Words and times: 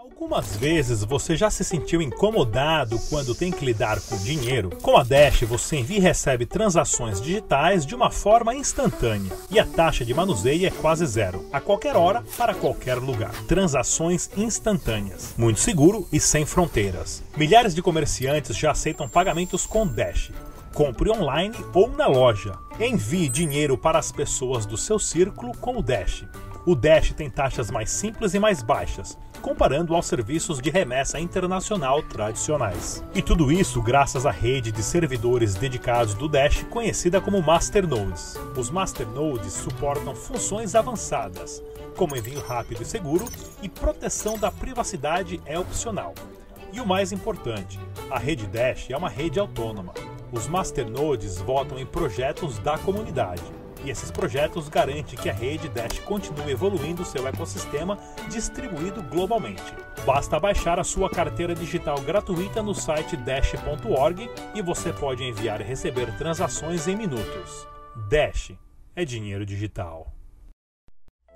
Algumas 0.00 0.56
vezes 0.56 1.04
você 1.04 1.36
já 1.36 1.50
se 1.50 1.62
sentiu 1.62 2.00
incomodado 2.00 2.98
quando 3.10 3.34
tem 3.34 3.52
que 3.52 3.66
lidar 3.66 4.00
com 4.00 4.16
dinheiro? 4.16 4.70
Com 4.80 4.96
a 4.96 5.02
Dash 5.02 5.42
você 5.42 5.76
envia 5.76 5.98
e 5.98 6.00
recebe 6.00 6.46
transações 6.46 7.20
digitais 7.20 7.84
de 7.84 7.94
uma 7.94 8.10
forma 8.10 8.54
instantânea 8.54 9.30
e 9.50 9.58
a 9.60 9.66
taxa 9.66 10.02
de 10.02 10.14
manuseio 10.14 10.66
é 10.66 10.70
quase 10.70 11.04
zero, 11.04 11.46
a 11.52 11.60
qualquer 11.60 11.96
hora, 11.96 12.24
para 12.38 12.54
qualquer 12.54 12.94
lugar. 12.94 13.30
Transações 13.46 14.30
instantâneas, 14.38 15.34
muito 15.36 15.60
seguro 15.60 16.08
e 16.10 16.18
sem 16.18 16.46
fronteiras. 16.46 17.22
Milhares 17.36 17.74
de 17.74 17.82
comerciantes 17.82 18.56
já 18.56 18.70
aceitam 18.70 19.06
pagamentos 19.06 19.66
com 19.66 19.86
Dash. 19.86 20.32
Compre 20.72 21.10
online 21.10 21.54
ou 21.74 21.90
na 21.90 22.06
loja. 22.06 22.54
Envie 22.80 23.28
dinheiro 23.28 23.76
para 23.76 23.98
as 23.98 24.10
pessoas 24.10 24.64
do 24.64 24.78
seu 24.78 24.98
círculo 24.98 25.54
com 25.58 25.76
o 25.76 25.82
Dash. 25.82 26.24
O 26.64 26.74
Dash 26.74 27.12
tem 27.12 27.28
taxas 27.28 27.70
mais 27.70 27.90
simples 27.90 28.34
e 28.34 28.38
mais 28.38 28.62
baixas, 28.62 29.16
comparando 29.40 29.94
aos 29.94 30.06
serviços 30.06 30.60
de 30.60 30.70
remessa 30.70 31.18
internacional 31.18 32.02
tradicionais. 32.02 33.02
E 33.14 33.22
tudo 33.22 33.50
isso 33.50 33.82
graças 33.82 34.26
à 34.26 34.30
rede 34.30 34.70
de 34.70 34.82
servidores 34.82 35.54
dedicados 35.54 36.14
do 36.14 36.28
Dash, 36.28 36.64
conhecida 36.70 37.20
como 37.20 37.42
Masternodes. 37.42 38.38
Os 38.56 38.70
Masternodes 38.70 39.52
suportam 39.52 40.14
funções 40.14 40.74
avançadas, 40.74 41.62
como 41.96 42.16
envio 42.16 42.40
rápido 42.40 42.82
e 42.82 42.86
seguro, 42.86 43.24
e 43.62 43.68
proteção 43.68 44.38
da 44.38 44.50
privacidade 44.50 45.40
é 45.46 45.58
opcional. 45.58 46.14
E 46.72 46.80
o 46.80 46.86
mais 46.86 47.10
importante, 47.10 47.80
a 48.10 48.18
rede 48.18 48.46
Dash 48.46 48.90
é 48.90 48.96
uma 48.96 49.08
rede 49.08 49.40
autônoma. 49.40 49.92
Os 50.30 50.46
Masternodes 50.46 51.38
votam 51.38 51.78
em 51.78 51.86
projetos 51.86 52.58
da 52.58 52.78
comunidade 52.78 53.59
e 53.84 53.90
esses 53.90 54.10
projetos 54.10 54.68
garantem 54.68 55.18
que 55.18 55.28
a 55.28 55.32
rede 55.32 55.68
Dash 55.68 55.98
continue 56.00 56.52
evoluindo 56.52 57.04
seu 57.04 57.26
ecossistema 57.26 57.98
distribuído 58.28 59.02
globalmente. 59.02 59.74
Basta 60.04 60.38
baixar 60.38 60.78
a 60.78 60.84
sua 60.84 61.10
carteira 61.10 61.54
digital 61.54 62.00
gratuita 62.00 62.62
no 62.62 62.74
site 62.74 63.16
dash.org 63.16 64.30
e 64.54 64.62
você 64.62 64.92
pode 64.92 65.24
enviar 65.24 65.60
e 65.60 65.64
receber 65.64 66.16
transações 66.16 66.88
em 66.88 66.96
minutos. 66.96 67.66
Dash 68.08 68.52
é 68.94 69.04
dinheiro 69.04 69.44
digital. 69.44 70.19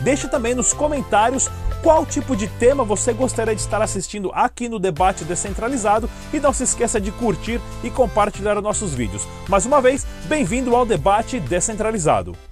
Deixe 0.00 0.28
também 0.28 0.54
nos 0.54 0.72
comentários 0.72 1.48
qual 1.82 2.04
tipo 2.04 2.36
de 2.36 2.48
tema 2.48 2.84
você 2.84 3.12
gostaria 3.12 3.54
de 3.54 3.60
estar 3.60 3.80
assistindo 3.80 4.30
aqui 4.34 4.68
no 4.68 4.78
Debate 4.78 5.24
Descentralizado 5.24 6.08
e 6.32 6.40
não 6.40 6.52
se 6.52 6.64
esqueça 6.64 7.00
de 7.00 7.12
curtir 7.12 7.60
e 7.84 7.90
compartilhar 7.90 8.60
nossos 8.60 8.94
vídeos. 8.94 9.26
Mais 9.48 9.64
uma 9.64 9.80
vez, 9.80 10.06
bem-vindo 10.24 10.74
ao 10.74 10.84
Debate 10.84 11.38
Descentralizado. 11.40 12.47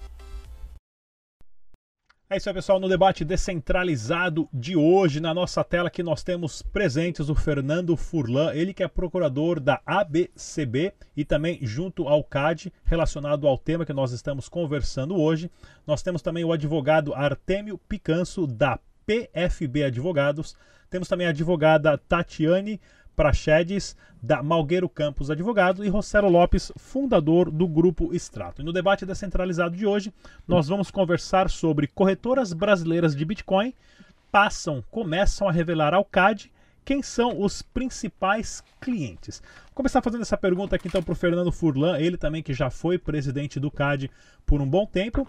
É 2.36 2.38
isso 2.38 2.50
aí, 2.50 2.54
pessoal. 2.54 2.78
No 2.78 2.86
debate 2.86 3.24
descentralizado 3.24 4.46
de 4.52 4.76
hoje, 4.76 5.20
na 5.20 5.32
nossa 5.32 5.64
tela 5.64 5.88
aqui 5.88 6.02
nós 6.02 6.22
temos 6.22 6.60
presentes 6.60 7.30
o 7.30 7.34
Fernando 7.34 7.96
Furlan, 7.96 8.52
ele 8.52 8.74
que 8.74 8.82
é 8.82 8.88
procurador 8.88 9.58
da 9.58 9.80
ABCB 9.86 10.92
e 11.16 11.24
também 11.24 11.58
junto 11.62 12.06
ao 12.06 12.22
CAD, 12.22 12.70
relacionado 12.84 13.48
ao 13.48 13.56
tema 13.56 13.86
que 13.86 13.92
nós 13.94 14.12
estamos 14.12 14.50
conversando 14.50 15.16
hoje. 15.16 15.50
Nós 15.86 16.02
temos 16.02 16.20
também 16.20 16.44
o 16.44 16.52
advogado 16.52 17.14
Artêmio 17.14 17.78
Picanso, 17.78 18.46
da 18.46 18.78
PFB 19.06 19.84
Advogados. 19.84 20.54
Temos 20.90 21.08
também 21.08 21.26
a 21.26 21.30
advogada 21.30 21.96
Tatiane 21.96 22.78
Prachedes, 23.16 23.96
da 24.22 24.42
Malgueiro 24.42 24.88
Campos 24.88 25.30
Advogado, 25.30 25.84
e 25.84 25.88
Rossello 25.88 26.28
Lopes, 26.28 26.70
fundador 26.76 27.50
do 27.50 27.66
Grupo 27.66 28.14
Extrato. 28.14 28.60
E 28.60 28.64
no 28.64 28.72
debate 28.72 29.06
descentralizado 29.06 29.74
de 29.74 29.86
hoje, 29.86 30.12
nós 30.46 30.68
vamos 30.68 30.90
conversar 30.90 31.48
sobre 31.50 31.86
corretoras 31.86 32.52
brasileiras 32.52 33.16
de 33.16 33.24
Bitcoin 33.24 33.74
passam, 34.30 34.84
começam 34.90 35.48
a 35.48 35.52
revelar 35.52 35.94
ao 35.94 36.04
CAD 36.04 36.52
quem 36.84 37.02
são 37.02 37.40
os 37.40 37.62
principais 37.62 38.62
clientes. 38.80 39.42
Vou 39.64 39.76
começar 39.76 40.02
fazendo 40.02 40.20
essa 40.20 40.36
pergunta 40.36 40.76
aqui 40.76 40.88
então 40.88 41.02
para 41.02 41.12
o 41.12 41.16
Fernando 41.16 41.50
Furlan, 41.50 41.98
ele 41.98 42.18
também 42.18 42.42
que 42.42 42.52
já 42.52 42.68
foi 42.68 42.98
presidente 42.98 43.58
do 43.58 43.70
CAD 43.70 44.10
por 44.44 44.60
um 44.60 44.68
bom 44.68 44.84
tempo. 44.84 45.26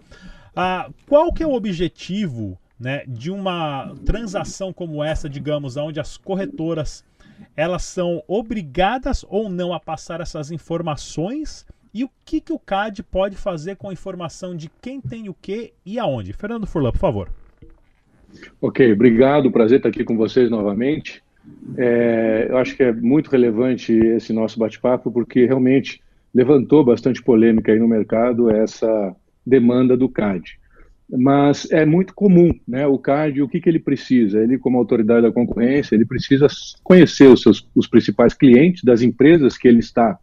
Ah, 0.53 0.89
qual 1.07 1.31
que 1.31 1.41
é 1.41 1.47
o 1.47 1.53
objetivo 1.53 2.59
né, 2.77 3.05
de 3.07 3.31
uma 3.31 3.95
transação 4.05 4.73
como 4.73 5.03
essa, 5.03 5.29
digamos, 5.29 5.77
onde 5.77 5.99
as 5.99 6.17
corretoras 6.17 7.03
elas 7.55 7.83
são 7.83 8.23
obrigadas 8.27 9.25
ou 9.29 9.49
não 9.49 9.73
a 9.73 9.79
passar 9.79 10.21
essas 10.21 10.51
informações 10.51 11.65
e 11.93 12.03
o 12.03 12.09
que, 12.23 12.39
que 12.39 12.53
o 12.53 12.59
CAD 12.59 13.03
pode 13.03 13.35
fazer 13.35 13.75
com 13.75 13.89
a 13.89 13.93
informação 13.93 14.55
de 14.55 14.69
quem 14.81 15.01
tem 15.01 15.29
o 15.29 15.33
que 15.33 15.73
e 15.85 15.97
aonde? 15.97 16.33
Fernando 16.33 16.67
Furlan, 16.67 16.91
por 16.91 16.99
favor. 16.99 17.29
Ok, 18.61 18.93
obrigado, 18.93 19.51
prazer 19.51 19.77
estar 19.77 19.89
aqui 19.89 20.03
com 20.03 20.15
vocês 20.15 20.49
novamente. 20.49 21.23
É, 21.77 22.47
eu 22.49 22.57
acho 22.57 22.75
que 22.75 22.83
é 22.83 22.91
muito 22.91 23.29
relevante 23.29 23.93
esse 23.93 24.33
nosso 24.33 24.59
bate-papo 24.59 25.11
porque 25.11 25.45
realmente 25.45 26.01
levantou 26.33 26.83
bastante 26.83 27.23
polêmica 27.23 27.71
aí 27.71 27.79
no 27.79 27.87
mercado 27.87 28.49
essa 28.49 29.15
demanda 29.45 29.95
do 29.95 30.09
CAD 30.09 30.59
mas 31.09 31.69
é 31.71 31.85
muito 31.85 32.13
comum, 32.13 32.51
né? 32.67 32.85
O 32.85 32.97
CAD, 32.97 33.41
o 33.41 33.47
que, 33.47 33.61
que 33.61 33.69
ele 33.69 33.79
precisa? 33.79 34.41
Ele, 34.41 34.57
como 34.57 34.77
autoridade 34.77 35.21
da 35.21 35.31
concorrência, 35.31 35.95
ele 35.95 36.05
precisa 36.05 36.47
conhecer 36.83 37.27
os 37.27 37.41
seus 37.41 37.67
os 37.73 37.87
principais 37.87 38.33
clientes 38.33 38.83
das 38.83 39.01
empresas 39.01 39.57
que 39.57 39.67
ele 39.67 39.79
está, 39.79 40.19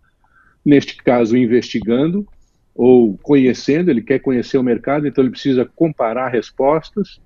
neste 0.64 0.96
caso, 0.96 1.36
investigando 1.36 2.26
ou 2.74 3.16
conhecendo. 3.18 3.90
Ele 3.90 4.02
quer 4.02 4.18
conhecer 4.18 4.58
o 4.58 4.62
mercado, 4.62 5.06
então 5.06 5.24
ele 5.24 5.30
precisa 5.30 5.64
comparar 5.64 6.28
respostas. 6.28 7.18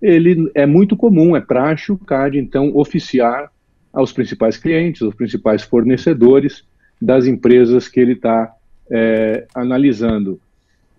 Ele 0.00 0.50
é 0.54 0.66
muito 0.66 0.94
comum, 0.94 1.34
é 1.34 1.40
praxe 1.40 1.90
o 1.90 1.96
CAD 1.96 2.38
então 2.38 2.70
oficiar 2.74 3.50
aos 3.94 4.12
principais 4.12 4.58
clientes, 4.58 5.00
aos 5.00 5.14
principais 5.14 5.62
fornecedores 5.62 6.64
das 7.00 7.26
empresas 7.26 7.88
que 7.88 7.98
ele 7.98 8.12
está 8.12 8.52
é, 8.90 9.46
analisando. 9.54 10.38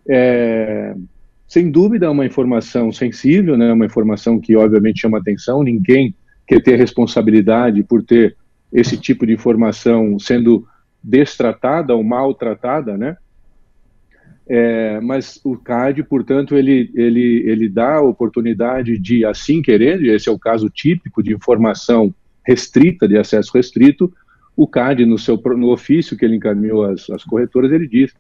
É, 0.10 0.96
sem 1.48 1.72
dúvida, 1.72 2.08
é 2.08 2.10
uma 2.10 2.26
informação 2.26 2.92
sensível, 2.92 3.58
né? 3.58 3.72
uma 3.72 3.86
informação 3.86 4.40
que 4.40 4.56
obviamente 4.56 5.00
chama 5.00 5.18
atenção. 5.18 5.64
Ninguém 5.64 6.14
quer 6.46 6.62
ter 6.62 6.76
responsabilidade 6.76 7.84
por 7.84 8.04
ter 8.04 8.36
esse 8.72 8.98
tipo 8.98 9.26
de 9.26 9.34
informação 9.34 10.20
sendo 10.20 10.68
destratada 11.02 11.96
ou 11.96 12.04
maltratada, 12.04 12.98
né? 12.98 13.16
É, 14.50 15.02
mas 15.02 15.42
o 15.44 15.58
CAD, 15.58 16.04
portanto, 16.04 16.56
ele, 16.56 16.90
ele, 16.96 17.44
ele 17.46 17.68
dá 17.68 17.96
a 17.96 18.02
oportunidade 18.02 18.98
de, 18.98 19.26
assim 19.26 19.62
querendo, 19.62 20.04
e 20.04 20.10
esse 20.10 20.30
é 20.30 20.32
o 20.32 20.40
caso 20.40 20.70
típico 20.70 21.22
de 21.22 21.34
informação 21.34 22.14
restrita, 22.46 23.08
de 23.08 23.18
acesso 23.18 23.52
restrito, 23.54 24.12
o 24.56 24.66
CAD, 24.66 25.06
no, 25.06 25.18
seu, 25.18 25.36
no 25.58 25.70
ofício 25.70 26.18
que 26.18 26.24
ele 26.24 26.38
encaminhou 26.38 26.86
às 26.86 27.24
corretoras, 27.26 27.72
ele 27.72 27.88
diz 27.88 28.14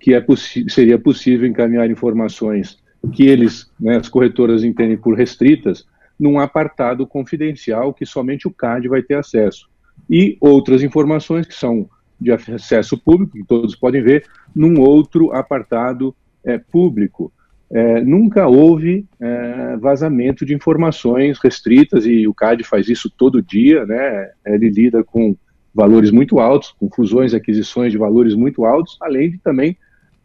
que 0.00 0.14
é 0.14 0.24
seria 0.68 0.98
possível 0.98 1.46
encaminhar 1.46 1.90
informações 1.90 2.78
que 3.12 3.24
eles, 3.24 3.70
né, 3.78 3.96
as 3.96 4.08
corretoras 4.08 4.64
entendem 4.64 4.96
por 4.96 5.16
restritas, 5.16 5.86
num 6.18 6.38
apartado 6.38 7.06
confidencial 7.06 7.94
que 7.94 8.04
somente 8.04 8.48
o 8.48 8.50
CAD 8.50 8.88
vai 8.88 9.02
ter 9.02 9.14
acesso. 9.14 9.68
E 10.08 10.36
outras 10.40 10.82
informações 10.82 11.46
que 11.46 11.54
são 11.54 11.88
de 12.20 12.30
acesso 12.32 12.98
público, 12.98 13.32
que 13.32 13.44
todos 13.44 13.74
podem 13.74 14.02
ver, 14.02 14.24
num 14.54 14.80
outro 14.80 15.32
apartado 15.32 16.14
é, 16.44 16.58
público. 16.58 17.32
É, 17.72 18.02
nunca 18.02 18.46
houve 18.46 19.06
é, 19.18 19.76
vazamento 19.78 20.44
de 20.44 20.54
informações 20.54 21.38
restritas 21.38 22.04
e 22.04 22.26
o 22.26 22.34
CAD 22.34 22.64
faz 22.64 22.88
isso 22.88 23.08
todo 23.08 23.40
dia, 23.40 23.86
né? 23.86 24.30
Ele 24.44 24.68
lida 24.68 25.04
com 25.04 25.36
valores 25.72 26.10
muito 26.10 26.40
altos, 26.40 26.72
com 26.72 26.90
fusões 26.90 27.32
e 27.32 27.36
aquisições 27.36 27.92
de 27.92 27.98
valores 27.98 28.34
muito 28.34 28.64
altos, 28.64 28.98
além 29.00 29.30
de 29.30 29.38
também 29.38 29.78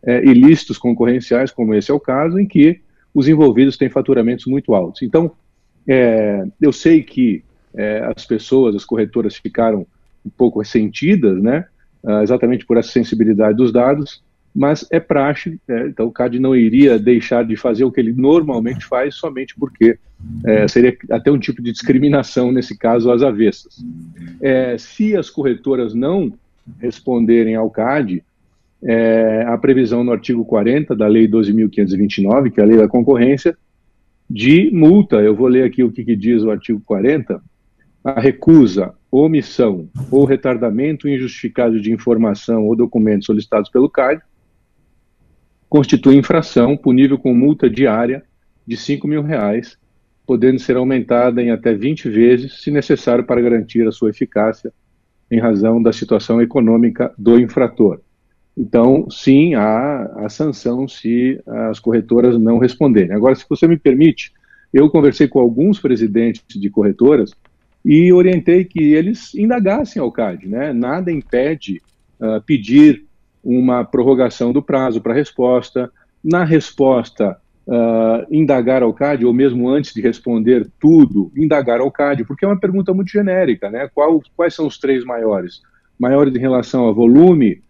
é, 0.06 0.24
ilícitos 0.24 0.78
concorrenciais, 0.78 1.52
como 1.52 1.74
esse 1.74 1.92
é 1.92 1.94
o 1.94 2.00
caso, 2.00 2.40
em 2.40 2.46
que 2.46 2.81
os 3.13 3.28
envolvidos 3.28 3.78
têm 3.78 3.90
faturamentos 3.90 4.46
muito 4.46 4.74
altos. 4.75 5.02
Então, 5.02 5.31
é, 5.88 6.46
eu 6.62 6.72
sei 6.72 7.02
que 7.02 7.44
é, 7.74 8.12
as 8.16 8.25
pessoas, 8.25 8.75
as 8.75 8.86
corretoras 8.86 9.36
ficaram 9.36 9.86
um 10.25 10.30
pouco 10.30 10.60
ressentidas, 10.60 11.42
né, 11.42 11.66
ah, 12.04 12.22
exatamente 12.24 12.66
por 12.66 12.78
essa 12.78 12.92
sensibilidade 12.92 13.57
dos 13.57 13.72
dados, 13.72 14.24
mas 14.56 14.88
é 14.90 15.00
praxe, 15.00 15.60
é, 15.68 15.88
então 15.88 16.07
o 16.07 16.12
CAD 16.12 16.40
não 16.40 16.56
iria 16.56 16.98
deixar 16.98 17.44
de 17.44 17.57
fazer 17.57 17.84
o 17.84 17.92
que 17.92 18.00
ele 18.00 18.13
normalmente 18.13 18.86
faz 18.86 19.16
somente 19.16 19.54
porque 19.60 19.98
é, 20.46 20.68
seria 20.68 20.96
até 21.12 21.30
um 21.30 21.38
tipo 21.38 21.62
de 21.62 21.72
discriminação 21.72 22.52
nesse 22.52 22.78
caso 22.78 23.12
às 23.12 23.22
avessas. 23.22 23.84
É, 24.40 24.78
se 24.78 25.16
as 25.16 25.30
corretoras 25.30 25.94
não 25.94 26.31
responderem 26.80 27.56
ao 27.56 27.69
CAD, 27.69 28.24
é, 28.88 29.44
a 29.48 29.58
previsão 29.58 30.04
no 30.04 30.12
artigo 30.12 30.46
40 30.46 30.96
da 30.96 31.08
Lei 31.08 31.28
12.529, 31.28 32.52
que 32.52 32.60
é 32.60 32.64
a 32.64 32.68
Lei 32.68 32.78
da 32.78 32.88
Concorrência, 32.88 33.58
de 34.30 34.70
multa. 34.72 35.18
Eu 35.18 35.36
vou 35.36 35.48
ler 35.48 35.64
aqui 35.64 35.84
o 35.84 35.92
que, 35.92 36.04
que 36.04 36.16
diz 36.16 36.44
o 36.44 36.52
artigo 36.52 36.80
40. 36.86 37.42
A 38.04 38.22
recusa, 38.22 38.94
omissão 39.10 39.90
ou 40.12 40.24
retardamento 40.24 41.10
injustificado 41.10 41.82
de 41.82 41.92
informação 41.92 42.68
ou 42.68 42.76
documentos 42.76 43.26
solicitados 43.26 43.72
pelo 43.72 43.90
CAD 43.90 44.22
constitui 45.68 46.16
infração 46.16 46.78
punível 46.78 47.18
com 47.18 47.34
multa 47.34 47.68
diária 47.68 48.24
de 48.68 48.78
5 48.78 49.08
mil 49.08 49.24
reais, 49.24 49.78
podendo 50.28 50.60
ser 50.60 50.78
aumentada 50.78 51.42
em 51.42 51.50
até 51.50 51.74
20 51.74 52.08
vezes, 52.10 52.62
se 52.62 52.70
necessário 52.70 53.24
para 53.24 53.42
garantir 53.42 53.88
a 53.88 53.92
sua 53.92 54.12
eficácia 54.12 54.72
em 55.30 55.40
razão 55.40 55.81
da 55.81 55.92
situação 55.92 56.40
econômica 56.40 57.12
do 57.18 57.40
infrator. 57.40 58.00
Então, 58.57 59.10
sim, 59.10 59.54
há 59.54 60.25
a 60.25 60.30
sanção 60.30 60.88
se 60.88 61.42
as 61.69 61.80
corretoras 61.80 62.40
não 62.40 62.57
responderem. 62.57 63.13
Agora, 63.13 63.36
se 63.36 63.46
você 63.50 63.68
me 63.68 63.78
permite, 63.78 64.31
eu 64.74 64.90
conversei 64.90 65.28
com 65.28 65.40
alguns 65.40 65.80
presidentes 65.80 66.44
de 66.50 66.69
corretoras 66.69 67.31
e 67.84 68.12
orientei 68.12 68.66
que 68.66 68.94
eles 68.94 69.36
indagassem 69.36 70.02
ao 70.02 70.12
CAD. 70.12 70.48
Né? 70.48 70.74
Nada 70.74 71.12
impede 71.12 71.81
uh, 72.19 72.42
pedir 72.46 73.06
uma 73.44 73.84
prorrogação 73.84 74.52
do 74.52 74.62
prazo 74.62 75.00
para 75.00 75.13
resposta. 75.13 75.92
Na 76.24 76.44
resposta, 76.44 77.38
uh, 77.68 78.25
indagar 78.31 78.81
ao 78.81 78.94
CAD, 78.94 79.25
ou 79.25 79.31
mesmo 79.31 79.69
antes 79.69 79.94
de 79.94 80.02
responder 80.02 80.68
tudo, 80.80 81.31
indagar 81.38 81.80
ao 81.80 81.92
CAD, 81.92 82.25
porque 82.25 82.44
é 82.44 82.48
uma 82.48 82.60
pergunta 82.60 82.94
muito 82.94 83.12
genérica. 83.12 83.69
Né? 83.69 83.88
Qual, 83.94 84.22
quais 84.36 84.56
são 84.56 84.66
os 84.66 84.78
três 84.78 85.06
maiores? 85.06 85.62
Maiores 86.00 86.36
em 86.36 86.40
relação 86.40 86.90
a 86.90 86.92
volume, 86.92 87.62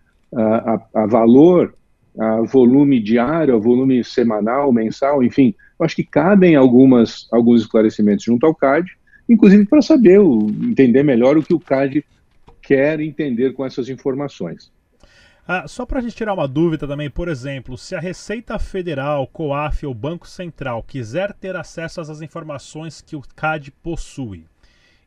a, 0.42 0.82
a 1.04 1.06
valor, 1.06 1.76
a 2.18 2.42
volume 2.42 3.00
diário, 3.00 3.56
a 3.56 3.60
volume 3.60 4.04
semanal, 4.04 4.72
mensal, 4.72 5.24
enfim, 5.24 5.54
eu 5.80 5.86
acho 5.86 5.96
que 5.96 6.04
cabem 6.04 6.56
algumas, 6.56 7.28
alguns 7.32 7.62
esclarecimentos 7.62 8.24
junto 8.24 8.46
ao 8.46 8.56
CAD, 8.56 8.90
inclusive 9.28 9.66
para 9.66 9.82
saber, 9.82 10.20
entender 10.20 11.04
melhor 11.04 11.38
o 11.38 11.44
que 11.44 11.54
o 11.54 11.60
CAD 11.60 12.06
quer 12.62 13.00
entender 13.00 13.54
com 13.54 13.66
essas 13.66 13.90
informações. 13.90 14.72
Ah, 15.48 15.68
só 15.68 15.86
para 15.86 16.00
a 16.00 16.02
gente 16.02 16.16
tirar 16.16 16.34
uma 16.34 16.48
dúvida 16.48 16.88
também, 16.88 17.08
por 17.08 17.28
exemplo, 17.28 17.78
se 17.78 17.94
a 17.94 18.00
Receita 18.00 18.58
Federal, 18.58 19.28
COAF 19.28 19.86
ou 19.86 19.94
Banco 19.94 20.28
Central 20.28 20.82
quiser 20.82 21.34
ter 21.34 21.56
acesso 21.56 22.02
às 22.02 22.22
informações 22.22 23.00
que 23.00 23.16
o 23.16 23.22
CAD 23.36 23.72
possui, 23.84 24.46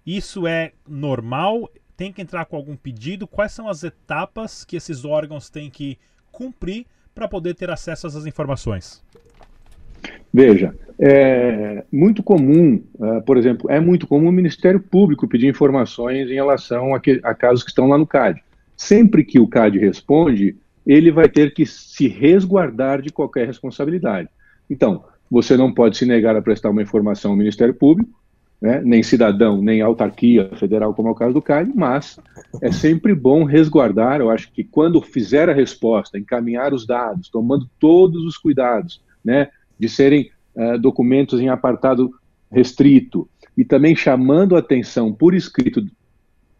isso 0.06 0.46
é 0.46 0.72
normal? 0.86 1.68
Tem 1.98 2.12
que 2.12 2.22
entrar 2.22 2.44
com 2.46 2.54
algum 2.54 2.76
pedido? 2.76 3.26
Quais 3.26 3.50
são 3.50 3.68
as 3.68 3.82
etapas 3.82 4.64
que 4.64 4.76
esses 4.76 5.04
órgãos 5.04 5.50
têm 5.50 5.68
que 5.68 5.98
cumprir 6.30 6.86
para 7.12 7.26
poder 7.26 7.54
ter 7.54 7.68
acesso 7.70 8.06
essas 8.06 8.24
informações? 8.24 9.02
Veja, 10.32 10.72
é 10.96 11.84
muito 11.90 12.22
comum, 12.22 12.80
uh, 12.94 13.20
por 13.22 13.36
exemplo, 13.36 13.68
é 13.68 13.80
muito 13.80 14.06
comum 14.06 14.28
o 14.28 14.32
Ministério 14.32 14.78
Público 14.78 15.26
pedir 15.26 15.48
informações 15.48 16.30
em 16.30 16.34
relação 16.34 16.94
a, 16.94 17.00
que, 17.00 17.20
a 17.24 17.34
casos 17.34 17.64
que 17.64 17.70
estão 17.70 17.88
lá 17.88 17.98
no 17.98 18.06
CAD. 18.06 18.40
Sempre 18.76 19.24
que 19.24 19.40
o 19.40 19.48
CAD 19.48 19.80
responde, 19.80 20.56
ele 20.86 21.10
vai 21.10 21.28
ter 21.28 21.52
que 21.52 21.66
se 21.66 22.06
resguardar 22.06 23.02
de 23.02 23.10
qualquer 23.10 23.44
responsabilidade. 23.44 24.28
Então, 24.70 25.02
você 25.28 25.56
não 25.56 25.74
pode 25.74 25.96
se 25.96 26.06
negar 26.06 26.36
a 26.36 26.42
prestar 26.42 26.70
uma 26.70 26.82
informação 26.82 27.32
ao 27.32 27.36
Ministério 27.36 27.74
Público, 27.74 28.17
né, 28.60 28.80
nem 28.84 29.02
cidadão, 29.02 29.62
nem 29.62 29.80
autarquia 29.80 30.50
federal, 30.56 30.92
como 30.92 31.08
é 31.08 31.10
o 31.12 31.14
caso 31.14 31.32
do 31.32 31.42
CAD, 31.42 31.70
mas 31.74 32.18
é 32.60 32.72
sempre 32.72 33.14
bom 33.14 33.44
resguardar. 33.44 34.20
Eu 34.20 34.30
acho 34.30 34.50
que 34.52 34.64
quando 34.64 35.00
fizer 35.00 35.48
a 35.48 35.54
resposta, 35.54 36.18
encaminhar 36.18 36.74
os 36.74 36.86
dados, 36.86 37.28
tomando 37.28 37.68
todos 37.78 38.24
os 38.24 38.36
cuidados, 38.36 39.00
né, 39.24 39.48
de 39.78 39.88
serem 39.88 40.30
uh, 40.56 40.78
documentos 40.78 41.40
em 41.40 41.48
apartado 41.48 42.12
restrito, 42.50 43.28
e 43.56 43.64
também 43.64 43.94
chamando 43.94 44.56
a 44.56 44.60
atenção 44.60 45.12
por 45.12 45.34
escrito 45.34 45.84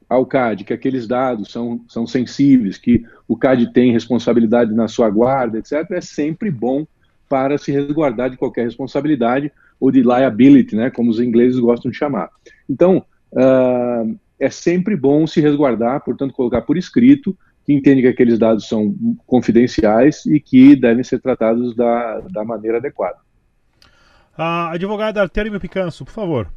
ao 0.09 0.25
CAD 0.25 0.65
que 0.65 0.73
aqueles 0.73 1.07
dados 1.07 1.51
são, 1.51 1.81
são 1.89 2.07
sensíveis, 2.07 2.79
que 2.79 3.05
o 3.27 3.37
CAD 3.37 3.73
tem 3.73 3.93
responsabilidade 3.93 4.73
na 4.73 4.89
sua 4.89 5.11
guarda, 5.11 5.59
etc., 5.59 5.91
é 5.93 6.01
sempre 6.01 6.51
bom 6.51 6.87
para 7.29 7.59
se 7.59 7.71
resguardar 7.71 8.31
de 8.31 8.37
qualquer 8.37 8.65
responsabilidade, 8.65 9.53
ou 9.81 9.91
de 9.91 10.03
liability, 10.03 10.75
né, 10.75 10.91
como 10.91 11.11
os 11.11 11.21
ingleses 11.21 11.59
gostam 11.59 11.91
de 11.91 11.97
chamar. 11.97 12.31
Então, 12.69 13.05
uh, 13.33 14.19
é 14.39 14.51
sempre 14.51 14.97
bom 14.97 15.27
se 15.27 15.41
resguardar, 15.41 16.05
portanto, 16.05 16.35
colocar 16.35 16.63
por 16.63 16.77
escrito 16.77 17.37
que 17.65 17.75
entende 17.75 18.01
que 18.01 18.09
aqueles 18.09 18.39
dados 18.39 18.67
são 18.67 18.95
confidenciais 19.27 20.25
e 20.25 20.41
que 20.41 20.75
devem 20.75 21.05
ser 21.05 21.21
tratados 21.21 21.77
da, 21.77 22.21
da 22.21 22.45
maneira 22.45 22.79
adequada. 22.79 23.19
A 24.37 24.71
advogada 24.73 25.21
Artêmio 25.21 25.61
Picanso, 25.61 26.05
por 26.05 26.13
favor. 26.13 26.49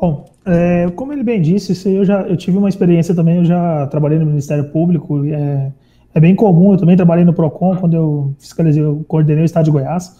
Bom, 0.00 0.32
é, 0.46 0.88
como 0.96 1.12
ele 1.12 1.22
bem 1.22 1.42
disse, 1.42 1.92
eu 1.92 2.06
já 2.06 2.22
eu 2.22 2.36
tive 2.38 2.56
uma 2.56 2.70
experiência 2.70 3.14
também, 3.14 3.36
eu 3.36 3.44
já 3.44 3.86
trabalhei 3.88 4.18
no 4.18 4.24
Ministério 4.24 4.70
Público, 4.70 5.26
é, 5.26 5.70
é 6.14 6.20
bem 6.20 6.34
comum, 6.34 6.72
eu 6.72 6.78
também 6.78 6.96
trabalhei 6.96 7.24
no 7.24 7.34
PROCON, 7.34 7.76
quando 7.76 7.94
eu 7.94 8.34
fiscalizei, 8.38 8.82
eu 8.82 9.04
coordenei 9.06 9.42
o 9.42 9.44
Estado 9.44 9.66
de 9.66 9.70
Goiás, 9.70 10.16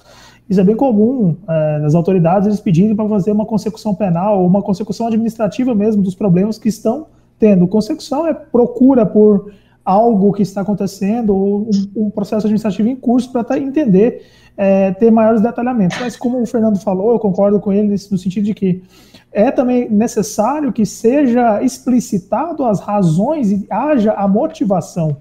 isso 0.50 0.60
é 0.60 0.64
bem 0.64 0.74
comum 0.74 1.36
é, 1.48 1.78
nas 1.78 1.94
autoridades 1.94 2.48
eles 2.48 2.58
pedirem 2.58 2.96
para 2.96 3.08
fazer 3.08 3.30
uma 3.30 3.46
consecução 3.46 3.94
penal 3.94 4.40
ou 4.40 4.46
uma 4.48 4.60
consecução 4.60 5.06
administrativa 5.06 5.72
mesmo 5.76 6.02
dos 6.02 6.16
problemas 6.16 6.58
que 6.58 6.68
estão 6.68 7.06
tendo. 7.38 7.68
Consecução 7.68 8.26
é 8.26 8.34
procura 8.34 9.06
por 9.06 9.52
algo 9.84 10.32
que 10.32 10.42
está 10.42 10.62
acontecendo 10.62 11.36
ou 11.36 11.70
um, 11.96 12.06
um 12.06 12.10
processo 12.10 12.46
administrativo 12.46 12.88
em 12.88 12.96
curso 12.96 13.30
para 13.30 13.58
entender, 13.58 14.26
é, 14.56 14.90
ter 14.90 15.12
maiores 15.12 15.40
detalhamentos. 15.40 15.96
Mas 16.00 16.16
como 16.16 16.42
o 16.42 16.46
Fernando 16.46 16.80
falou, 16.80 17.12
eu 17.12 17.20
concordo 17.20 17.60
com 17.60 17.72
ele 17.72 17.88
no 17.88 18.18
sentido 18.18 18.44
de 18.44 18.52
que 18.52 18.82
é 19.32 19.52
também 19.52 19.88
necessário 19.88 20.72
que 20.72 20.84
seja 20.84 21.62
explicitado 21.62 22.64
as 22.64 22.80
razões 22.80 23.52
e 23.52 23.64
haja 23.70 24.14
a 24.14 24.26
motivação 24.26 25.16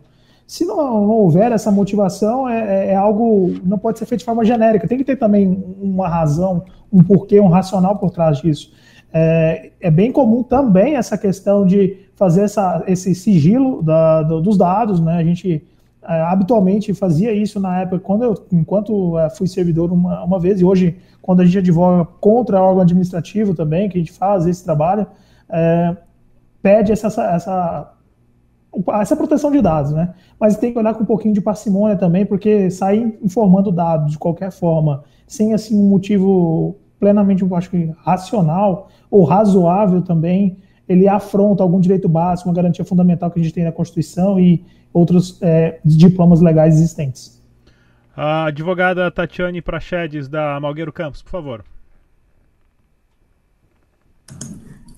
se 0.50 0.66
não, 0.66 0.76
não 0.78 1.12
houver 1.12 1.52
essa 1.52 1.70
motivação, 1.70 2.50
é, 2.50 2.88
é, 2.88 2.92
é, 2.94 2.96
algo 2.96 3.54
não 3.64 3.78
pode 3.78 4.00
ser 4.00 4.08
feito 4.08 4.22
de 4.22 4.26
forma 4.26 4.44
genérica. 4.44 4.88
Tem 4.88 4.98
que 4.98 5.04
ter 5.04 5.16
também 5.16 5.64
uma 5.80 6.10
razão, 6.10 6.66
um 6.92 7.04
porquê, 7.04 7.40
um 7.40 7.50
racional 7.50 8.00
por 8.00 8.10
trás 8.10 8.40
disso. 8.40 8.74
É, 9.14 9.70
é 9.80 9.92
bem 9.92 10.12
comum 10.12 10.42
também 10.42 10.96
essa 10.96 11.20
questão 11.20 11.68
de 11.68 11.98
fazer 12.16 12.42
essa, 12.42 12.84
esse 12.88 13.14
sigilo 13.14 13.84
da, 13.84 14.24
do, 14.24 14.42
dos 14.42 14.58
dados, 14.58 15.00
né? 15.00 15.18
A 15.18 15.24
gente 15.24 15.64
é, 16.02 16.22
habitualmente 16.22 16.96
fazia 16.96 17.32
isso 17.32 17.60
na 17.60 17.82
época, 17.82 18.00
quando 18.00 18.24
eu, 18.24 18.48
enquanto 18.52 19.20
é, 19.20 19.30
fui 19.30 19.46
servidor 19.46 19.92
uma, 19.92 20.24
uma 20.24 20.40
vez, 20.40 20.60
e 20.60 20.66
hoje, 20.66 20.98
quando 21.22 21.42
a 21.42 21.46
gente 21.46 21.60
advoga 21.60 22.06
contra 22.20 22.60
órgão 22.60 22.82
administrativo 22.82 23.54
também, 23.54 23.88
que 23.88 24.00
a 24.00 24.02
gente 24.02 24.14
faz 24.14 24.48
esse 24.48 24.64
trabalho, 24.64 25.06
é, 25.48 25.96
pede 26.60 26.92
essa, 26.92 27.08
essa 27.36 27.99
essa 28.94 29.16
proteção 29.16 29.52
de 29.52 29.62
dados, 29.62 29.92
né? 29.92 30.14
Mas 30.40 30.58
tem 30.58 30.72
que 30.72 30.80
olhar 30.80 30.94
com 30.94 31.04
um 31.04 31.06
pouquinho 31.06 31.34
de 31.34 31.42
parcimônia 31.42 31.96
também, 31.96 32.26
porque 32.26 32.70
sair 32.70 33.18
informando 33.22 33.72
dados 33.72 34.12
de 34.12 34.18
qualquer 34.18 34.52
forma, 34.52 35.04
sem 35.28 35.54
assim 35.54 35.80
um 35.80 35.90
motivo 35.90 36.76
plenamente, 37.00 37.42
eu 37.42 37.56
acho 37.56 37.70
que 37.70 37.94
racional 38.04 38.90
ou 39.10 39.24
razoável 39.24 40.02
também, 40.02 40.58
ele 40.88 41.08
afronta 41.08 41.64
algum 41.64 41.80
direito 41.80 42.10
básico, 42.10 42.50
uma 42.50 42.56
garantia 42.56 42.84
fundamental 42.84 43.32
que 43.32 43.40
a 43.40 43.44
gente 43.44 43.54
tem 43.54 43.64
na 43.64 43.72
Constituição 43.72 44.40
e 44.40 44.64
outros 44.94 45.40
é, 45.42 45.80
diplomas 45.86 46.42
legais 46.42 46.76
existentes. 46.76 47.40
A 48.16 48.46
advogada 48.46 49.10
Tatiane 49.10 49.62
Prachedes, 49.62 50.28
da 50.28 50.60
Malgueiro 50.60 50.92
Campos, 50.92 51.22
por 51.22 51.30
favor. 51.30 51.64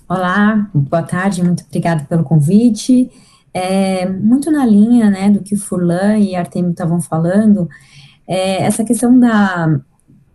Olá, 0.09 0.69
boa 0.73 1.03
tarde, 1.03 1.43
muito 1.43 1.63
obrigada 1.63 2.03
pelo 2.05 2.23
convite. 2.23 3.09
É, 3.53 4.07
muito 4.07 4.49
na 4.49 4.65
linha 4.65 5.09
né, 5.09 5.29
do 5.29 5.41
que 5.41 5.55
Furlan 5.55 6.17
e 6.17 6.35
Artemio 6.35 6.71
estavam 6.71 7.01
falando, 7.01 7.69
é, 8.27 8.63
essa 8.63 8.83
questão 8.83 9.19
da, 9.19 9.79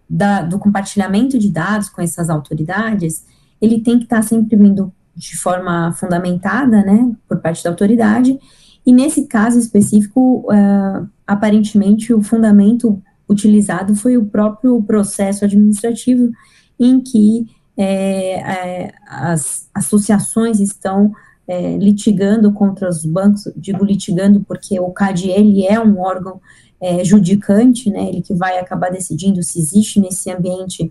da, 0.08 0.42
do 0.42 0.58
compartilhamento 0.58 1.38
de 1.38 1.50
dados 1.50 1.88
com 1.88 2.02
essas 2.02 2.28
autoridades, 2.28 3.24
ele 3.60 3.80
tem 3.80 3.98
que 3.98 4.04
estar 4.04 4.22
sempre 4.22 4.56
vindo 4.56 4.92
de 5.14 5.36
forma 5.38 5.92
fundamentada, 5.92 6.82
né, 6.82 7.10
por 7.26 7.38
parte 7.38 7.64
da 7.64 7.70
autoridade, 7.70 8.38
e 8.84 8.92
nesse 8.92 9.26
caso 9.26 9.58
específico, 9.58 10.46
uh, 10.52 11.08
aparentemente 11.26 12.14
o 12.14 12.22
fundamento 12.22 13.02
utilizado 13.28 13.96
foi 13.96 14.16
o 14.16 14.26
próprio 14.26 14.80
processo 14.82 15.44
administrativo 15.44 16.30
em 16.78 17.00
que 17.00 17.46
é, 17.76 18.40
é, 18.40 18.94
as 19.08 19.68
associações 19.74 20.60
estão 20.60 21.12
é, 21.46 21.76
litigando 21.76 22.52
contra 22.52 22.88
os 22.88 23.04
bancos, 23.04 23.48
digo 23.56 23.84
litigando 23.84 24.40
porque 24.40 24.78
o 24.80 24.90
CAD 24.90 25.30
ele 25.30 25.66
é 25.66 25.80
um 25.80 26.00
órgão 26.00 26.40
é, 26.80 27.04
judicante, 27.04 27.90
né, 27.90 28.08
ele 28.08 28.20
que 28.20 28.34
vai 28.34 28.58
acabar 28.58 28.90
decidindo 28.90 29.42
se 29.42 29.58
existe 29.58 30.00
nesse 30.00 30.30
ambiente 30.30 30.90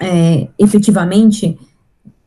é, 0.00 0.48
efetivamente 0.58 1.58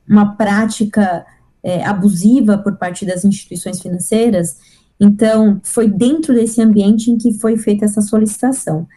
uma 0.07 0.35
prática 0.35 1.25
é, 1.63 1.83
abusiva 1.83 2.57
por 2.57 2.77
parte 2.77 3.05
das 3.05 3.25
instituições 3.25 3.81
financeiras. 3.81 4.57
Então, 4.99 5.59
foi 5.63 5.89
dentro 5.89 6.33
desse 6.33 6.61
ambiente 6.61 7.11
em 7.11 7.17
que 7.17 7.33
foi 7.33 7.57
feita 7.57 7.85
essa 7.85 8.01
solicitação. 8.01 8.87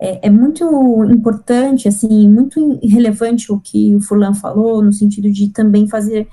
É, 0.00 0.26
é, 0.26 0.30
muito 0.30 0.64
importante, 1.04 1.88
assim, 1.88 2.28
muito 2.28 2.78
relevante 2.82 3.50
o 3.52 3.58
que 3.58 3.96
o 3.96 4.00
Furlan 4.00 4.34
falou, 4.34 4.82
no 4.82 4.92
sentido 4.92 5.30
de 5.30 5.48
também 5.48 5.88
fazer 5.88 6.28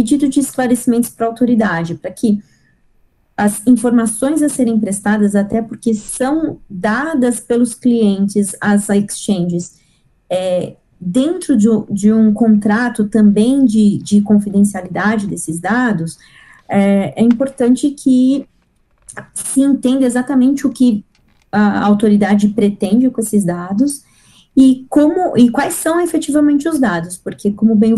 pedido 0.00 0.30
de 0.30 0.40
esclarecimentos 0.40 1.10
para 1.10 1.26
a 1.26 1.28
autoridade, 1.28 1.94
para 1.94 2.10
que 2.10 2.42
as 3.36 3.66
informações 3.66 4.40
a 4.40 4.48
serem 4.48 4.80
prestadas, 4.80 5.34
até 5.34 5.60
porque 5.60 5.92
são 5.92 6.58
dadas 6.68 7.38
pelos 7.38 7.74
clientes 7.74 8.56
às 8.62 8.88
exchanges, 8.88 9.78
é, 10.30 10.76
dentro 10.98 11.54
de, 11.54 11.68
de, 11.90 12.12
um 12.12 12.32
contrato 12.32 13.08
também 13.08 13.66
de, 13.66 13.98
de 13.98 14.22
confidencialidade 14.22 15.26
desses 15.26 15.60
dados, 15.60 16.16
é, 16.66 17.12
é, 17.20 17.22
importante 17.22 17.90
que 17.90 18.48
se 19.34 19.60
entenda 19.60 20.06
exatamente 20.06 20.66
o 20.66 20.70
que 20.70 21.04
a 21.52 21.84
autoridade 21.84 22.48
pretende 22.48 23.10
com 23.10 23.20
esses 23.20 23.44
dados 23.44 24.02
e 24.56 24.86
como 24.88 25.36
e 25.36 25.50
quais 25.50 25.74
são 25.74 26.00
efetivamente 26.00 26.66
os 26.68 26.78
dados, 26.78 27.18
porque 27.18 27.50
como 27.50 27.74
bem, 27.74 27.94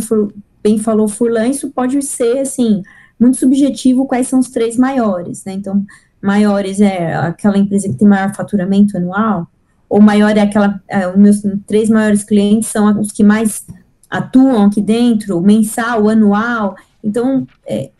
bem 0.63 0.79
falou 0.79 1.09
Furlan, 1.09 1.49
isso 1.49 1.71
pode 1.71 2.01
ser 2.03 2.39
assim 2.39 2.83
muito 3.19 3.37
subjetivo 3.37 4.07
quais 4.07 4.27
são 4.27 4.41
os 4.41 4.51
três 4.51 4.77
maiores, 4.77 5.45
né? 5.45 5.53
Então, 5.53 5.85
maiores 6.21 6.81
é 6.81 7.15
aquela 7.15 7.57
empresa 7.57 7.89
que 7.89 7.95
tem 7.95 8.09
maior 8.09 8.35
faturamento 8.35 8.97
anual, 8.97 9.47
ou 9.89 10.01
maior 10.01 10.37
é 10.37 10.41
aquela, 10.41 10.81
é, 10.89 11.07
os 11.09 11.17
meus 11.17 11.43
três 11.67 11.89
maiores 11.89 12.25
clientes 12.25 12.69
são 12.69 13.01
os 13.01 13.13
que 13.13 13.23
mais 13.23 13.65
atuam 14.11 14.67
aqui 14.67 14.81
dentro, 14.81 15.41
mensal, 15.41 16.09
anual, 16.09 16.75
então 17.03 17.47
é, 17.67 17.91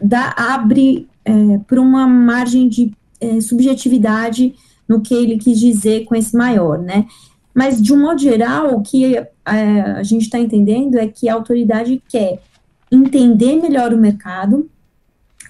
dá, 0.00 0.34
abre 0.36 1.08
é, 1.24 1.58
para 1.66 1.80
uma 1.80 2.06
margem 2.06 2.68
de 2.68 2.92
é, 3.20 3.40
subjetividade 3.40 4.54
no 4.88 5.00
que 5.00 5.14
ele 5.14 5.38
quis 5.38 5.58
dizer 5.58 6.04
com 6.04 6.14
esse 6.14 6.36
maior, 6.36 6.78
né? 6.78 7.06
Mas, 7.56 7.80
de 7.80 7.90
um 7.94 8.02
modo 8.02 8.20
geral, 8.20 8.74
o 8.74 8.82
que 8.82 9.16
é, 9.16 9.26
a 9.46 10.02
gente 10.02 10.24
está 10.24 10.38
entendendo 10.38 10.96
é 10.98 11.06
que 11.06 11.26
a 11.26 11.32
autoridade 11.32 12.02
quer 12.06 12.38
entender 12.92 13.56
melhor 13.56 13.94
o 13.94 13.96
mercado, 13.96 14.68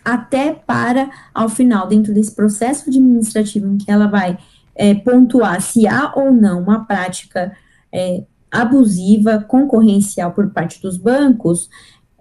até 0.05 0.53
para, 0.53 1.11
ao 1.35 1.49
final, 1.49 1.89
dentro 1.89 2.15
desse 2.15 2.31
processo 2.31 2.89
administrativo 2.89 3.67
em 3.67 3.77
que 3.77 3.91
ela 3.91 4.07
vai 4.07 4.39
é, 4.77 4.95
pontuar 4.95 5.61
se 5.61 5.89
há 5.89 6.13
ou 6.15 6.33
não 6.33 6.63
uma 6.63 6.85
prática 6.85 7.53
é, 7.93 8.23
abusiva, 8.53 9.45
concorrencial 9.49 10.31
por 10.31 10.49
parte 10.51 10.81
dos 10.81 10.97
bancos, 10.97 11.69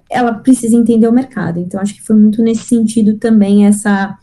ela 0.10 0.34
precisa 0.34 0.76
entender 0.76 1.08
o 1.08 1.14
mercado. 1.14 1.60
Então, 1.60 1.80
acho 1.80 1.94
que 1.94 2.02
foi 2.02 2.16
muito 2.16 2.42
nesse 2.42 2.64
sentido 2.64 3.18
também 3.20 3.68
essa, 3.68 4.18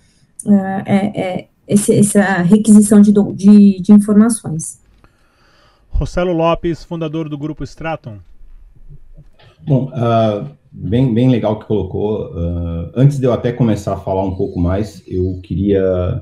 uh, 0.45 0.83
é, 0.85 1.47
esse, 1.69 1.95
essa 1.95 2.39
requisição 2.39 3.01
de, 3.01 3.13
de, 3.13 3.81
de 3.81 3.93
informações. 3.93 4.82
Rossello 6.03 6.33
Lopes, 6.33 6.83
fundador 6.83 7.29
do 7.29 7.39
Grupo 7.39 7.63
Straton. 7.63 8.19
Bom, 9.65 9.85
uh, 9.85 10.49
bem, 10.73 11.15
bem 11.15 11.31
legal 11.31 11.61
que 11.61 11.65
colocou. 11.65 12.27
Uh, 12.33 12.91
antes 12.97 13.21
de 13.21 13.25
eu 13.25 13.33
até 13.33 13.53
começar 13.53 13.93
a 13.95 13.97
falar 13.97 14.25
um 14.25 14.35
pouco 14.35 14.59
mais, 14.59 15.05
eu 15.07 15.39
queria 15.45 16.21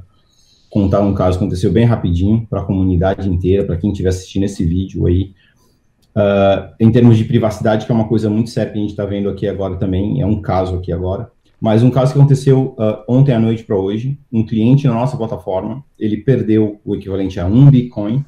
contar 0.69 1.01
um 1.01 1.15
caso 1.15 1.39
que 1.39 1.45
aconteceu 1.45 1.73
bem 1.73 1.87
rapidinho 1.87 2.47
para 2.51 2.61
a 2.61 2.65
comunidade 2.65 3.27
inteira, 3.27 3.65
para 3.65 3.79
quem 3.79 3.91
estiver 3.91 4.11
assistindo 4.11 4.43
esse 4.43 4.63
vídeo 4.67 5.07
aí. 5.07 5.33
Uh, 6.15 6.75
em 6.79 6.93
termos 6.93 7.17
de 7.17 7.25
privacidade, 7.25 7.87
que 7.87 7.93
é 7.93 7.95
uma 7.95 8.07
coisa 8.07 8.29
muito 8.29 8.51
séria 8.51 8.71
que 8.71 8.79
a 8.79 8.83
gente 8.83 8.91
está 8.91 9.07
vendo 9.07 9.31
aqui 9.31 9.49
agora 9.49 9.77
também, 9.77 10.21
é 10.21 10.27
um 10.27 10.43
caso 10.43 10.77
aqui 10.77 10.93
agora. 10.93 11.31
Mas 11.59 11.83
um 11.83 11.91
caso 11.91 12.13
que 12.13 12.19
aconteceu 12.19 12.77
uh, 12.79 13.03
ontem 13.09 13.33
à 13.33 13.39
noite 13.39 13.65
para 13.65 13.77
hoje, 13.77 14.19
um 14.31 14.45
cliente 14.45 14.87
na 14.87 14.93
nossa 14.93 15.17
plataforma, 15.17 15.83
ele 15.99 16.19
perdeu 16.19 16.79
o 16.85 16.95
equivalente 16.95 17.41
a 17.41 17.47
um 17.47 17.71
Bitcoin, 17.71 18.23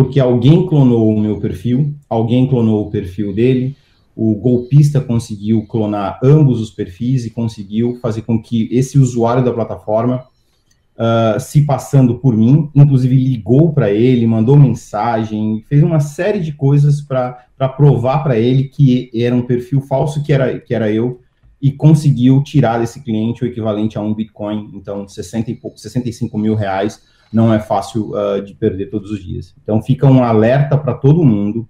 porque 0.00 0.18
alguém 0.18 0.66
clonou 0.66 1.14
o 1.14 1.20
meu 1.20 1.38
perfil, 1.38 1.94
alguém 2.08 2.48
clonou 2.48 2.86
o 2.86 2.90
perfil 2.90 3.34
dele, 3.34 3.76
o 4.16 4.34
golpista 4.34 4.98
conseguiu 4.98 5.66
clonar 5.66 6.18
ambos 6.24 6.58
os 6.58 6.70
perfis 6.70 7.26
e 7.26 7.30
conseguiu 7.30 7.98
fazer 8.00 8.22
com 8.22 8.40
que 8.40 8.66
esse 8.72 8.98
usuário 8.98 9.44
da 9.44 9.52
plataforma, 9.52 10.24
uh, 10.96 11.38
se 11.38 11.66
passando 11.66 12.14
por 12.14 12.34
mim, 12.34 12.70
inclusive 12.74 13.14
ligou 13.14 13.74
para 13.74 13.90
ele, 13.90 14.26
mandou 14.26 14.56
mensagem, 14.56 15.62
fez 15.68 15.82
uma 15.82 16.00
série 16.00 16.40
de 16.40 16.54
coisas 16.54 17.02
para 17.02 17.68
provar 17.76 18.22
para 18.22 18.38
ele 18.38 18.68
que 18.68 19.10
era 19.14 19.36
um 19.36 19.42
perfil 19.42 19.82
falso, 19.82 20.22
que 20.22 20.32
era, 20.32 20.58
que 20.58 20.74
era 20.74 20.90
eu, 20.90 21.20
e 21.60 21.70
conseguiu 21.70 22.42
tirar 22.42 22.78
desse 22.78 23.04
cliente 23.04 23.44
o 23.44 23.46
equivalente 23.46 23.98
a 23.98 24.00
um 24.00 24.14
Bitcoin, 24.14 24.70
então 24.72 25.06
60 25.06 25.50
e 25.50 25.54
pouco, 25.56 25.78
65 25.78 26.38
mil 26.38 26.54
reais, 26.54 27.02
não 27.32 27.52
é 27.52 27.60
fácil 27.60 28.12
uh, 28.12 28.42
de 28.42 28.54
perder 28.54 28.86
todos 28.86 29.10
os 29.10 29.22
dias. 29.22 29.54
Então 29.62 29.80
fica 29.82 30.06
um 30.06 30.22
alerta 30.22 30.76
para 30.76 30.94
todo 30.94 31.24
mundo, 31.24 31.68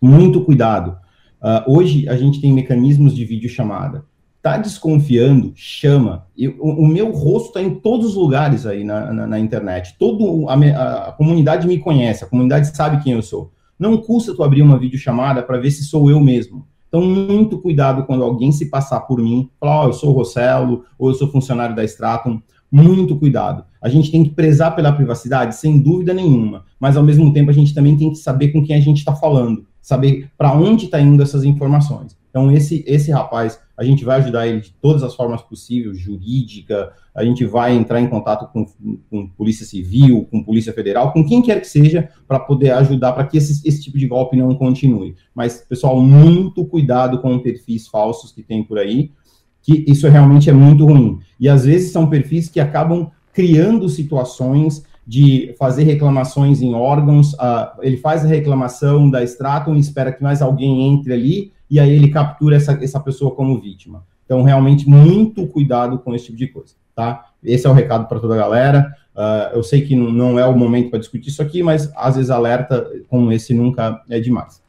muito 0.00 0.44
cuidado 0.44 0.96
Uh, 1.40 1.72
hoje 1.72 2.08
a 2.08 2.16
gente 2.16 2.40
tem 2.40 2.52
mecanismos 2.52 3.14
de 3.14 3.24
videochamada. 3.24 4.04
Tá 4.42 4.56
desconfiando? 4.56 5.52
Chama. 5.54 6.26
Eu, 6.36 6.56
o, 6.58 6.84
o, 6.84 6.86
meu 6.86 7.12
rosto 7.12 7.48
está 7.48 7.62
em 7.62 7.74
todos 7.74 8.10
os 8.10 8.14
lugares 8.14 8.66
aí 8.66 8.84
na, 8.84 9.12
na, 9.12 9.26
na 9.26 9.38
internet. 9.38 9.96
Todo 9.98 10.48
a, 10.48 10.54
a, 10.54 11.08
a, 11.08 11.12
comunidade 11.12 11.66
me 11.66 11.78
conhece, 11.78 12.24
a 12.24 12.26
comunidade 12.26 12.74
sabe 12.76 13.02
quem 13.02 13.12
eu 13.12 13.22
sou. 13.22 13.52
Não 13.78 13.96
custa 13.98 14.34
tu 14.34 14.42
abrir 14.42 14.62
uma 14.62 14.78
videochamada 14.78 15.42
para 15.42 15.58
ver 15.58 15.70
se 15.70 15.84
sou 15.84 16.10
eu 16.10 16.20
mesmo. 16.20 16.66
Então, 16.88 17.02
muito 17.02 17.58
cuidado 17.58 18.04
quando 18.04 18.24
alguém 18.24 18.50
se 18.50 18.70
passar 18.70 19.00
por 19.00 19.18
mim, 19.20 19.50
falar, 19.60 19.84
oh, 19.84 19.88
eu 19.88 19.92
sou 19.92 20.10
o 20.10 20.12
Rossello, 20.12 20.84
ou 20.98 21.10
eu 21.10 21.14
sou 21.14 21.30
funcionário 21.30 21.76
da 21.76 21.84
Stratum. 21.84 22.40
Muito 22.70 23.16
cuidado. 23.16 23.64
A 23.80 23.88
gente 23.88 24.10
tem 24.10 24.24
que 24.24 24.30
prezar 24.30 24.74
pela 24.74 24.92
privacidade, 24.92 25.54
sem 25.56 25.80
dúvida 25.80 26.12
nenhuma, 26.12 26.64
mas 26.80 26.96
ao 26.96 27.02
mesmo 27.02 27.32
tempo 27.32 27.50
a 27.50 27.54
gente 27.54 27.74
também 27.74 27.96
tem 27.96 28.10
que 28.10 28.18
saber 28.18 28.48
com 28.48 28.64
quem 28.64 28.76
a 28.76 28.80
gente 28.80 28.98
está 28.98 29.14
falando 29.14 29.66
saber 29.88 30.28
para 30.36 30.52
onde 30.52 30.84
está 30.84 31.00
indo 31.00 31.22
essas 31.22 31.44
informações. 31.44 32.14
Então, 32.28 32.52
esse, 32.52 32.84
esse 32.86 33.10
rapaz, 33.10 33.58
a 33.74 33.82
gente 33.82 34.04
vai 34.04 34.18
ajudar 34.18 34.46
ele 34.46 34.60
de 34.60 34.70
todas 34.82 35.02
as 35.02 35.14
formas 35.14 35.40
possíveis, 35.40 35.98
jurídica, 35.98 36.92
a 37.14 37.24
gente 37.24 37.46
vai 37.46 37.74
entrar 37.74 37.98
em 37.98 38.06
contato 38.06 38.52
com, 38.52 38.66
com 39.08 39.26
Polícia 39.28 39.64
Civil, 39.64 40.28
com 40.30 40.42
Polícia 40.42 40.74
Federal, 40.74 41.10
com 41.10 41.24
quem 41.24 41.40
quer 41.40 41.58
que 41.62 41.66
seja, 41.66 42.10
para 42.26 42.38
poder 42.38 42.72
ajudar 42.72 43.14
para 43.14 43.24
que 43.24 43.38
esse, 43.38 43.66
esse 43.66 43.82
tipo 43.82 43.96
de 43.96 44.06
golpe 44.06 44.36
não 44.36 44.54
continue. 44.54 45.14
Mas, 45.34 45.64
pessoal, 45.66 45.98
muito 45.98 46.66
cuidado 46.66 47.18
com 47.22 47.38
perfis 47.38 47.88
falsos 47.88 48.30
que 48.30 48.42
tem 48.42 48.62
por 48.62 48.78
aí, 48.78 49.10
que 49.62 49.86
isso 49.88 50.06
realmente 50.06 50.50
é 50.50 50.52
muito 50.52 50.84
ruim. 50.84 51.18
E 51.40 51.48
às 51.48 51.64
vezes 51.64 51.92
são 51.92 52.10
perfis 52.10 52.50
que 52.50 52.60
acabam 52.60 53.10
criando 53.38 53.88
situações 53.88 54.84
de 55.06 55.54
fazer 55.56 55.84
reclamações 55.84 56.60
em 56.60 56.74
órgãos, 56.74 57.34
uh, 57.34 57.70
ele 57.80 57.96
faz 57.96 58.24
a 58.24 58.28
reclamação 58.28 59.08
da 59.08 59.22
Stratum, 59.22 59.76
espera 59.76 60.10
que 60.10 60.20
mais 60.20 60.42
alguém 60.42 60.88
entre 60.88 61.12
ali, 61.12 61.52
e 61.70 61.78
aí 61.78 61.88
ele 61.92 62.08
captura 62.08 62.56
essa, 62.56 62.72
essa 62.82 62.98
pessoa 62.98 63.30
como 63.30 63.60
vítima. 63.60 64.02
Então, 64.24 64.42
realmente, 64.42 64.88
muito 64.88 65.46
cuidado 65.46 66.00
com 66.00 66.16
esse 66.16 66.24
tipo 66.26 66.36
de 66.36 66.48
coisa, 66.48 66.74
tá? 66.96 67.26
Esse 67.40 67.64
é 67.64 67.70
o 67.70 67.72
recado 67.72 68.08
para 68.08 68.18
toda 68.18 68.34
a 68.34 68.38
galera. 68.38 68.92
Uh, 69.14 69.54
eu 69.54 69.62
sei 69.62 69.82
que 69.82 69.94
não 69.94 70.36
é 70.36 70.44
o 70.44 70.58
momento 70.58 70.90
para 70.90 70.98
discutir 70.98 71.28
isso 71.28 71.40
aqui, 71.40 71.62
mas 71.62 71.92
às 71.94 72.16
vezes 72.16 72.28
alerta 72.28 72.90
como 73.08 73.30
esse 73.30 73.54
nunca 73.54 74.02
é 74.10 74.18
demais. 74.18 74.60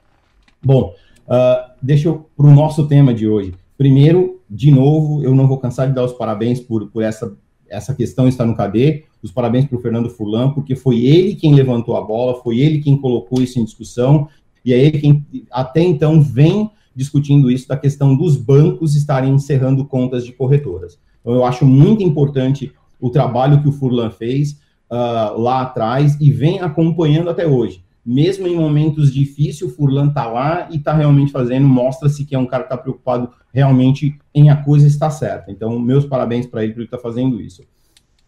Bom, 0.64 0.94
uh, 1.28 1.72
deixa 1.82 2.08
eu 2.08 2.30
para 2.38 2.46
o 2.46 2.54
nosso 2.54 2.88
tema 2.88 3.16
de 3.16 3.28
hoje. 3.28 3.52
Primeiro, 3.76 4.40
de 4.48 4.70
novo, 4.70 5.24
eu 5.24 5.34
não 5.34 5.48
vou 5.48 5.58
cansar 5.58 5.88
de 5.88 5.96
dar 5.96 6.04
os 6.04 6.14
parabéns 6.14 6.60
por, 6.60 6.88
por 6.92 7.02
essa, 7.02 7.36
essa 7.70 7.94
questão 7.94 8.28
estar 8.28 8.46
no 8.46 8.56
KD. 8.56 9.04
Os 9.22 9.32
parabéns 9.32 9.66
para 9.66 9.78
o 9.78 9.82
Fernando 9.82 10.10
Furlan, 10.10 10.52
porque 10.52 10.76
foi 10.76 11.06
ele 11.06 11.36
quem 11.36 11.54
levantou 11.54 11.96
a 11.96 12.02
bola, 12.02 12.42
foi 12.42 12.60
ele 12.60 12.80
quem 12.80 12.98
colocou 12.98 13.42
isso 13.42 13.60
em 13.60 13.66
discussão, 13.66 14.28
e 14.64 14.74
é 14.74 14.78
ele 14.78 15.00
quem 15.00 15.26
até 15.52 15.82
então 15.82 16.22
vem 16.22 16.70
discutindo 16.96 17.50
isso 17.50 17.68
da 17.68 17.78
questão 17.78 18.16
dos 18.16 18.36
bancos 18.36 18.96
estarem 18.96 19.34
encerrando 19.34 19.86
contas 19.86 20.26
de 20.26 20.34
corretoras. 20.34 21.00
Então, 21.22 21.34
eu 21.34 21.46
acho 21.46 21.66
muito 21.66 22.04
importante 22.04 22.72
o 23.00 23.10
trabalho 23.10 23.62
que 23.62 23.70
o 23.70 23.72
Furlan 23.72 24.10
fez 24.10 24.60
uh, 24.92 25.40
lá 25.40 25.62
atrás 25.62 26.18
e 26.20 26.32
vem 26.32 26.60
acompanhando 26.60 27.30
até 27.30 27.48
hoje. 27.48 27.84
Mesmo 28.06 28.48
em 28.48 28.56
momentos 28.56 29.14
difíceis, 29.14 29.62
o 29.62 29.76
Furlan 29.76 30.08
está 30.08 30.26
lá 30.26 30.68
e 30.72 30.78
está 30.78 30.94
realmente 30.94 31.32
fazendo, 31.32 31.68
mostra-se 31.68 32.26
que 32.26 32.34
é 32.34 32.40
um 32.40 32.46
cara 32.46 32.64
que 32.64 32.74
está 32.74 32.78
preocupado 32.78 33.30
realmente 33.54 34.18
em 34.34 34.50
a 34.50 34.56
coisa 34.56 34.88
estar 34.88 35.10
certa. 35.10 35.52
Então, 35.52 35.78
meus 35.80 36.06
parabéns 36.06 36.46
para 36.46 36.64
ele 36.64 36.74
por 36.74 36.84
estar 36.84 36.98
tá 36.98 37.04
fazendo 37.04 37.42
isso. 37.42 37.64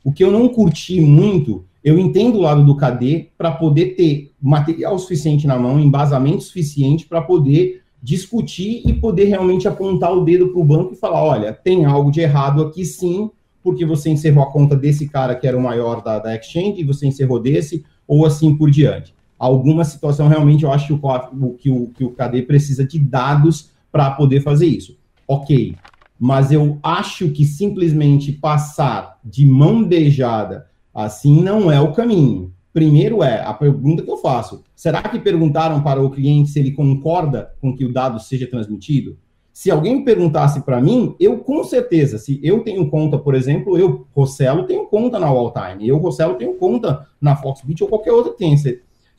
O 0.03 0.11
que 0.11 0.23
eu 0.23 0.31
não 0.31 0.49
curti 0.49 0.99
muito, 0.99 1.65
eu 1.83 1.97
entendo 1.97 2.37
o 2.37 2.41
lado 2.41 2.63
do 2.65 2.75
KD 2.75 3.29
para 3.37 3.51
poder 3.51 3.95
ter 3.95 4.31
material 4.41 4.97
suficiente 4.97 5.47
na 5.47 5.57
mão, 5.57 5.79
embasamento 5.79 6.43
suficiente 6.43 7.05
para 7.05 7.21
poder 7.21 7.81
discutir 8.01 8.81
e 8.85 8.93
poder 8.93 9.25
realmente 9.25 9.67
apontar 9.67 10.11
o 10.11 10.25
dedo 10.25 10.49
para 10.49 10.61
o 10.61 10.65
banco 10.65 10.93
e 10.93 10.97
falar: 10.97 11.23
olha, 11.23 11.53
tem 11.53 11.85
algo 11.85 12.11
de 12.11 12.19
errado 12.19 12.63
aqui 12.63 12.83
sim, 12.83 13.29
porque 13.63 13.85
você 13.85 14.09
encerrou 14.09 14.43
a 14.43 14.51
conta 14.51 14.75
desse 14.75 15.07
cara 15.07 15.35
que 15.35 15.47
era 15.47 15.57
o 15.57 15.61
maior 15.61 16.01
da, 16.01 16.17
da 16.17 16.35
exchange 16.35 16.81
e 16.81 16.83
você 16.83 17.05
encerrou 17.05 17.39
desse, 17.39 17.85
ou 18.07 18.25
assim 18.25 18.55
por 18.55 18.71
diante. 18.71 19.13
Alguma 19.41 19.83
situação 19.83 20.27
realmente 20.27 20.65
eu 20.65 20.71
acho 20.71 20.85
que 20.85 20.93
o, 20.93 21.53
que 21.55 21.71
o, 21.71 21.87
que 21.87 22.03
o 22.03 22.11
KD 22.11 22.43
precisa 22.43 22.85
de 22.85 22.99
dados 22.99 23.71
para 23.91 24.11
poder 24.11 24.41
fazer 24.41 24.67
isso. 24.67 24.99
Ok, 25.27 25.75
mas 26.19 26.51
eu 26.51 26.77
acho 26.83 27.27
que 27.31 27.43
simplesmente 27.43 28.31
passar 28.31 29.17
de 29.25 29.43
mão 29.43 29.83
beijada 29.83 30.67
assim 30.93 31.41
não 31.41 31.71
é 31.71 31.81
o 31.81 31.91
caminho. 31.91 32.53
Primeiro 32.71 33.23
é 33.23 33.41
a 33.41 33.51
pergunta 33.51 34.03
que 34.03 34.11
eu 34.11 34.17
faço: 34.17 34.63
será 34.75 35.01
que 35.01 35.17
perguntaram 35.17 35.81
para 35.81 35.99
o 35.99 36.11
cliente 36.11 36.51
se 36.51 36.59
ele 36.59 36.73
concorda 36.73 37.51
com 37.59 37.75
que 37.75 37.83
o 37.83 37.91
dado 37.91 38.19
seja 38.19 38.45
transmitido? 38.45 39.17
Se 39.51 39.71
alguém 39.71 40.03
perguntasse 40.03 40.61
para 40.61 40.79
mim, 40.79 41.15
eu 41.19 41.39
com 41.39 41.63
certeza, 41.63 42.19
se 42.19 42.39
eu 42.43 42.59
tenho 42.59 42.87
conta, 42.91 43.17
por 43.17 43.33
exemplo, 43.33 43.75
eu, 43.75 44.05
Rossello, 44.15 44.67
tenho 44.67 44.85
conta 44.85 45.17
na 45.17 45.25
Alltime, 45.25 45.87
eu, 45.87 45.97
Rossello, 45.97 46.35
tenho 46.35 46.53
conta 46.53 47.07
na 47.19 47.35
Foxbit 47.35 47.81
ou 47.83 47.89
qualquer 47.89 48.11
outra 48.11 48.33
tem. 48.33 48.55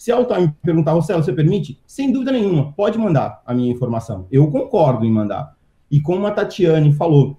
Se, 0.02 0.10
a 0.10 0.16
Alltime 0.16 0.48
me 0.48 0.54
perguntar, 0.60 0.94
Rossello, 0.94 1.22
você 1.22 1.32
permite? 1.32 1.80
Sem 1.86 2.10
dúvida 2.10 2.32
nenhuma, 2.32 2.72
pode 2.72 2.98
mandar 2.98 3.40
a 3.46 3.54
minha 3.54 3.70
informação. 3.70 4.26
Eu 4.32 4.50
concordo 4.50 5.06
em 5.06 5.12
mandar. 5.12 5.56
E 5.88 6.00
como 6.00 6.26
a 6.26 6.32
Tatiane 6.32 6.92
falou, 6.92 7.38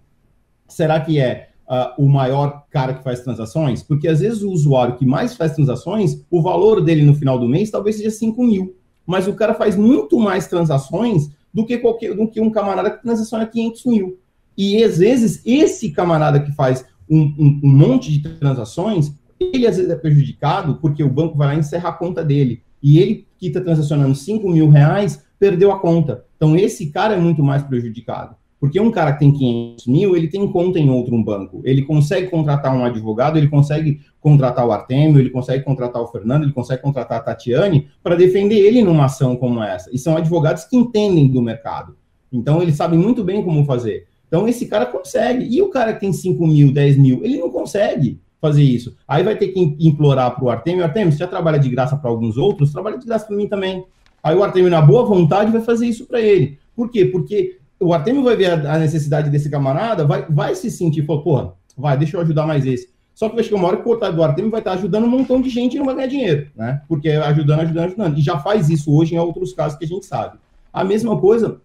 será 0.65 0.98
que 1.01 1.20
é 1.20 1.50
uh, 1.67 2.01
o 2.01 2.08
maior 2.08 2.63
cara 2.70 2.93
que 2.93 3.03
faz 3.03 3.20
transações, 3.20 3.84
porque 3.84 4.08
às 4.08 4.22
vezes 4.22 4.43
o 4.43 4.50
usuário 4.50 4.96
que 4.96 5.05
mais 5.05 5.36
faz 5.36 5.51
transações, 5.51 6.24
o 6.32 6.41
valor 6.41 6.79
dele 6.79 7.03
no 7.03 7.13
final 7.13 7.38
do 7.38 7.50
mês 7.50 7.70
talvez 7.70 7.98
seja 7.98 8.12
5 8.12 8.41
mil, 8.41 8.77
mas 9.05 9.27
o 9.27 9.34
cara 9.34 9.53
faz 9.53 9.75
muito 9.75 10.17
mais 10.17 10.48
transações 10.48 11.29
do 11.53 11.65
que 11.65 11.77
qualquer 11.79 12.15
do 12.15 12.29
que 12.29 12.39
um 12.39 12.50
camarada 12.50 12.91
que 12.91 13.03
transaciona 13.03 13.46
500 13.46 13.86
mil. 13.88 14.20
E 14.58 14.82
às 14.82 15.00
vezes 15.00 15.41
esse 15.46 15.91
camarada 15.91 16.39
que 16.39 16.53
faz 16.53 16.86
um, 17.10 17.24
um, 17.38 17.60
um 17.62 17.70
monte 17.70 18.10
de 18.10 18.22
transações, 18.39 19.12
ele 19.54 19.68
às 19.68 19.78
vezes 19.78 19.92
é 19.92 19.96
prejudicado 19.96 20.76
porque 20.82 21.04
o 21.04 21.10
banco 21.10 21.38
vai 21.38 21.48
lá 21.48 21.56
e 21.56 21.60
encerra 21.60 21.90
a 21.90 21.94
conta 21.94 22.24
dele. 22.24 22.62
E 22.82 23.00
ele 23.00 23.28
que 23.38 23.48
está 23.48 23.62
transacionando 23.62 24.16
5 24.16 24.48
mil 24.50 24.70
reais 24.70 25.24
perdeu 25.40 25.72
a 25.72 25.80
conta. 25.80 26.26
Então 26.38 26.56
esse 26.56 26.92
cara 26.92 27.16
é 27.16 27.20
muito 27.20 27.44
mais 27.44 27.64
prejudicado. 27.64 28.36
Porque 28.64 28.80
um 28.80 28.92
cara 28.92 29.12
que 29.12 29.20
tem 29.20 29.34
500 29.34 29.88
mil, 29.88 30.16
ele 30.16 30.30
tem 30.30 30.50
conta 30.50 30.80
em 30.80 30.90
outro 30.90 31.22
banco. 31.22 31.60
Ele 31.66 31.82
consegue 31.82 32.30
contratar 32.30 32.74
um 32.74 32.86
advogado, 32.86 33.38
ele 33.38 33.50
consegue 33.50 34.00
contratar 34.22 34.66
o 34.66 34.72
Artemio, 34.72 35.20
ele 35.20 35.32
consegue 35.32 35.66
contratar 35.66 36.02
o 36.02 36.08
Fernando, 36.08 36.44
ele 36.44 36.54
consegue 36.54 36.82
contratar 36.82 37.18
a 37.18 37.22
Tatiane 37.22 37.90
para 38.02 38.16
defender 38.16 38.56
ele 38.56 38.82
numa 38.82 39.04
ação 39.04 39.36
como 39.36 39.62
essa. 39.62 39.90
E 39.94 39.98
são 39.98 40.16
advogados 40.16 40.64
que 40.64 40.78
entendem 40.78 41.28
do 41.28 41.42
mercado. 41.42 41.98
Então, 42.32 42.62
eles 42.62 42.78
sabem 42.78 42.98
muito 42.98 43.22
bem 43.22 43.44
como 43.44 43.66
fazer. 43.66 44.08
Então, 44.30 44.48
esse 44.48 44.66
cara 44.66 44.86
consegue. 44.86 45.46
E 45.46 45.62
o 45.62 45.68
cara 45.68 45.94
que 45.94 46.00
tem 46.00 46.14
5 46.14 46.48
mil, 46.48 46.72
10 46.72 46.98
mil, 46.98 47.22
ele 47.22 47.38
não 47.40 47.50
consegue 47.50 48.22
fazer 48.44 48.62
isso. 48.62 48.94
Aí 49.08 49.24
vai 49.24 49.38
ter 49.38 49.48
que 49.48 49.78
implorar 49.80 50.36
para 50.36 50.44
o 50.44 50.50
Artemio, 50.50 50.84
Artemio, 50.84 51.14
você 51.14 51.20
já 51.20 51.28
trabalha 51.28 51.58
de 51.58 51.70
graça 51.70 51.96
para 51.96 52.10
alguns 52.10 52.36
outros, 52.36 52.74
trabalha 52.74 52.98
de 52.98 53.06
graça 53.06 53.26
para 53.26 53.38
mim 53.38 53.48
também. 53.48 53.86
Aí 54.22 54.36
o 54.36 54.44
Artemio, 54.44 54.70
na 54.70 54.82
boa 54.82 55.06
vontade, 55.06 55.50
vai 55.50 55.62
fazer 55.62 55.88
isso 55.88 56.06
para 56.06 56.20
ele. 56.20 56.60
Por 56.76 56.90
quê? 56.90 57.06
Porque 57.06 57.58
o 57.80 57.94
Artemio 57.94 58.22
vai 58.22 58.36
ver 58.36 58.52
a, 58.68 58.78
necessidade 58.78 59.30
desse 59.30 59.50
camarada, 59.50 60.06
vai, 60.06 60.26
vai 60.30 60.54
se 60.56 60.70
sentir, 60.70 61.06
falou, 61.06 61.24
porra, 61.24 61.54
vai, 61.78 61.98
deixa 61.98 62.18
eu 62.18 62.22
ajudar 62.22 62.46
mais 62.46 62.66
esse. 62.66 62.90
Só 63.16 63.30
que 63.30 63.36
vai 63.36 63.46
chegar 63.46 63.56
uma 63.56 63.68
hora 63.68 63.78
que 63.78 63.84
o 63.84 63.86
portal 63.86 64.12
do 64.12 64.22
Artemio 64.22 64.52
vai 64.52 64.60
estar 64.60 64.74
ajudando 64.74 65.06
um 65.06 65.10
montão 65.10 65.42
de 65.42 65.50
gente 65.50 65.76
e 65.76 65.80
não 65.80 65.86
vai 65.86 65.96
ganhar 65.96 66.08
dinheiro, 66.08 66.48
né? 66.54 66.82
Porque 66.90 67.12
ajudando, 67.12 67.62
ajudando, 67.62 67.86
ajudando. 67.86 68.18
E 68.18 68.22
já 68.22 68.40
faz 68.40 68.70
isso 68.70 68.94
hoje 68.94 69.16
em 69.16 69.20
outros 69.20 69.54
casos 69.54 69.78
que 69.78 69.86
a 69.86 69.88
gente 69.88 70.06
sabe. 70.06 70.38
A 70.74 70.84
mesma 70.84 71.18
coisa, 71.18 71.62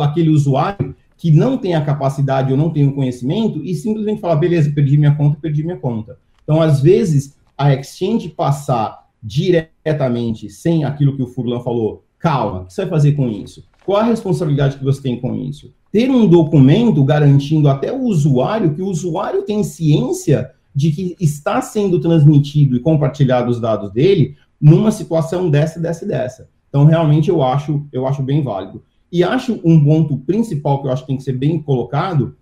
aquele 0.00 0.30
usuário 0.30 0.94
que 1.24 1.30
não 1.30 1.56
tem 1.56 1.74
a 1.74 1.80
capacidade 1.80 2.52
ou 2.52 2.58
não 2.58 2.68
tem 2.68 2.86
o 2.86 2.94
conhecimento 2.94 3.64
e 3.64 3.74
simplesmente 3.74 4.20
fala, 4.20 4.36
beleza, 4.36 4.70
perdi 4.70 4.98
minha 4.98 5.14
conta, 5.14 5.38
perdi 5.40 5.64
minha 5.64 5.78
conta. 5.78 6.18
Então, 6.42 6.60
às 6.60 6.82
vezes, 6.82 7.34
a 7.56 7.72
exchange 7.72 8.28
passar 8.28 9.06
diretamente, 9.22 10.50
sem 10.50 10.84
aquilo 10.84 11.16
que 11.16 11.22
o 11.22 11.26
Furlan 11.26 11.60
falou, 11.60 12.04
calma, 12.18 12.60
o 12.60 12.64
que 12.66 12.74
você 12.74 12.82
vai 12.82 12.90
fazer 12.90 13.12
com 13.12 13.26
isso? 13.26 13.64
Qual 13.86 13.96
a 13.96 14.04
responsabilidade 14.04 14.76
que 14.76 14.84
você 14.84 15.00
tem 15.00 15.18
com 15.18 15.34
isso? 15.34 15.72
Ter 15.90 16.10
um 16.10 16.26
documento 16.26 17.02
garantindo 17.02 17.70
até 17.70 17.90
o 17.90 18.02
usuário 18.02 18.74
que 18.74 18.82
o 18.82 18.88
usuário 18.88 19.44
tem 19.44 19.64
ciência 19.64 20.50
de 20.74 20.90
que 20.90 21.16
está 21.18 21.62
sendo 21.62 21.98
transmitido 22.00 22.76
e 22.76 22.80
compartilhado 22.80 23.50
os 23.50 23.58
dados 23.58 23.90
dele 23.90 24.36
numa 24.60 24.90
situação 24.90 25.48
dessa, 25.48 25.80
dessa 25.80 26.04
e 26.04 26.08
dessa. 26.08 26.50
Então, 26.68 26.84
realmente, 26.84 27.30
eu 27.30 27.42
acho, 27.42 27.82
eu 27.90 28.06
acho 28.06 28.22
bem 28.22 28.42
válido. 28.42 28.82
E 29.14 29.22
acho 29.22 29.60
um 29.64 29.84
ponto 29.84 30.16
principal 30.16 30.82
que 30.82 30.88
eu 30.88 30.92
acho 30.92 31.02
que 31.02 31.06
tem 31.06 31.16
que 31.16 31.22
ser 31.22 31.38
bem 31.38 31.62
colocado, 31.62 32.34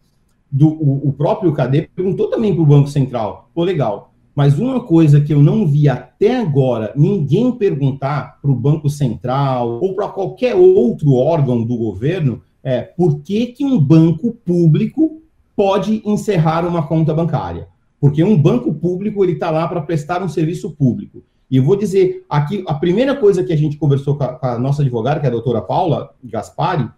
do, 0.50 0.68
o, 0.68 1.08
o 1.08 1.12
próprio 1.12 1.52
KD 1.52 1.90
perguntou 1.94 2.30
também 2.30 2.54
para 2.54 2.62
o 2.62 2.66
Banco 2.66 2.88
Central, 2.88 3.50
pô, 3.54 3.62
legal, 3.62 4.14
mas 4.34 4.58
uma 4.58 4.80
coisa 4.80 5.20
que 5.20 5.34
eu 5.34 5.42
não 5.42 5.66
vi 5.66 5.86
até 5.86 6.40
agora 6.40 6.90
ninguém 6.96 7.52
perguntar 7.52 8.38
para 8.40 8.50
o 8.50 8.54
Banco 8.54 8.88
Central 8.88 9.80
ou 9.82 9.94
para 9.94 10.08
qualquer 10.08 10.54
outro 10.54 11.12
órgão 11.12 11.62
do 11.62 11.76
governo 11.76 12.40
é 12.64 12.80
por 12.80 13.20
que, 13.20 13.48
que 13.48 13.66
um 13.66 13.78
banco 13.78 14.32
público 14.32 15.20
pode 15.54 16.00
encerrar 16.06 16.66
uma 16.66 16.86
conta 16.86 17.12
bancária. 17.12 17.68
Porque 18.00 18.24
um 18.24 18.40
banco 18.40 18.72
público 18.72 19.22
ele 19.22 19.32
está 19.32 19.50
lá 19.50 19.68
para 19.68 19.82
prestar 19.82 20.22
um 20.22 20.28
serviço 20.28 20.70
público. 20.70 21.22
E 21.52 21.58
eu 21.58 21.62
vou 21.62 21.76
dizer 21.76 22.24
aqui, 22.30 22.64
a 22.66 22.72
primeira 22.72 23.14
coisa 23.14 23.44
que 23.44 23.52
a 23.52 23.56
gente 23.56 23.76
conversou 23.76 24.16
com 24.16 24.24
a, 24.24 24.28
com 24.28 24.46
a 24.46 24.58
nossa 24.58 24.80
advogada, 24.80 25.20
que 25.20 25.26
é 25.26 25.28
a 25.28 25.32
doutora 25.32 25.60
Paula 25.60 26.14
Gaspari, 26.24 26.88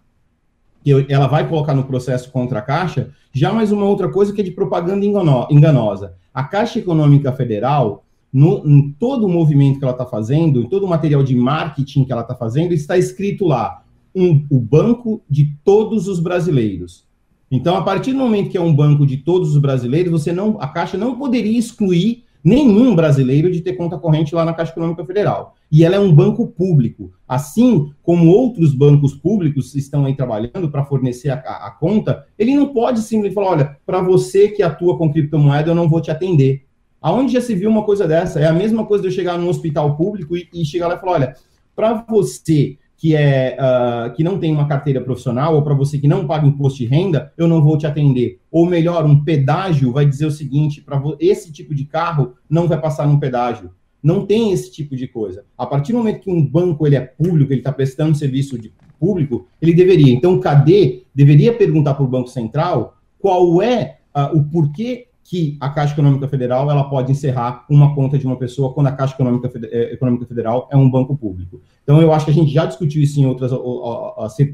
que 0.81 1.05
ela 1.09 1.27
vai 1.27 1.45
colocar 1.49 1.73
no 1.73 1.83
processo 1.83 2.31
contra 2.31 2.59
a 2.59 2.61
Caixa, 2.61 3.09
já 3.33 3.51
mais 3.51 3.73
uma 3.73 3.83
outra 3.83 4.07
coisa 4.07 4.31
que 4.31 4.39
é 4.39 4.43
de 4.45 4.51
propaganda 4.51 5.05
enganosa. 5.05 6.13
A 6.33 6.41
Caixa 6.45 6.79
Econômica 6.79 7.33
Federal, 7.33 8.05
no, 8.31 8.65
em 8.65 8.95
todo 8.97 9.25
o 9.25 9.29
movimento 9.29 9.77
que 9.77 9.83
ela 9.83 9.91
está 9.91 10.05
fazendo, 10.05 10.61
em 10.61 10.69
todo 10.69 10.85
o 10.85 10.89
material 10.89 11.21
de 11.21 11.35
marketing 11.35 12.05
que 12.05 12.13
ela 12.13 12.21
está 12.21 12.33
fazendo, 12.33 12.73
está 12.73 12.97
escrito 12.97 13.45
lá 13.45 13.83
um, 14.15 14.45
o 14.49 14.57
banco 14.57 15.21
de 15.29 15.53
todos 15.65 16.07
os 16.07 16.21
brasileiros. 16.21 17.03
Então, 17.51 17.75
a 17.75 17.81
partir 17.81 18.13
do 18.13 18.19
momento 18.19 18.51
que 18.51 18.57
é 18.57 18.61
um 18.61 18.73
banco 18.73 19.05
de 19.05 19.17
todos 19.17 19.53
os 19.53 19.57
brasileiros, 19.57 20.13
você 20.13 20.31
não, 20.31 20.55
a 20.61 20.67
Caixa 20.69 20.97
não 20.97 21.17
poderia 21.17 21.59
excluir 21.59 22.24
nenhum 22.45 22.95
brasileiro 22.95 23.51
de 23.51 23.59
ter 23.59 23.73
conta 23.73 23.97
corrente 23.97 24.35
lá 24.35 24.45
na 24.45 24.53
Caixa 24.53 24.71
Econômica 24.71 25.03
Federal. 25.03 25.55
E 25.71 25.83
ela 25.83 25.95
é 25.95 25.99
um 25.99 26.13
banco 26.13 26.45
público. 26.45 27.11
Assim 27.27 27.91
como 28.03 28.29
outros 28.29 28.75
bancos 28.75 29.15
públicos 29.15 29.73
estão 29.73 30.05
aí 30.05 30.15
trabalhando 30.15 30.69
para 30.69 30.85
fornecer 30.85 31.31
a, 31.31 31.39
a, 31.39 31.71
conta, 31.71 32.23
ele 32.37 32.55
não 32.55 32.67
pode 32.67 33.01
simplesmente 33.01 33.33
falar: 33.33 33.47
olha, 33.47 33.77
para 33.83 33.99
você 33.99 34.49
que 34.49 34.61
atua 34.61 34.95
com 34.95 35.11
criptomoeda, 35.11 35.71
eu 35.71 35.75
não 35.75 35.89
vou 35.89 35.99
te 35.99 36.11
atender. 36.11 36.63
Aonde 37.01 37.33
já 37.33 37.41
se 37.41 37.55
viu 37.55 37.69
uma 37.69 37.83
coisa 37.83 38.07
dessa? 38.07 38.39
É 38.39 38.45
a 38.45 38.53
mesma 38.53 38.85
coisa 38.85 39.01
de 39.01 39.07
eu 39.07 39.13
chegar 39.13 39.39
num 39.39 39.49
hospital 39.49 39.97
público 39.97 40.37
e, 40.37 40.47
e 40.53 40.63
chegar 40.63 40.87
lá 40.87 40.95
e 40.95 40.99
falar: 40.99 41.13
olha, 41.13 41.35
para 41.75 42.05
você 42.07 42.77
que 42.97 43.15
é 43.15 43.57
uh, 43.59 44.13
que 44.13 44.23
não 44.23 44.39
tem 44.39 44.53
uma 44.53 44.67
carteira 44.67 45.01
profissional 45.01 45.55
ou 45.55 45.61
para 45.61 45.73
você 45.73 45.97
que 45.97 46.07
não 46.07 46.25
paga 46.25 46.47
imposto 46.47 46.79
de 46.79 46.85
renda, 46.85 47.33
eu 47.37 47.47
não 47.47 47.61
vou 47.61 47.77
te 47.77 47.85
atender. 47.85 48.39
Ou 48.51 48.65
melhor, 48.65 49.05
um 49.05 49.23
pedágio 49.23 49.91
vai 49.91 50.05
dizer 50.05 50.25
o 50.25 50.31
seguinte: 50.31 50.81
para 50.81 51.01
esse 51.19 51.51
tipo 51.51 51.75
de 51.75 51.85
carro 51.85 52.33
não 52.49 52.67
vai 52.67 52.79
passar 52.79 53.07
num 53.07 53.19
pedágio. 53.19 53.71
Não 54.01 54.25
tem 54.25 54.51
esse 54.51 54.71
tipo 54.71 54.95
de 54.95 55.07
coisa. 55.07 55.43
A 55.57 55.65
partir 55.65 55.91
do 55.91 55.97
momento 55.97 56.21
que 56.21 56.31
um 56.31 56.45
banco 56.45 56.85
ele 56.85 56.95
é 56.95 57.01
público, 57.01 57.51
ele 57.51 57.61
está 57.61 57.71
prestando 57.71 58.15
serviço 58.15 58.57
de 58.57 58.71
público, 58.99 59.47
ele 59.61 59.73
deveria. 59.73 60.13
Então, 60.13 60.35
o 60.35 60.39
KD 60.39 61.03
deveria 61.13 61.53
perguntar 61.53 61.95
para 61.95 62.03
o 62.03 62.07
Banco 62.07 62.29
Central 62.29 62.97
qual 63.19 63.61
é 63.61 63.97
uh, 64.15 64.37
o 64.37 64.43
porquê 64.43 65.07
que 65.23 65.57
a 65.59 65.69
Caixa 65.69 65.93
Econômica 65.93 66.27
Federal 66.27 66.69
ela 66.69 66.83
pode 66.83 67.11
encerrar 67.11 67.65
uma 67.67 67.95
conta 67.95 68.17
de 68.17 68.27
uma 68.27 68.37
pessoa 68.37 68.71
quando 68.73 68.87
a 68.87 68.91
Caixa 68.91 69.15
Econômica, 69.15 69.51
eh, 69.71 69.93
Econômica 69.93 70.27
Federal 70.27 70.69
é 70.71 70.77
um 70.77 70.89
banco 70.89 71.17
público. 71.17 71.61
Então, 71.85 72.01
eu 72.01 72.11
acho 72.11 72.25
que 72.25 72.31
a 72.31 72.33
gente 72.33 72.51
já 72.51 72.65
discutiu 72.65 73.01
isso 73.01 73.19
em 73.19 73.27
outras 73.27 73.51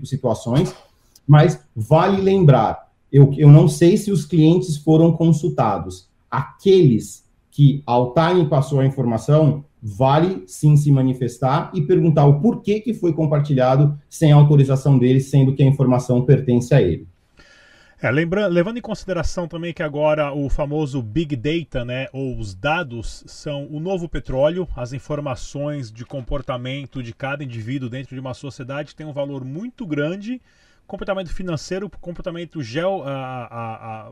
situações, 0.03 0.75
mas 1.25 1.59
vale 1.73 2.21
lembrar, 2.21 2.91
eu, 3.09 3.33
eu 3.37 3.49
não 3.49 3.69
sei 3.69 3.95
se 3.95 4.11
os 4.11 4.25
clientes 4.25 4.75
foram 4.75 5.13
consultados. 5.13 6.09
Aqueles 6.29 7.23
que 7.49 7.81
Altime 7.85 8.47
passou 8.49 8.81
a 8.81 8.85
informação, 8.85 9.63
vale 9.81 10.43
sim 10.45 10.75
se 10.75 10.91
manifestar 10.91 11.71
e 11.73 11.81
perguntar 11.81 12.25
o 12.25 12.41
porquê 12.41 12.81
que 12.81 12.93
foi 12.93 13.13
compartilhado 13.13 13.97
sem 14.09 14.31
autorização 14.31 14.99
dele, 14.99 15.21
sendo 15.21 15.53
que 15.53 15.63
a 15.63 15.65
informação 15.65 16.21
pertence 16.23 16.73
a 16.73 16.81
ele. 16.81 17.07
É, 18.03 18.09
lembrando, 18.09 18.51
levando 18.51 18.77
em 18.77 18.81
consideração 18.81 19.47
também 19.47 19.71
que 19.71 19.83
agora 19.83 20.33
o 20.33 20.49
famoso 20.49 21.03
Big 21.03 21.35
Data, 21.35 21.85
né, 21.85 22.07
ou 22.11 22.35
os 22.35 22.55
dados, 22.55 23.23
são 23.27 23.67
o 23.67 23.79
novo 23.79 24.09
petróleo, 24.09 24.67
as 24.75 24.91
informações 24.91 25.91
de 25.91 26.03
comportamento 26.03 27.03
de 27.03 27.13
cada 27.13 27.43
indivíduo 27.43 27.87
dentro 27.87 28.15
de 28.15 28.19
uma 28.19 28.33
sociedade 28.33 28.95
têm 28.95 29.05
um 29.05 29.13
valor 29.13 29.45
muito 29.45 29.85
grande, 29.85 30.41
comportamento 30.87 31.31
financeiro, 31.31 31.91
comportamento 32.01 32.63
geo, 32.63 33.03
a, 33.03 33.45
a, 33.45 34.07
a 34.07 34.11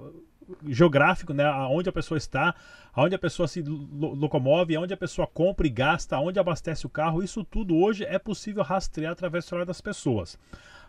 geográfico, 0.68 1.34
né? 1.34 1.46
Aonde 1.46 1.90
a 1.90 1.92
pessoa 1.92 2.20
está, 2.20 2.54
aonde 2.94 3.16
a 3.16 3.20
pessoa 3.20 3.48
se 3.48 3.64
locomove, 3.64 4.76
aonde 4.76 4.94
a 4.94 4.98
pessoa 4.98 5.26
compra 5.26 5.66
e 5.66 5.70
gasta, 5.72 6.16
aonde 6.16 6.38
abastece 6.38 6.86
o 6.86 6.90
carro, 6.90 7.24
isso 7.24 7.44
tudo 7.44 7.76
hoje 7.76 8.06
é 8.06 8.20
possível 8.20 8.62
rastrear 8.62 9.14
através 9.14 9.46
do 9.46 9.48
celular 9.50 9.66
das 9.66 9.82
pessoas. 9.82 10.38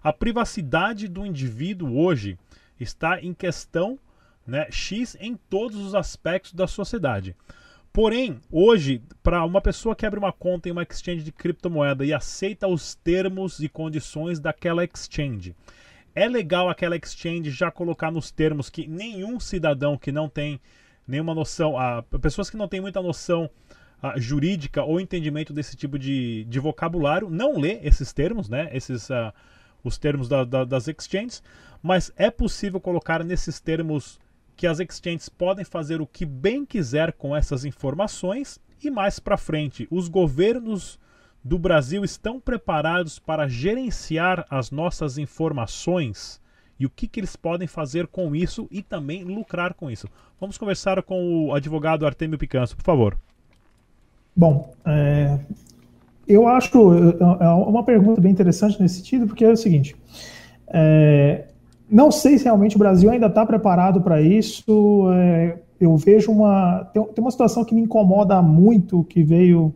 A 0.02 0.12
privacidade 0.12 1.08
do 1.08 1.24
indivíduo 1.24 1.98
hoje 1.98 2.38
está 2.80 3.20
em 3.20 3.34
questão 3.34 3.98
né, 4.46 4.66
X 4.70 5.16
em 5.20 5.36
todos 5.36 5.78
os 5.78 5.94
aspectos 5.94 6.52
da 6.52 6.66
sociedade. 6.66 7.36
Porém, 7.92 8.40
hoje, 8.50 9.02
para 9.22 9.44
uma 9.44 9.60
pessoa 9.60 9.96
que 9.96 10.06
abre 10.06 10.18
uma 10.18 10.32
conta 10.32 10.68
em 10.68 10.72
uma 10.72 10.82
exchange 10.82 11.24
de 11.24 11.32
criptomoeda 11.32 12.04
e 12.04 12.12
aceita 12.12 12.68
os 12.68 12.94
termos 12.94 13.58
e 13.60 13.68
condições 13.68 14.38
daquela 14.38 14.84
exchange, 14.84 15.56
é 16.14 16.28
legal 16.28 16.68
aquela 16.68 16.96
exchange 16.96 17.50
já 17.50 17.70
colocar 17.70 18.10
nos 18.10 18.30
termos 18.30 18.70
que 18.70 18.86
nenhum 18.86 19.40
cidadão 19.40 19.96
que 19.96 20.12
não 20.12 20.28
tem 20.28 20.60
nenhuma 21.06 21.34
noção, 21.34 21.76
a, 21.76 22.02
pessoas 22.20 22.48
que 22.48 22.56
não 22.56 22.68
têm 22.68 22.80
muita 22.80 23.02
noção 23.02 23.50
a, 24.00 24.18
jurídica 24.18 24.84
ou 24.84 25.00
entendimento 25.00 25.52
desse 25.52 25.76
tipo 25.76 25.98
de, 25.98 26.44
de 26.44 26.60
vocabulário, 26.60 27.28
não 27.28 27.58
lê 27.58 27.80
esses 27.82 28.12
termos, 28.12 28.48
né? 28.48 28.70
Esses, 28.72 29.10
a, 29.10 29.34
os 29.82 29.98
termos 29.98 30.28
da, 30.28 30.44
da, 30.44 30.64
das 30.64 30.88
exchanges, 30.88 31.42
mas 31.82 32.12
é 32.16 32.30
possível 32.30 32.80
colocar 32.80 33.24
nesses 33.24 33.60
termos 33.60 34.18
que 34.56 34.66
as 34.66 34.78
exchanges 34.78 35.28
podem 35.28 35.64
fazer 35.64 36.00
o 36.00 36.06
que 36.06 36.26
bem 36.26 36.66
quiser 36.66 37.12
com 37.12 37.34
essas 37.34 37.64
informações 37.64 38.60
e 38.82 38.90
mais 38.90 39.18
para 39.18 39.36
frente, 39.36 39.86
os 39.90 40.08
governos 40.08 40.98
do 41.42 41.58
Brasil 41.58 42.04
estão 42.04 42.38
preparados 42.38 43.18
para 43.18 43.48
gerenciar 43.48 44.46
as 44.50 44.70
nossas 44.70 45.18
informações 45.18 46.40
e 46.78 46.86
o 46.86 46.90
que, 46.90 47.06
que 47.06 47.20
eles 47.20 47.36
podem 47.36 47.68
fazer 47.68 48.06
com 48.06 48.34
isso 48.34 48.66
e 48.70 48.82
também 48.82 49.22
lucrar 49.22 49.74
com 49.74 49.90
isso. 49.90 50.08
Vamos 50.40 50.56
conversar 50.56 51.02
com 51.02 51.46
o 51.46 51.54
advogado 51.54 52.06
Artemio 52.06 52.38
Picanso, 52.38 52.74
por 52.74 52.84
favor. 52.84 53.18
Bom, 54.34 54.74
é, 54.86 55.38
eu 56.32 56.46
acho 56.46 56.94
é, 56.94 57.44
é 57.44 57.48
uma 57.48 57.82
pergunta 57.82 58.20
bem 58.20 58.32
interessante 58.32 58.80
nesse 58.80 58.96
sentido, 58.96 59.26
porque 59.26 59.44
é 59.44 59.50
o 59.50 59.56
seguinte: 59.56 59.96
é, 60.68 61.46
não 61.90 62.10
sei 62.10 62.38
se 62.38 62.44
realmente 62.44 62.76
o 62.76 62.78
Brasil 62.78 63.10
ainda 63.10 63.26
está 63.26 63.44
preparado 63.44 64.00
para 64.00 64.22
isso. 64.22 65.10
É, 65.12 65.58
eu 65.80 65.96
vejo 65.96 66.30
uma. 66.30 66.88
Tem, 66.92 67.02
tem, 67.02 67.24
uma 67.24 67.30
situação 67.30 67.64
que 67.64 67.74
me 67.74 67.82
incomoda 67.82 68.40
muito, 68.40 69.02
que 69.04 69.22
veio 69.22 69.74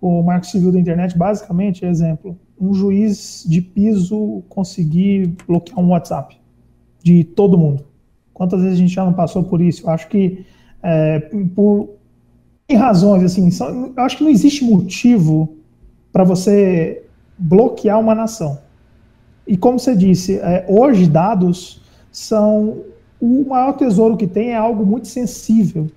o 0.00 0.22
Marco 0.22 0.46
Civil 0.46 0.72
da 0.72 0.78
internet, 0.78 1.16
basicamente, 1.16 1.84
exemplo, 1.84 2.36
um 2.60 2.72
juiz 2.72 3.44
de 3.46 3.60
piso 3.60 4.42
conseguir 4.48 5.34
bloquear 5.46 5.78
um 5.80 5.90
WhatsApp 5.90 6.36
de 7.02 7.24
todo 7.24 7.58
mundo. 7.58 7.84
Quantas 8.32 8.60
vezes 8.60 8.78
a 8.78 8.80
gente 8.80 8.94
já 8.94 9.04
não 9.04 9.12
passou 9.12 9.44
por 9.44 9.60
isso? 9.60 9.86
Eu 9.86 9.90
acho 9.90 10.08
que 10.08 10.44
é, 10.82 11.20
por 11.54 11.90
em 12.68 12.76
razões 12.76 13.22
assim, 13.22 13.50
eu 13.96 14.02
acho 14.02 14.18
que 14.18 14.24
não 14.24 14.30
existe 14.30 14.64
motivo 14.64 15.56
para 16.14 16.22
você 16.22 17.02
bloquear 17.36 17.98
uma 17.98 18.14
nação. 18.14 18.60
E 19.44 19.56
como 19.56 19.80
você 19.80 19.96
disse, 19.96 20.36
é, 20.36 20.64
hoje 20.68 21.08
dados 21.08 21.82
são 22.12 22.82
o 23.20 23.44
maior 23.44 23.72
tesouro 23.72 24.16
que 24.16 24.28
tem 24.28 24.50
é 24.50 24.56
algo 24.56 24.86
muito 24.86 25.08
sensível. 25.08 25.88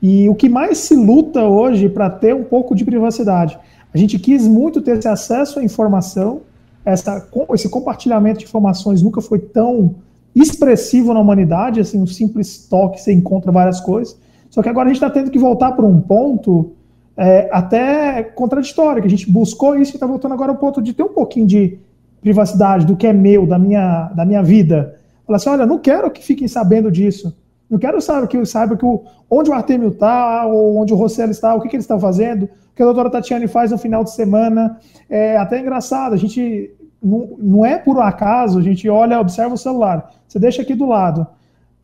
E 0.00 0.26
o 0.30 0.34
que 0.34 0.48
mais 0.48 0.78
se 0.78 0.96
luta 0.96 1.44
hoje 1.44 1.90
para 1.90 2.08
ter 2.08 2.34
um 2.34 2.42
pouco 2.44 2.74
de 2.74 2.86
privacidade. 2.86 3.58
A 3.92 3.98
gente 3.98 4.18
quis 4.18 4.48
muito 4.48 4.80
ter 4.80 4.96
esse 4.96 5.08
acesso 5.08 5.58
à 5.58 5.62
informação, 5.62 6.40
essa, 6.82 7.28
esse 7.52 7.68
compartilhamento 7.68 8.38
de 8.38 8.46
informações 8.46 9.02
nunca 9.02 9.20
foi 9.20 9.40
tão 9.40 9.96
expressivo 10.34 11.12
na 11.12 11.20
humanidade, 11.20 11.80
assim, 11.80 12.00
um 12.00 12.06
simples 12.06 12.66
toque 12.66 12.98
você 12.98 13.12
encontra 13.12 13.52
várias 13.52 13.78
coisas. 13.78 14.18
Só 14.48 14.62
que 14.62 14.70
agora 14.70 14.86
a 14.88 14.92
gente 14.92 15.02
está 15.02 15.10
tendo 15.10 15.30
que 15.30 15.38
voltar 15.38 15.72
para 15.72 15.84
um 15.84 16.00
ponto 16.00 16.72
é, 17.16 17.48
até 17.52 18.22
contraditório, 18.22 19.00
que 19.00 19.06
a 19.06 19.10
gente 19.10 19.30
buscou 19.30 19.76
isso 19.76 19.92
e 19.92 19.96
está 19.96 20.06
voltando 20.06 20.32
agora 20.32 20.52
ao 20.52 20.58
ponto 20.58 20.82
de 20.82 20.92
ter 20.92 21.02
um 21.02 21.12
pouquinho 21.12 21.46
de 21.46 21.78
privacidade, 22.20 22.86
do 22.86 22.96
que 22.96 23.06
é 23.06 23.12
meu, 23.12 23.46
da 23.46 23.58
minha, 23.58 24.10
da 24.14 24.24
minha 24.24 24.42
vida. 24.42 24.98
Fala 25.26 25.36
assim, 25.36 25.50
olha, 25.50 25.66
não 25.66 25.78
quero 25.78 26.10
que 26.10 26.24
fiquem 26.24 26.48
sabendo 26.48 26.90
disso. 26.90 27.36
Não 27.68 27.78
quero 27.78 28.00
saber 28.00 28.26
que 28.28 28.44
saiba 28.44 28.76
que 28.76 28.84
o, 28.84 29.02
onde 29.30 29.50
o 29.50 29.52
Artemio 29.52 29.88
está, 29.88 30.46
ou 30.46 30.76
onde 30.76 30.92
o 30.92 30.96
Rossello 30.96 31.30
está, 31.30 31.54
o 31.54 31.60
que, 31.60 31.68
que 31.68 31.76
eles 31.76 31.84
estão 31.84 31.98
fazendo, 31.98 32.44
o 32.44 32.48
que 32.74 32.82
a 32.82 32.86
doutora 32.86 33.10
Tatiane 33.10 33.46
faz 33.46 33.70
no 33.70 33.78
final 33.78 34.04
de 34.04 34.10
semana. 34.10 34.78
É 35.08 35.36
até 35.36 35.60
engraçado, 35.60 36.14
a 36.14 36.16
gente 36.16 36.74
não, 37.02 37.36
não 37.38 37.66
é 37.66 37.78
por 37.78 38.00
acaso, 38.00 38.58
a 38.58 38.62
gente 38.62 38.88
olha, 38.88 39.20
observa 39.20 39.54
o 39.54 39.58
celular. 39.58 40.10
Você 40.26 40.38
deixa 40.38 40.62
aqui 40.62 40.74
do 40.74 40.86
lado. 40.86 41.26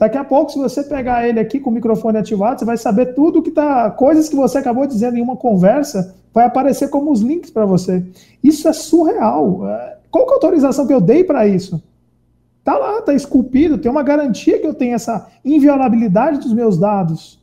Daqui 0.01 0.17
a 0.17 0.25
pouco, 0.25 0.51
se 0.51 0.59
você 0.59 0.83
pegar 0.83 1.29
ele 1.29 1.39
aqui 1.39 1.61
com 1.61 1.69
o 1.69 1.73
microfone 1.75 2.17
ativado, 2.17 2.59
você 2.59 2.65
vai 2.65 2.79
saber 2.79 3.13
tudo 3.13 3.43
que 3.43 3.51
tá. 3.51 3.91
Coisas 3.91 4.31
que 4.31 4.35
você 4.35 4.57
acabou 4.57 4.87
dizendo 4.87 5.19
em 5.19 5.21
uma 5.21 5.37
conversa, 5.37 6.15
vai 6.33 6.47
aparecer 6.47 6.89
como 6.89 7.13
os 7.13 7.21
links 7.21 7.51
para 7.51 7.67
você. 7.67 8.03
Isso 8.43 8.67
é 8.67 8.73
surreal. 8.73 9.69
É, 9.69 9.99
qual 10.11 10.25
que 10.25 10.31
é 10.31 10.33
a 10.33 10.37
autorização 10.37 10.87
que 10.87 10.95
eu 10.95 11.03
dei 11.03 11.23
para 11.23 11.47
isso? 11.47 11.83
Tá 12.65 12.79
lá, 12.79 13.03
tá 13.03 13.13
esculpido, 13.13 13.77
tem 13.77 13.91
uma 13.91 14.03
garantia 14.03 14.59
que 14.59 14.67
eu 14.67 14.73
tenho 14.73 14.95
essa 14.95 15.27
inviolabilidade 15.45 16.39
dos 16.39 16.55
meus 16.55 16.79
dados. 16.79 17.39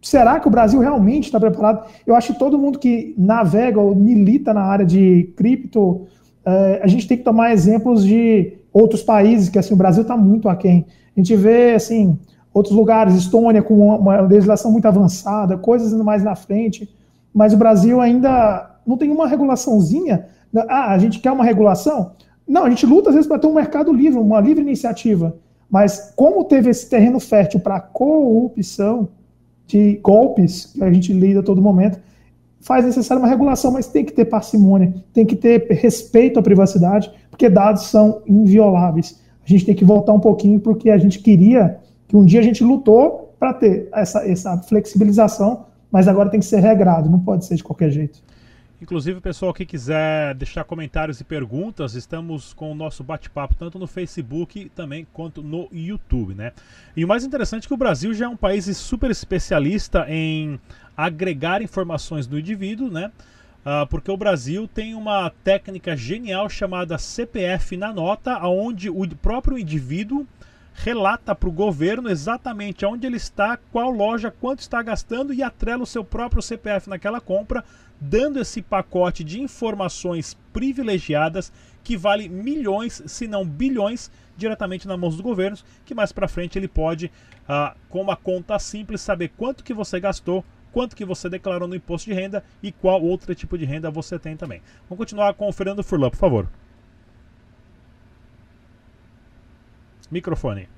Será 0.00 0.38
que 0.38 0.46
o 0.46 0.50
Brasil 0.52 0.78
realmente 0.78 1.24
está 1.24 1.40
preparado? 1.40 1.84
Eu 2.06 2.14
acho 2.14 2.32
que 2.32 2.38
todo 2.38 2.56
mundo 2.56 2.78
que 2.78 3.12
navega 3.18 3.80
ou 3.80 3.92
milita 3.92 4.54
na 4.54 4.62
área 4.62 4.86
de 4.86 5.32
cripto, 5.36 6.06
é, 6.46 6.80
a 6.80 6.86
gente 6.86 7.08
tem 7.08 7.18
que 7.18 7.24
tomar 7.24 7.52
exemplos 7.52 8.04
de 8.04 8.52
outros 8.72 9.02
países, 9.02 9.48
que 9.48 9.58
assim, 9.58 9.74
o 9.74 9.76
Brasil 9.76 10.02
está 10.02 10.16
muito 10.16 10.48
aquém. 10.48 10.86
A 11.16 11.20
gente 11.20 11.36
vê, 11.36 11.74
assim, 11.74 12.18
outros 12.52 12.74
lugares, 12.74 13.14
Estônia 13.14 13.62
com 13.62 13.96
uma 13.96 14.20
legislação 14.20 14.70
muito 14.70 14.86
avançada, 14.86 15.56
coisas 15.56 15.92
mais 16.02 16.22
na 16.22 16.34
frente, 16.34 16.88
mas 17.32 17.52
o 17.52 17.56
Brasil 17.56 18.00
ainda 18.00 18.78
não 18.86 18.96
tem 18.96 19.10
uma 19.10 19.26
regulaçãozinha 19.26 20.26
ah, 20.68 20.92
a 20.92 20.98
gente 20.98 21.18
quer 21.18 21.32
uma 21.32 21.44
regulação? 21.44 22.12
Não, 22.46 22.64
a 22.64 22.70
gente 22.70 22.86
luta 22.86 23.10
às 23.10 23.14
vezes 23.14 23.28
para 23.28 23.38
ter 23.38 23.46
um 23.46 23.54
mercado 23.54 23.92
livre, 23.92 24.18
uma 24.18 24.40
livre 24.40 24.62
iniciativa. 24.62 25.36
Mas 25.70 26.12
como 26.14 26.44
teve 26.44 26.70
esse 26.70 26.88
terreno 26.88 27.18
fértil 27.18 27.58
para 27.58 27.80
corrupção 27.80 29.08
de 29.66 29.98
golpes 30.02 30.66
que 30.66 30.84
a 30.84 30.92
gente 30.92 31.12
lida 31.12 31.40
a 31.40 31.42
todo 31.42 31.60
momento, 31.60 31.98
faz 32.60 32.84
necessária 32.84 33.20
uma 33.20 33.28
regulação, 33.28 33.72
mas 33.72 33.86
tem 33.86 34.04
que 34.04 34.12
ter 34.12 34.26
parcimônia, 34.26 34.94
tem 35.12 35.26
que 35.26 35.34
ter 35.34 35.66
respeito 35.70 36.38
à 36.38 36.42
privacidade, 36.42 37.10
porque 37.30 37.48
dados 37.48 37.86
são 37.86 38.22
invioláveis. 38.26 39.20
A 39.44 39.48
gente 39.48 39.66
tem 39.66 39.74
que 39.74 39.84
voltar 39.84 40.12
um 40.12 40.20
pouquinho 40.20 40.58
porque 40.60 40.90
a 40.90 40.98
gente 40.98 41.18
queria 41.18 41.78
que 42.08 42.16
um 42.16 42.24
dia 42.24 42.40
a 42.40 42.42
gente 42.42 42.64
lutou 42.64 43.34
para 43.38 43.52
ter 43.52 43.88
essa, 43.92 44.26
essa 44.26 44.56
flexibilização, 44.58 45.66
mas 45.90 46.08
agora 46.08 46.30
tem 46.30 46.40
que 46.40 46.46
ser 46.46 46.60
regrado, 46.60 47.10
não 47.10 47.20
pode 47.20 47.44
ser 47.44 47.56
de 47.56 47.64
qualquer 47.64 47.90
jeito. 47.90 48.22
Inclusive, 48.80 49.20
pessoal 49.20 49.54
que 49.54 49.64
quiser 49.64 50.34
deixar 50.34 50.64
comentários 50.64 51.18
e 51.20 51.24
perguntas, 51.24 51.94
estamos 51.94 52.52
com 52.52 52.70
o 52.70 52.74
nosso 52.74 53.02
bate-papo 53.02 53.54
tanto 53.54 53.78
no 53.78 53.86
Facebook 53.86 54.70
também 54.74 55.06
quanto 55.12 55.42
no 55.42 55.68
YouTube, 55.72 56.34
né? 56.34 56.52
E 56.94 57.04
o 57.04 57.08
mais 57.08 57.24
interessante 57.24 57.64
é 57.64 57.68
que 57.68 57.72
o 57.72 57.78
Brasil 57.78 58.12
já 58.12 58.26
é 58.26 58.28
um 58.28 58.36
país 58.36 58.64
super 58.76 59.10
especialista 59.10 60.04
em 60.08 60.60
agregar 60.96 61.62
informações 61.62 62.26
do 62.26 62.38
indivíduo, 62.38 62.90
né? 62.90 63.10
Uh, 63.64 63.86
porque 63.88 64.10
o 64.10 64.16
Brasil 64.16 64.68
tem 64.68 64.94
uma 64.94 65.30
técnica 65.42 65.96
genial 65.96 66.50
chamada 66.50 66.98
CPF 66.98 67.76
na 67.76 67.92
nota, 67.92 68.38
onde 68.46 68.90
o 68.90 69.08
próprio 69.16 69.58
indivíduo 69.58 70.26
relata 70.74 71.34
para 71.34 71.48
o 71.48 71.52
governo 71.52 72.10
exatamente 72.10 72.84
onde 72.84 73.06
ele 73.06 73.16
está, 73.16 73.56
qual 73.72 73.90
loja, 73.90 74.30
quanto 74.30 74.58
está 74.58 74.82
gastando 74.82 75.32
e 75.32 75.42
atrela 75.42 75.84
o 75.84 75.86
seu 75.86 76.04
próprio 76.04 76.42
CPF 76.42 76.90
naquela 76.90 77.20
compra 77.20 77.64
dando 78.00 78.40
esse 78.40 78.60
pacote 78.60 79.24
de 79.24 79.40
informações 79.40 80.36
privilegiadas 80.52 81.52
que 81.82 81.96
vale 81.96 82.28
milhões, 82.28 83.02
se 83.06 83.26
não 83.26 83.46
bilhões, 83.46 84.10
diretamente 84.36 84.88
nas 84.88 84.98
mãos 84.98 85.14
dos 85.14 85.20
governos, 85.20 85.64
que 85.84 85.94
mais 85.94 86.12
para 86.12 86.28
frente 86.28 86.58
ele 86.58 86.68
pode, 86.68 87.10
ah, 87.48 87.74
com 87.88 88.00
uma 88.00 88.16
conta 88.16 88.58
simples, 88.58 89.00
saber 89.00 89.32
quanto 89.36 89.62
que 89.62 89.74
você 89.74 90.00
gastou, 90.00 90.44
quanto 90.74 90.96
que 90.96 91.04
você 91.04 91.28
declarou 91.30 91.68
no 91.68 91.76
imposto 91.76 92.10
de 92.10 92.16
renda 92.16 92.42
e 92.60 92.72
qual 92.72 93.00
outro 93.00 93.32
tipo 93.32 93.56
de 93.56 93.64
renda 93.64 93.92
você 93.92 94.18
tem 94.18 94.36
também. 94.36 94.60
Vamos 94.88 94.98
continuar 94.98 95.32
com 95.34 95.48
o 95.48 95.52
Fernando 95.52 95.84
Furlan, 95.84 96.10
por 96.10 96.16
favor. 96.18 96.48
Microfone. 100.10 100.68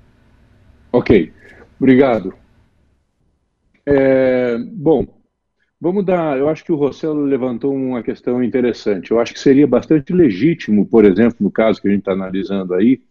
Ok, 0.93 1.33
obrigado. 1.81 2.35
É, 3.87 4.59
bom, 4.59 5.07
Vamos 5.79 6.07
dar. 6.07 6.39
Eu 6.39 6.49
acho 6.49 6.65
que 6.65 6.73
o 6.73 6.77
Rossello 6.77 7.23
levantou 7.23 7.75
uma 7.75 8.03
questão 8.03 8.43
interessante. 8.43 9.11
Eu 9.11 9.21
acho 9.21 9.35
que 9.35 9.39
seria 9.39 9.67
bastante 9.67 10.11
legítimo, 10.11 10.87
por 10.87 11.05
exemplo, 11.05 11.37
no 11.39 11.51
caso 11.51 11.83
que 11.83 11.87
a 11.87 11.91
gente 11.91 12.01
está 12.01 12.13
analisando 12.13 12.73
aí, 12.73 13.03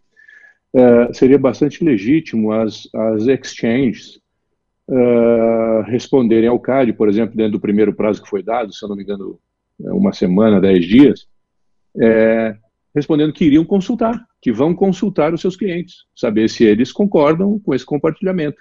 uh, 0.74 1.14
seria 1.14 1.38
bastante 1.38 1.84
legítimo 1.84 2.52
as, 2.52 2.90
as 2.92 3.28
exchanges 3.28 4.20
uh, 4.90 5.82
responderem 5.88 6.50
ao 6.50 6.60
CAD, 6.60 6.94
por 6.94 7.10
exemplo, 7.10 7.36
dentro 7.36 7.54
do 7.54 7.60
primeiro 7.60 7.94
prazo 7.94 8.22
que 8.22 8.30
foi 8.30 8.44
dado, 8.44 8.74
se 8.74 8.84
eu 8.84 8.90
não 8.90 8.96
me 8.96 9.04
engano, 9.04 9.40
é 9.84 9.92
uma 9.92 10.14
semana, 10.14 10.62
dez 10.62 10.86
dias, 10.86 11.28
é, 12.02 12.56
respondendo 12.96 13.34
que 13.34 13.46
iriam 13.46 13.66
consultar, 13.66 14.26
que 14.42 14.52
vão 14.52 14.74
consultar 14.74 15.34
os 15.34 15.42
seus 15.42 15.56
clientes, 15.56 16.06
saber 16.16 16.50
se 16.50 16.64
eles 16.64 16.92
concordam 16.92 17.60
com 17.60 17.74
esse 17.74 17.86
compartilhamento 17.86 18.58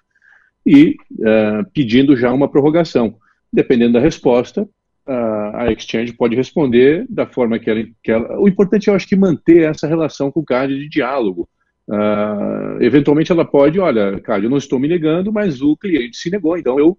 e 0.66 0.96
uh, 1.12 1.70
pedindo 1.72 2.16
já 2.16 2.32
uma 2.32 2.50
prorrogação. 2.50 3.16
Dependendo 3.52 3.92
da 3.92 4.00
resposta, 4.00 4.62
uh, 4.62 5.56
a 5.56 5.70
exchange 5.70 6.12
pode 6.14 6.34
responder 6.34 7.06
da 7.08 7.26
forma 7.26 7.58
que 7.58 7.70
ela, 7.70 7.84
que 8.02 8.10
ela, 8.10 8.40
O 8.40 8.48
importante, 8.48 8.88
eu 8.88 8.94
acho, 8.94 9.06
que 9.06 9.14
manter 9.14 9.68
essa 9.68 9.86
relação 9.86 10.32
com 10.32 10.40
o 10.40 10.44
CAD 10.44 10.74
de 10.74 10.88
diálogo. 10.88 11.48
Uh, 11.88 12.80
eventualmente 12.80 13.30
ela 13.30 13.44
pode, 13.44 13.78
olha, 13.78 14.18
CAD, 14.20 14.44
eu 14.44 14.50
não 14.50 14.56
estou 14.56 14.78
me 14.78 14.88
negando, 14.88 15.32
mas 15.32 15.60
o 15.60 15.76
cliente 15.76 16.16
se 16.16 16.30
negou, 16.30 16.56
então 16.56 16.78
eu, 16.78 16.96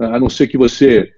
a 0.00 0.18
não 0.18 0.28
ser 0.28 0.46
que 0.46 0.56
você 0.56 1.12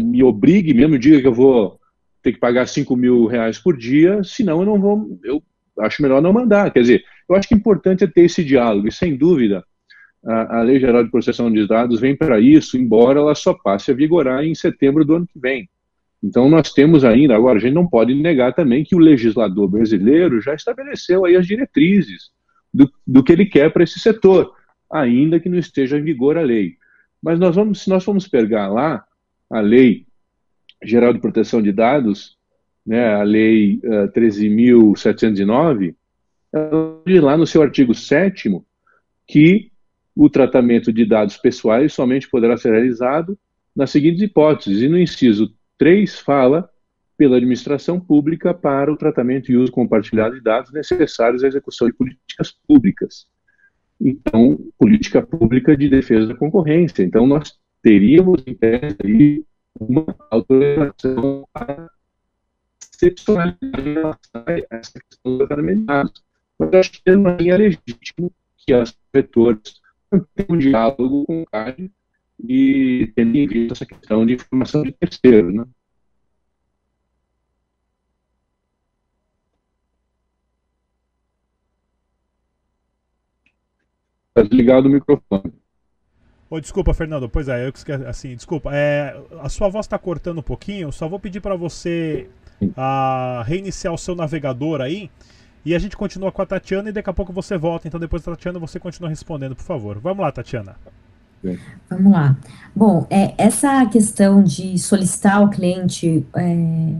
me 0.00 0.22
obrigue 0.22 0.72
mesmo, 0.72 0.98
diga 0.98 1.20
que 1.20 1.26
eu 1.26 1.34
vou 1.34 1.80
ter 2.22 2.32
que 2.32 2.38
pagar 2.38 2.66
5 2.66 2.94
mil 2.96 3.26
reais 3.26 3.58
por 3.58 3.76
dia, 3.76 4.22
senão 4.22 4.60
eu 4.60 4.66
não 4.66 4.80
vou, 4.80 5.18
eu 5.24 5.42
acho 5.80 6.00
melhor 6.00 6.22
não 6.22 6.32
mandar. 6.32 6.70
Quer 6.70 6.80
dizer, 6.80 7.04
eu 7.28 7.34
acho 7.34 7.48
que 7.48 7.54
o 7.54 7.58
importante 7.58 8.04
é 8.04 8.06
ter 8.06 8.22
esse 8.22 8.44
diálogo, 8.44 8.86
e 8.86 8.92
sem 8.92 9.16
dúvida, 9.16 9.64
a, 10.24 10.58
a 10.58 10.62
Lei 10.62 10.78
Geral 10.78 11.02
de 11.02 11.10
Proteção 11.10 11.52
de 11.52 11.66
Dados 11.66 12.00
vem 12.00 12.16
para 12.16 12.40
isso, 12.40 12.78
embora 12.78 13.18
ela 13.18 13.34
só 13.34 13.52
passe 13.52 13.90
a 13.90 13.94
vigorar 13.94 14.44
em 14.44 14.54
setembro 14.54 15.04
do 15.04 15.16
ano 15.16 15.26
que 15.26 15.38
vem. 15.38 15.68
Então, 16.22 16.48
nós 16.48 16.72
temos 16.72 17.04
ainda, 17.04 17.34
agora, 17.34 17.58
a 17.58 17.60
gente 17.60 17.74
não 17.74 17.86
pode 17.86 18.14
negar 18.14 18.54
também 18.54 18.84
que 18.84 18.94
o 18.94 18.98
legislador 18.98 19.68
brasileiro 19.68 20.40
já 20.40 20.54
estabeleceu 20.54 21.24
aí 21.24 21.34
as 21.34 21.46
diretrizes 21.46 22.30
do, 22.72 22.90
do 23.06 23.24
que 23.24 23.32
ele 23.32 23.46
quer 23.46 23.72
para 23.72 23.82
esse 23.82 23.98
setor, 23.98 24.54
ainda 24.90 25.40
que 25.40 25.48
não 25.48 25.58
esteja 25.58 25.98
em 25.98 26.02
vigor 26.02 26.38
a 26.38 26.42
lei. 26.42 26.76
Mas 27.20 27.38
nós 27.38 27.56
vamos, 27.56 27.82
se 27.82 27.90
nós 27.90 28.04
formos 28.04 28.28
pegar 28.28 28.68
lá 28.68 29.04
a 29.50 29.60
Lei 29.60 30.06
Geral 30.82 31.12
de 31.12 31.20
Proteção 31.20 31.60
de 31.60 31.72
Dados, 31.72 32.36
né, 32.84 33.14
a 33.14 33.22
Lei 33.22 33.80
uh, 33.84 34.04
eh, 34.04 34.08
13.709, 34.08 35.94
ela 36.52 37.00
diz 37.06 37.20
lá 37.20 37.36
no 37.36 37.46
seu 37.46 37.62
artigo 37.62 37.94
7 37.94 38.50
que 39.26 39.70
o 40.14 40.28
tratamento 40.28 40.92
de 40.92 41.06
dados 41.06 41.36
pessoais 41.36 41.92
somente 41.92 42.28
poderá 42.28 42.56
ser 42.56 42.72
realizado 42.72 43.38
nas 43.74 43.90
seguintes 43.90 44.20
hipóteses. 44.20 44.82
E 44.82 44.88
no 44.88 44.98
inciso 44.98 45.54
3 45.82 46.20
fala 46.20 46.70
pela 47.18 47.38
administração 47.38 47.98
pública 47.98 48.54
para 48.54 48.92
o 48.92 48.96
tratamento 48.96 49.50
e 49.50 49.56
uso 49.56 49.72
compartilhado 49.72 50.36
de 50.36 50.40
dados 50.40 50.72
necessários 50.72 51.42
à 51.42 51.48
execução 51.48 51.88
de 51.88 51.94
políticas 51.94 52.56
públicas. 52.68 53.26
Então, 54.00 54.60
política 54.78 55.20
pública 55.20 55.76
de 55.76 55.88
defesa 55.88 56.28
da 56.28 56.36
concorrência. 56.36 57.02
Então, 57.02 57.26
nós 57.26 57.58
teríamos, 57.82 58.44
em 58.46 58.54
tese, 58.54 59.44
uma 59.74 60.06
autorização 60.30 61.48
para 61.52 61.90
excepcionalidade 62.94 64.20
essa 64.70 65.00
questão 65.00 65.36
do 65.36 65.46
tratamento 65.48 65.80
de 65.80 65.86
dados. 65.86 66.24
Mas 66.60 66.74
acho 66.74 66.92
que 66.92 67.02
é 67.10 67.56
legítimo 67.56 68.32
que 68.56 68.72
as 68.72 68.96
vetores 69.12 69.80
ter 70.36 70.46
um 70.48 70.58
diálogo 70.58 71.24
com 71.24 71.42
o 71.42 71.46
CAD 71.46 71.90
e 72.48 73.12
tendo 73.14 73.36
em 73.36 73.46
vista 73.46 73.74
essa 73.74 73.86
questão 73.86 74.26
de 74.26 74.34
informação 74.34 74.82
de 74.82 74.92
terceiro, 74.92 75.52
né? 75.52 75.64
Está 84.28 84.48
desligado 84.48 84.88
o 84.88 84.90
microfone. 84.90 85.52
Oh, 86.48 86.60
desculpa, 86.60 86.92
Fernando. 86.94 87.28
Pois 87.28 87.48
é, 87.48 87.66
eu 87.66 87.72
que 87.72 87.92
assim, 87.92 88.34
desculpa. 88.34 88.70
É, 88.74 89.18
a 89.40 89.48
sua 89.48 89.68
voz 89.68 89.86
está 89.86 89.98
cortando 89.98 90.38
um 90.38 90.42
pouquinho. 90.42 90.90
Só 90.92 91.08
vou 91.08 91.18
pedir 91.18 91.40
para 91.40 91.54
você 91.54 92.28
a, 92.76 93.42
reiniciar 93.46 93.92
o 93.92 93.98
seu 93.98 94.14
navegador 94.14 94.80
aí 94.80 95.10
e 95.64 95.74
a 95.74 95.78
gente 95.78 95.96
continua 95.96 96.32
com 96.32 96.42
a 96.42 96.46
Tatiana 96.46 96.88
e 96.88 96.92
daqui 96.92 97.08
a 97.08 97.12
pouco 97.12 97.32
você 97.32 97.56
volta. 97.56 97.88
Então 97.88 98.00
depois 98.00 98.22
da 98.22 98.32
Tatiana 98.32 98.58
você 98.58 98.78
continua 98.80 99.08
respondendo, 99.08 99.54
por 99.54 99.64
favor. 99.64 99.98
Vamos 99.98 100.22
lá, 100.22 100.32
Tatiana. 100.32 100.76
Vamos 101.88 102.12
lá. 102.12 102.36
Bom, 102.74 103.06
é, 103.10 103.34
essa 103.36 103.84
questão 103.86 104.42
de 104.42 104.78
solicitar 104.78 105.36
ao 105.36 105.50
cliente 105.50 106.26
é, 106.36 106.94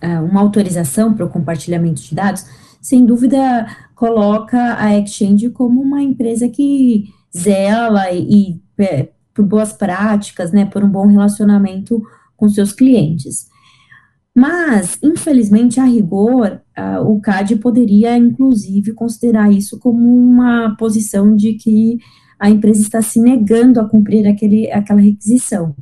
é 0.00 0.20
uma 0.20 0.40
autorização 0.40 1.14
para 1.14 1.24
o 1.24 1.30
compartilhamento 1.30 2.02
de 2.02 2.14
dados, 2.14 2.44
sem 2.80 3.06
dúvida 3.06 3.66
coloca 3.94 4.76
a 4.78 4.98
Exchange 4.98 5.50
como 5.50 5.80
uma 5.80 6.02
empresa 6.02 6.48
que 6.48 7.08
zela 7.36 8.10
e, 8.10 8.60
e 8.78 8.82
é, 8.82 9.08
por 9.32 9.44
boas 9.44 9.72
práticas, 9.72 10.52
né, 10.52 10.64
por 10.66 10.84
um 10.84 10.88
bom 10.88 11.06
relacionamento 11.06 12.02
com 12.36 12.48
seus 12.48 12.72
clientes. 12.72 13.48
Mas, 14.34 14.98
infelizmente, 15.00 15.78
a 15.78 15.84
rigor, 15.84 16.60
o 17.06 17.20
CAD 17.20 17.54
poderia, 17.56 18.16
inclusive, 18.16 18.92
considerar 18.92 19.52
isso 19.52 19.78
como 19.78 20.12
uma 20.12 20.74
posição 20.76 21.36
de 21.36 21.54
que 21.54 21.98
a 22.38 22.50
empresa 22.50 22.80
está 22.80 23.02
se 23.02 23.20
negando 23.20 23.80
a 23.80 23.88
cumprir 23.88 24.26
aquele, 24.26 24.70
aquela 24.70 25.00
requisição. 25.00 25.74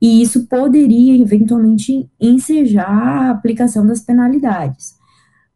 E 0.00 0.22
isso 0.22 0.46
poderia, 0.46 1.20
eventualmente, 1.20 2.08
ensejar 2.20 2.88
a 2.88 3.30
aplicação 3.30 3.86
das 3.86 4.00
penalidades. 4.00 4.94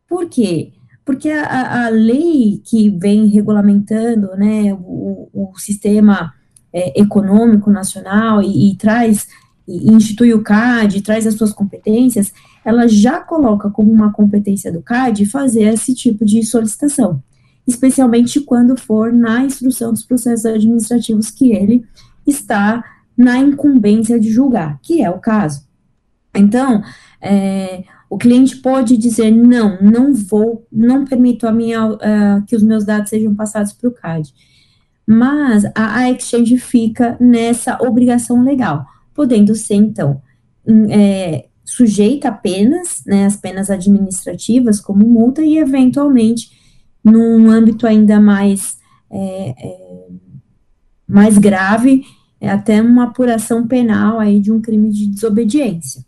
Por 0.08 0.28
quê? 0.28 0.72
Porque 1.04 1.30
a, 1.30 1.86
a 1.86 1.88
lei 1.88 2.60
que 2.64 2.90
vem 2.90 3.26
regulamentando 3.26 4.36
né, 4.36 4.74
o, 4.74 5.28
o 5.32 5.58
sistema 5.58 6.32
é, 6.72 7.00
econômico 7.00 7.70
nacional 7.70 8.42
e, 8.42 8.70
e 8.70 8.76
traz 8.76 9.26
e 9.66 9.92
institui 9.92 10.34
o 10.34 10.42
CAD, 10.42 11.02
traz 11.02 11.26
as 11.26 11.34
suas 11.34 11.52
competências, 11.52 12.32
ela 12.64 12.88
já 12.88 13.20
coloca 13.20 13.70
como 13.70 13.92
uma 13.92 14.12
competência 14.12 14.72
do 14.72 14.82
CAD 14.82 15.26
fazer 15.26 15.64
esse 15.64 15.94
tipo 15.94 16.24
de 16.24 16.42
solicitação, 16.44 17.22
especialmente 17.66 18.40
quando 18.40 18.76
for 18.76 19.12
na 19.12 19.44
instrução 19.44 19.92
dos 19.92 20.04
processos 20.04 20.46
administrativos 20.46 21.30
que 21.30 21.52
ele 21.52 21.84
está 22.26 22.84
na 23.16 23.38
incumbência 23.38 24.18
de 24.18 24.30
julgar, 24.30 24.78
que 24.82 25.02
é 25.02 25.10
o 25.10 25.18
caso. 25.18 25.66
Então, 26.34 26.82
é, 27.20 27.84
o 28.08 28.18
cliente 28.18 28.56
pode 28.56 28.96
dizer 28.96 29.30
não, 29.30 29.80
não 29.80 30.12
vou, 30.14 30.66
não 30.72 31.04
permito 31.04 31.46
a 31.46 31.52
minha, 31.52 31.86
uh, 31.86 31.98
que 32.46 32.56
os 32.56 32.62
meus 32.62 32.84
dados 32.84 33.10
sejam 33.10 33.34
passados 33.34 33.72
para 33.72 33.88
o 33.88 33.92
CAD. 33.92 34.32
Mas 35.06 35.64
a, 35.74 35.96
a 35.98 36.10
Exchange 36.10 36.58
fica 36.58 37.16
nessa 37.20 37.78
obrigação 37.82 38.42
legal 38.42 38.86
podendo 39.14 39.54
ser, 39.54 39.74
então, 39.74 40.20
é, 40.90 41.46
sujeita 41.64 42.28
a 42.28 42.32
penas, 42.32 43.02
né, 43.06 43.26
as 43.26 43.36
penas 43.36 43.70
administrativas, 43.70 44.80
como 44.80 45.06
multa, 45.06 45.42
e, 45.42 45.58
eventualmente, 45.58 46.50
num 47.04 47.50
âmbito 47.50 47.86
ainda 47.86 48.20
mais, 48.20 48.78
é, 49.10 49.54
é, 49.58 50.08
mais 51.06 51.38
grave, 51.38 52.04
é 52.40 52.50
até 52.50 52.80
uma 52.80 53.04
apuração 53.04 53.66
penal 53.66 54.18
aí 54.18 54.40
de 54.40 54.50
um 54.50 54.60
crime 54.60 54.90
de 54.90 55.06
desobediência. 55.06 56.04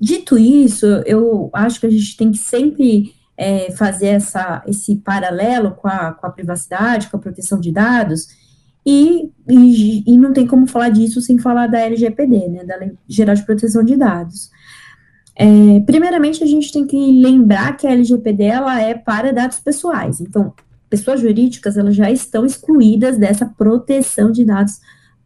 Dito 0.00 0.38
isso, 0.38 0.86
eu 1.06 1.50
acho 1.52 1.80
que 1.80 1.86
a 1.86 1.90
gente 1.90 2.16
tem 2.16 2.30
que 2.30 2.38
sempre 2.38 3.14
é, 3.36 3.70
fazer 3.72 4.08
essa, 4.08 4.62
esse 4.66 4.96
paralelo 4.96 5.70
com 5.72 5.88
a, 5.88 6.12
com 6.12 6.26
a 6.26 6.30
privacidade, 6.30 7.08
com 7.08 7.16
a 7.16 7.20
proteção 7.20 7.58
de 7.58 7.72
dados, 7.72 8.26
e, 8.84 9.30
e, 9.48 10.02
e, 10.06 10.16
não 10.16 10.32
tem 10.32 10.46
como 10.46 10.66
falar 10.66 10.88
disso 10.88 11.20
sem 11.20 11.38
falar 11.38 11.66
da 11.66 11.78
LGPD, 11.78 12.48
né, 12.48 12.64
da 12.64 12.76
Lei 12.76 12.92
Geral 13.06 13.34
de 13.34 13.44
Proteção 13.44 13.84
de 13.84 13.96
Dados. 13.96 14.50
É, 15.40 15.80
primeiramente, 15.86 16.42
a 16.42 16.46
gente 16.46 16.72
tem 16.72 16.84
que 16.84 16.96
lembrar 17.22 17.76
que 17.76 17.86
a 17.86 17.92
LGPD 17.92 18.42
ela 18.42 18.80
é 18.80 18.92
para 18.92 19.32
dados 19.32 19.60
pessoais. 19.60 20.20
Então, 20.20 20.52
pessoas 20.90 21.20
jurídicas 21.20 21.76
elas 21.76 21.94
já 21.94 22.10
estão 22.10 22.44
excluídas 22.44 23.16
dessa 23.16 23.46
proteção 23.46 24.32
de 24.32 24.44
dados 24.44 24.80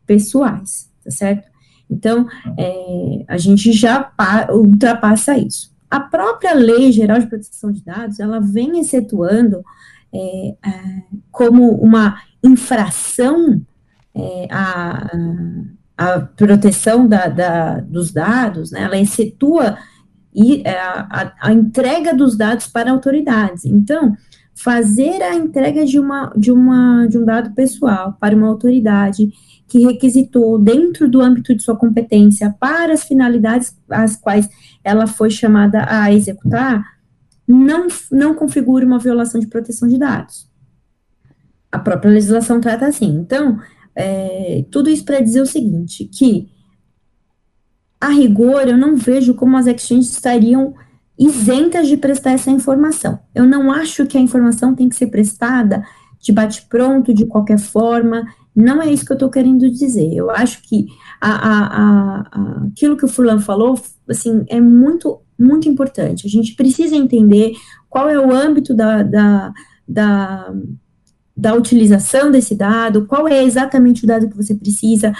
pessoais, 0.07 0.90
tá 1.03 1.11
certo? 1.11 1.48
Então, 1.88 2.29
é, 2.59 3.25
a 3.27 3.38
gente 3.38 3.72
já 3.72 4.12
ultrapassa 4.51 5.37
isso. 5.38 5.72
A 5.90 6.01
própria 6.01 6.53
Lei 6.53 6.92
Geral 6.92 7.18
de 7.18 7.27
Proteção 7.27 7.72
de 7.72 7.83
Dados, 7.83 8.20
ela 8.20 8.38
vem 8.38 8.81
excetuando 8.81 9.64
é, 10.14 10.55
como 11.31 11.70
uma 11.77 12.20
infração 12.44 13.62
é, 14.14 14.48
à, 14.51 15.11
à 15.96 16.20
proteção 16.20 17.09
da, 17.09 17.29
da, 17.29 17.81
dos 17.81 18.12
dados, 18.12 18.72
né, 18.72 18.83
ela 18.83 18.98
excetua 18.98 19.79
e, 20.35 20.62
é, 20.64 20.79
a, 20.79 21.33
a, 21.40 21.53
entrega 21.53 22.14
dos 22.14 22.37
dados 22.37 22.66
para 22.66 22.90
autoridades. 22.90 23.64
Então, 23.64 24.16
fazer 24.55 25.23
a 25.23 25.35
entrega 25.35 25.85
de, 25.85 25.99
uma, 25.99 26.33
de, 26.37 26.51
uma, 26.51 27.07
de 27.07 27.18
um 27.18 27.25
dado 27.25 27.55
pessoal 27.55 28.16
para 28.21 28.37
uma 28.37 28.49
autoridade 28.49 29.33
que 29.68 29.87
requisitou 29.87 30.59
dentro 30.59 31.09
do 31.09 31.21
âmbito 31.21 31.55
de 31.55 31.62
sua 31.62 31.77
competência 31.77 32.55
para 32.61 32.92
as 32.92 33.05
finalidades 33.05 33.77
às 33.90 34.16
quais 34.16 34.49
ela 34.85 35.07
foi 35.07 35.31
chamada 35.31 35.87
a 35.88 36.12
executar, 36.12 36.85
não, 37.49 37.88
não 38.11 38.35
configura 38.35 38.85
uma 38.85 38.99
violação 38.99 39.40
de 39.40 39.47
proteção 39.47 39.88
de 39.88 39.99
dados 39.99 40.53
a 41.73 41.79
própria 41.79 42.12
legislação 42.12 42.61
trata 42.61 42.87
assim. 42.87 43.07
Então, 43.07 43.59
é, 43.97 44.64
tudo 44.71 44.90
isso 44.90 45.05
para 45.07 45.21
dizer 45.21 45.40
o 45.40 45.47
seguinte, 45.47 46.05
que 46.05 46.51
a 48.02 48.08
rigor 48.08 48.66
eu 48.66 48.76
não 48.76 48.96
vejo 48.96 49.32
como 49.32 49.56
as 49.56 49.68
exchanges 49.68 50.10
estariam 50.10 50.74
isentas 51.16 51.86
de 51.86 51.96
prestar 51.96 52.32
essa 52.32 52.50
informação. 52.50 53.20
Eu 53.32 53.46
não 53.46 53.70
acho 53.70 54.04
que 54.06 54.18
a 54.18 54.20
informação 54.20 54.74
tem 54.74 54.88
que 54.88 54.96
ser 54.96 55.06
prestada 55.06 55.84
de 56.20 56.32
bate-pronto, 56.32 57.14
de 57.14 57.26
qualquer 57.26 57.60
forma. 57.60 58.26
Não 58.56 58.82
é 58.82 58.92
isso 58.92 59.06
que 59.06 59.12
eu 59.12 59.14
estou 59.16 59.30
querendo 59.30 59.70
dizer. 59.70 60.12
Eu 60.12 60.32
acho 60.32 60.62
que 60.62 60.86
a, 61.20 61.30
a, 61.30 62.20
a, 62.32 62.66
aquilo 62.66 62.96
que 62.96 63.04
o 63.04 63.08
Fulano 63.08 63.40
falou, 63.40 63.80
assim, 64.08 64.44
é 64.48 64.60
muito, 64.60 65.20
muito 65.38 65.68
importante. 65.68 66.26
A 66.26 66.30
gente 66.30 66.56
precisa 66.56 66.96
entender 66.96 67.52
qual 67.88 68.10
é 68.10 68.18
o 68.18 68.34
âmbito 68.34 68.74
da, 68.74 69.04
da, 69.04 69.52
da, 69.86 70.52
da 71.36 71.54
utilização 71.54 72.32
desse 72.32 72.56
dado, 72.56 73.06
qual 73.06 73.28
é 73.28 73.44
exatamente 73.44 74.02
o 74.02 74.08
dado 74.08 74.28
que 74.28 74.36
você 74.36 74.56
precisa, 74.56 75.12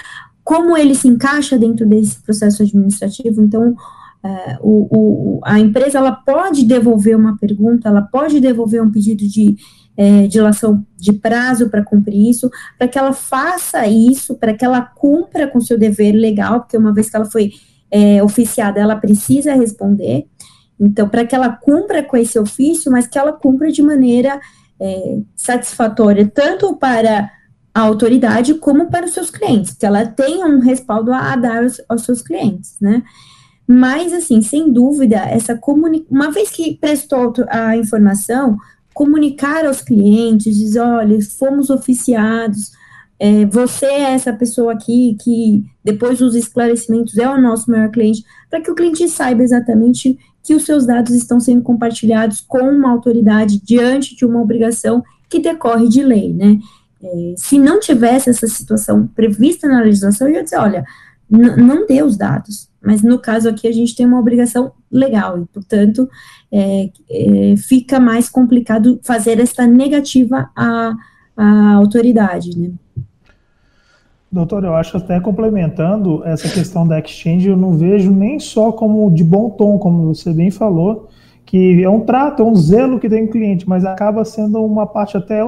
como 0.45 0.77
ele 0.77 0.95
se 0.95 1.09
encaixa 1.09 1.59
dentro 1.59 1.87
desse 1.87 2.21
processo 2.23 2.63
administrativo. 2.63 3.43
Então, 3.43 3.77
é, 4.25 4.59
o, 4.61 4.89
o, 4.91 5.41
a 5.45 5.59
empresa 5.59 5.99
ela 5.99 6.13
pode 6.13 6.65
devolver 6.65 7.17
uma 7.17 7.37
pergunta, 7.37 7.89
ela 7.89 8.03
pode 8.03 8.41
devolver 8.41 8.83
um 8.83 8.91
pedido 8.91 9.27
de 9.27 9.57
é, 9.97 10.27
dilação 10.27 10.85
de 10.97 11.13
prazo 11.13 11.69
para 11.69 11.85
cumprir 11.85 12.31
isso, 12.31 12.51
para 12.79 12.89
que 12.89 12.99
ela 12.99 13.13
faça 13.13 13.87
isso, 13.87 14.35
para 14.37 14.55
que 14.55 14.65
ela 14.65 14.81
cumpra 14.81 15.47
com 15.49 15.61
seu 15.61 15.79
dever 15.79 16.13
legal, 16.13 16.61
porque 16.61 16.77
uma 16.77 16.95
vez 16.95 17.11
que 17.11 17.17
ela 17.17 17.27
foi 17.27 17.53
é, 17.91 18.23
oficiada, 18.23 18.81
ela 18.81 18.97
precisa 18.97 19.55
responder. 19.55 20.27
Então, 20.81 21.09
para 21.09 21.25
que 21.25 21.35
ela 21.35 21.51
cumpra 21.51 22.03
com 22.03 22.17
esse 22.17 22.39
ofício, 22.39 22.91
mas 22.91 23.07
que 23.07 23.19
ela 23.19 23.33
cumpra 23.33 23.71
de 23.71 23.83
maneira 23.83 24.41
é, 24.81 25.19
satisfatória, 25.37 26.31
tanto 26.33 26.75
para 26.77 27.31
a 27.75 27.81
autoridade 27.81 28.55
como 28.55 28.91
para 28.91 29.07
os 29.07 29.13
seus 29.13 29.31
clientes, 29.31 29.75
que 29.75 29.87
ela 29.87 30.05
tenha 30.05 30.47
um 30.47 30.61
respaldo 30.61 31.13
a, 31.13 31.35
dar 31.37 31.63
aos, 31.63 31.81
aos, 31.89 32.03
seus 32.03 32.21
clientes, 32.21 32.77
né? 32.81 33.03
Mas, 33.67 34.13
assim, 34.13 34.43
sem 34.43 34.71
dúvida, 34.73 35.17
essa 35.17 35.59
uma 36.11 36.31
vez 36.31 36.51
que 36.51 36.75
prestou 36.75 37.33
a 37.49 37.77
informação, 37.77 38.59
comunicar 38.93 39.65
aos 39.65 39.81
clientes, 39.81 40.57
dizer, 40.57 40.81
olha, 40.81 41.19
fomos 41.39 41.71
oficiados, 41.71 42.73
é, 43.19 43.47
você 43.47 43.87
é 43.87 44.13
essa 44.15 44.33
pessoa 44.33 44.73
aqui 44.73 45.17
que, 45.23 45.65
depois 45.85 46.19
dos 46.19 46.35
esclarecimentos, 46.35 47.17
é 47.17 47.29
o 47.29 47.41
nosso 47.41 47.71
maior 47.71 47.89
cliente, 47.89 48.25
para 48.51 48.61
que 48.61 48.71
o 48.71 48.75
cliente 48.75 49.09
saiba 49.09 49.43
exatamente 49.43 50.19
que 50.43 50.55
os 50.55 50.65
seus 50.65 50.85
dados 50.85 51.15
estão 51.15 51.39
sendo 51.39 51.63
compartilhados 51.63 52.41
com 52.41 52.69
uma 52.69 52.91
autoridade 52.91 53.61
diante 53.63 54.17
de 54.17 54.25
uma 54.27 54.43
obrigação 54.43 55.05
que 55.31 55.39
decorre 55.39 55.89
de 55.89 56.03
lei, 56.03 56.33
né? 56.33 56.59
É, 57.03 57.35
se 57.37 57.59
não 57.59 57.81
tivesse 57.81 58.31
essa 58.31 58.47
situação 58.47 59.07
prevista 59.09 59.67
na 59.67 59.81
legislação, 59.81 60.29
eu 60.29 60.35
ia 60.35 60.45
dizer, 60.45 60.59
olha, 60.59 60.85
não 61.29 61.87
dê 61.87 62.03
os 62.03 62.17
dados, 62.17 62.69
mas 62.81 63.03
no 63.03 63.19
caso 63.19 63.49
aqui 63.49 63.67
a 63.67 63.73
gente 63.73 63.97
tem 63.97 64.05
uma 64.05 64.21
obrigação 64.21 64.73
legal 64.91 65.39
e, 65.41 65.47
portanto, 65.47 66.09
é, 66.53 66.91
é, 67.11 67.57
fica 67.57 67.99
mais 67.99 68.29
complicado 68.29 69.01
fazer 69.03 69.41
esta 69.41 69.67
negativa 69.67 70.51
à, 70.55 70.95
à 71.37 71.73
autoridade, 71.75 72.59
né? 72.59 72.71
Doutor, 74.31 74.65
eu 74.65 74.75
acho 74.75 74.97
até 74.97 75.21
complementando 75.21 76.25
essa 76.25 76.49
questão 76.49 76.89
da 76.89 76.99
exchange, 76.99 77.49
eu 77.49 77.57
não 77.57 77.77
vejo 77.77 78.11
nem 78.11 78.39
só 78.41 78.73
como 78.73 79.11
de 79.11 79.23
bom 79.23 79.51
tom, 79.51 79.79
como 79.79 80.15
você 80.15 80.33
bem 80.33 80.51
falou, 80.51 81.09
que 81.45 81.83
é 81.83 81.89
um 81.89 82.01
trato, 82.01 82.43
é 82.43 82.47
um 82.47 82.55
zelo 82.55 82.99
que 82.99 83.11
tem 83.11 83.25
o 83.25 83.31
cliente, 83.31 83.69
mas 83.69 83.85
acaba 83.85 84.25
sendo 84.25 84.65
uma 84.65 84.87
parte 84.87 85.19
até 85.19 85.43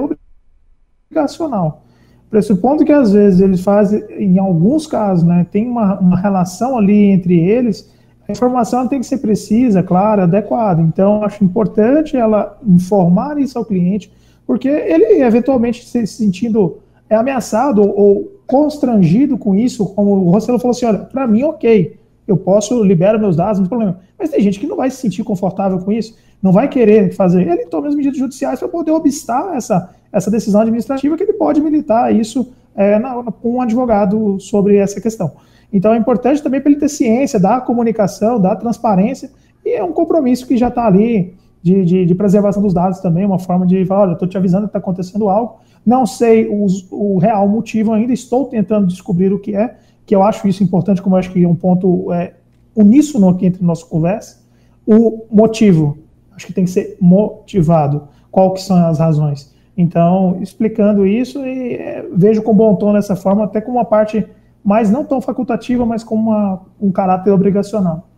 obrigacional. 1.15 1.83
Pressupondo 2.29 2.83
que 2.83 2.91
às 2.91 3.13
vezes 3.13 3.39
eles 3.39 3.61
fazem, 3.61 4.03
em 4.17 4.37
alguns 4.37 4.85
casos, 4.85 5.23
né, 5.23 5.45
tem 5.49 5.67
uma, 5.67 5.99
uma 5.99 6.19
relação 6.19 6.77
ali 6.77 7.05
entre 7.05 7.39
eles, 7.39 7.89
a 8.27 8.31
informação 8.31 8.87
tem 8.87 8.99
que 8.99 9.05
ser 9.05 9.19
precisa, 9.19 9.83
clara, 9.83 10.23
adequada. 10.23 10.81
Então, 10.81 11.23
acho 11.23 11.43
importante 11.43 12.17
ela 12.17 12.57
informar 12.67 13.37
isso 13.37 13.57
ao 13.57 13.63
cliente, 13.63 14.11
porque 14.45 14.67
ele 14.67 15.21
eventualmente 15.21 15.85
se 15.85 16.05
sentindo 16.07 16.79
ameaçado 17.09 17.81
ou 17.81 18.31
constrangido 18.47 19.37
com 19.37 19.55
isso, 19.55 19.85
como 19.93 20.11
o 20.11 20.31
Rossello 20.31 20.59
falou 20.59 20.71
assim, 20.71 20.85
olha, 20.85 20.99
para 20.99 21.27
mim, 21.27 21.43
ok, 21.43 21.97
eu 22.27 22.35
posso 22.35 22.83
liberar 22.83 23.19
meus 23.19 23.35
dados, 23.35 23.59
não 23.59 23.65
tem 23.65 23.69
problema. 23.69 23.99
Mas 24.17 24.29
tem 24.31 24.41
gente 24.41 24.59
que 24.59 24.67
não 24.67 24.75
vai 24.75 24.89
se 24.89 24.97
sentir 24.97 25.23
confortável 25.23 25.79
com 25.79 25.91
isso, 25.91 26.15
não 26.41 26.51
vai 26.51 26.67
querer 26.67 27.13
fazer. 27.13 27.47
Ele 27.47 27.65
toma 27.67 27.87
as 27.87 27.95
medidas 27.95 28.17
judiciais 28.17 28.59
para 28.59 28.67
poder 28.67 28.91
obstar 28.91 29.55
essa, 29.55 29.89
essa 30.15 30.31
decisão 30.31 30.61
administrativa 30.61 31.17
que 31.17 31.23
ele 31.23 31.33
pode 31.33 31.59
militar 31.59 32.15
isso 32.15 32.53
é, 32.73 32.97
com 33.41 33.55
um 33.55 33.61
advogado 33.61 34.39
sobre 34.39 34.77
essa 34.77 35.01
questão. 35.01 35.33
Então 35.73 35.93
é 35.93 35.97
importante 35.97 36.41
também 36.41 36.61
para 36.61 36.71
ele 36.71 36.79
ter 36.79 36.87
ciência 36.87 37.37
da 37.37 37.59
comunicação, 37.59 38.39
da 38.39 38.55
transparência, 38.55 39.29
e 39.65 39.73
é 39.73 39.83
um 39.83 39.91
compromisso 39.91 40.47
que 40.47 40.55
já 40.55 40.69
está 40.69 40.85
ali 40.85 41.35
de, 41.61 41.83
de, 41.83 42.05
de, 42.05 42.15
preservação 42.15 42.63
dos 42.63 42.73
dados 42.73 42.99
também, 42.99 43.25
uma 43.25 43.39
forma 43.39 43.65
de 43.65 43.83
falar, 43.85 44.03
olha, 44.03 44.13
estou 44.13 44.27
te 44.27 44.37
avisando 44.37 44.63
que 44.63 44.69
está 44.69 44.79
acontecendo 44.79 45.27
algo, 45.27 45.57
não 45.85 46.05
sei 46.05 46.47
os, 46.47 46.87
o 46.89 47.17
real 47.17 47.45
motivo 47.49 47.91
ainda, 47.91 48.13
estou 48.13 48.45
tentando 48.45 48.87
descobrir 48.87 49.33
o 49.33 49.39
que 49.39 49.53
é, 49.53 49.75
que 50.05 50.15
eu 50.15 50.23
acho 50.23 50.47
isso 50.47 50.63
importante, 50.63 51.01
como 51.01 51.15
eu 51.15 51.19
acho 51.19 51.31
que 51.31 51.43
é 51.43 51.47
um 51.47 51.55
ponto 51.55 52.13
é, 52.13 52.35
uníssono 52.73 53.27
aqui 53.27 53.47
entre 53.47 53.65
nossa 53.65 53.85
conversa. 53.85 54.45
O 54.87 55.25
motivo, 55.31 55.97
acho 56.35 56.45
que 56.45 56.53
tem 56.53 56.63
que 56.63 56.69
ser 56.69 56.95
motivado. 57.01 58.07
Qual 58.29 58.53
que 58.53 58.61
são 58.61 58.77
as 58.85 58.99
razões? 58.99 59.54
Então, 59.77 60.39
explicando 60.41 61.05
isso, 61.05 61.45
e, 61.45 61.73
é, 61.73 62.05
vejo 62.13 62.41
com 62.41 62.55
bom 62.55 62.75
tom 62.75 62.93
dessa 62.93 63.15
forma, 63.15 63.43
até 63.43 63.59
como 63.59 63.77
uma 63.77 63.85
parte 63.85 64.25
mais 64.63 64.89
não 64.89 65.03
tão 65.03 65.21
facultativa, 65.21 65.85
mas 65.85 66.03
com 66.03 66.15
uma, 66.15 66.65
um 66.81 66.91
caráter 66.91 67.31
obrigacional. 67.31 68.09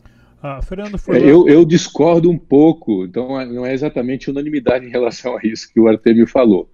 Ah, 0.42 0.62
Fernando 0.62 0.96
é, 1.10 1.18
eu, 1.18 1.48
eu, 1.48 1.66
discordo 1.66 2.30
um 2.30 2.38
pouco, 2.38 3.06
então 3.06 3.28
não 3.48 3.66
é 3.66 3.74
exatamente 3.74 4.30
unanimidade 4.30 4.86
em 4.86 4.90
relação 4.90 5.36
a 5.36 5.40
isso 5.44 5.72
que 5.74 5.80
o 5.80 5.88
Artemio 5.88 6.28
falou. 6.28 6.70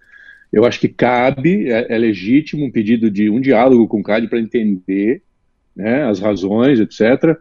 Eu 0.51 0.65
acho 0.65 0.79
que 0.79 0.89
cabe, 0.89 1.71
é, 1.71 1.95
é 1.95 1.97
legítimo 1.97 2.65
um 2.65 2.71
pedido 2.71 3.09
de 3.09 3.29
um 3.29 3.39
diálogo 3.39 3.87
com 3.87 4.01
o 4.01 4.03
CAD 4.03 4.27
para 4.27 4.39
entender 4.39 5.23
né, 5.75 6.03
as 6.03 6.19
razões, 6.19 6.79
etc. 6.79 7.35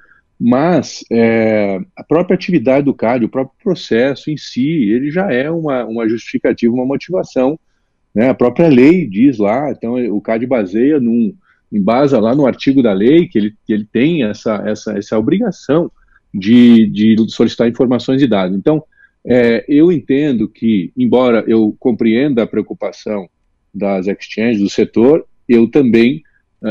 Mas 0.44 1.04
é, 1.08 1.78
a 1.96 2.02
própria 2.02 2.34
atividade 2.34 2.84
do 2.84 2.92
CAD, 2.92 3.24
o 3.24 3.28
próprio 3.28 3.54
processo 3.62 4.28
em 4.28 4.36
si, 4.36 4.90
ele 4.90 5.08
já 5.08 5.32
é 5.32 5.48
uma, 5.48 5.84
uma 5.84 6.08
justificativa, 6.08 6.74
uma 6.74 6.84
motivação. 6.84 7.56
Né? 8.12 8.28
A 8.28 8.34
própria 8.34 8.66
lei 8.66 9.06
diz 9.06 9.38
lá, 9.38 9.70
então 9.70 9.94
o 10.12 10.20
CAD 10.20 10.44
baseia 10.44 10.98
num, 10.98 11.32
embasa 11.70 12.18
lá 12.18 12.34
no 12.34 12.44
artigo 12.44 12.82
da 12.82 12.92
lei 12.92 13.28
que 13.28 13.38
ele, 13.38 13.54
que 13.64 13.72
ele 13.72 13.84
tem 13.84 14.24
essa, 14.24 14.56
essa, 14.66 14.98
essa 14.98 15.16
obrigação 15.16 15.88
de, 16.34 16.88
de 16.88 17.16
solicitar 17.28 17.68
informações 17.68 18.20
e 18.20 18.26
dados. 18.26 18.58
Então, 18.58 18.82
é, 19.24 19.64
eu 19.68 19.92
entendo 19.92 20.48
que, 20.48 20.92
embora 20.96 21.44
eu 21.46 21.76
compreenda 21.78 22.42
a 22.42 22.48
preocupação 22.48 23.28
das 23.72 24.08
exchanges, 24.08 24.60
do 24.60 24.68
setor, 24.68 25.24
eu 25.48 25.68
também 25.68 26.20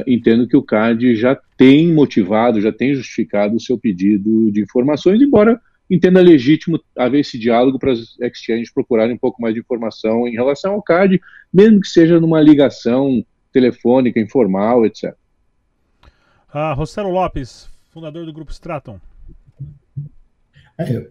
entendo 0.08 0.48
que 0.48 0.56
o 0.56 0.64
CAD 0.64 1.16
já 1.16 1.38
tem 1.58 1.92
motivado, 1.92 2.62
já 2.62 2.72
tem 2.72 2.96
justificado 2.96 3.56
o 3.56 3.60
seu 3.60 3.78
pedido 3.78 4.52
de 4.52 4.62
informações, 4.62 5.22
embora 5.22 5.60
entenda 5.90 6.22
legítimo 6.22 6.80
haver 6.98 7.20
esse 7.20 7.38
diálogo 7.38 7.78
para 7.78 7.92
as 7.92 8.18
exchanges 8.22 8.74
procurarem 8.74 9.16
um 9.16 9.18
pouco 9.18 9.42
mais 9.42 9.54
de 9.54 9.60
informação 9.60 10.28
em 10.28 10.32
relação 10.32 10.74
ao 10.74 10.82
CAD, 10.82 11.20
mesmo 11.54 11.82
que 11.82 11.88
seja 11.88 12.20
numa 12.20 12.42
ligação 12.42 13.26
telefônica, 13.52 14.20
informal, 14.20 14.86
etc. 14.86 15.14
Ah, 16.54 16.74
Rossello 16.74 17.10
Lopes, 17.10 17.70
fundador 17.90 18.26
do 18.26 18.32
Grupo 18.32 18.52
Straton. 18.52 19.00
É, 20.78 21.06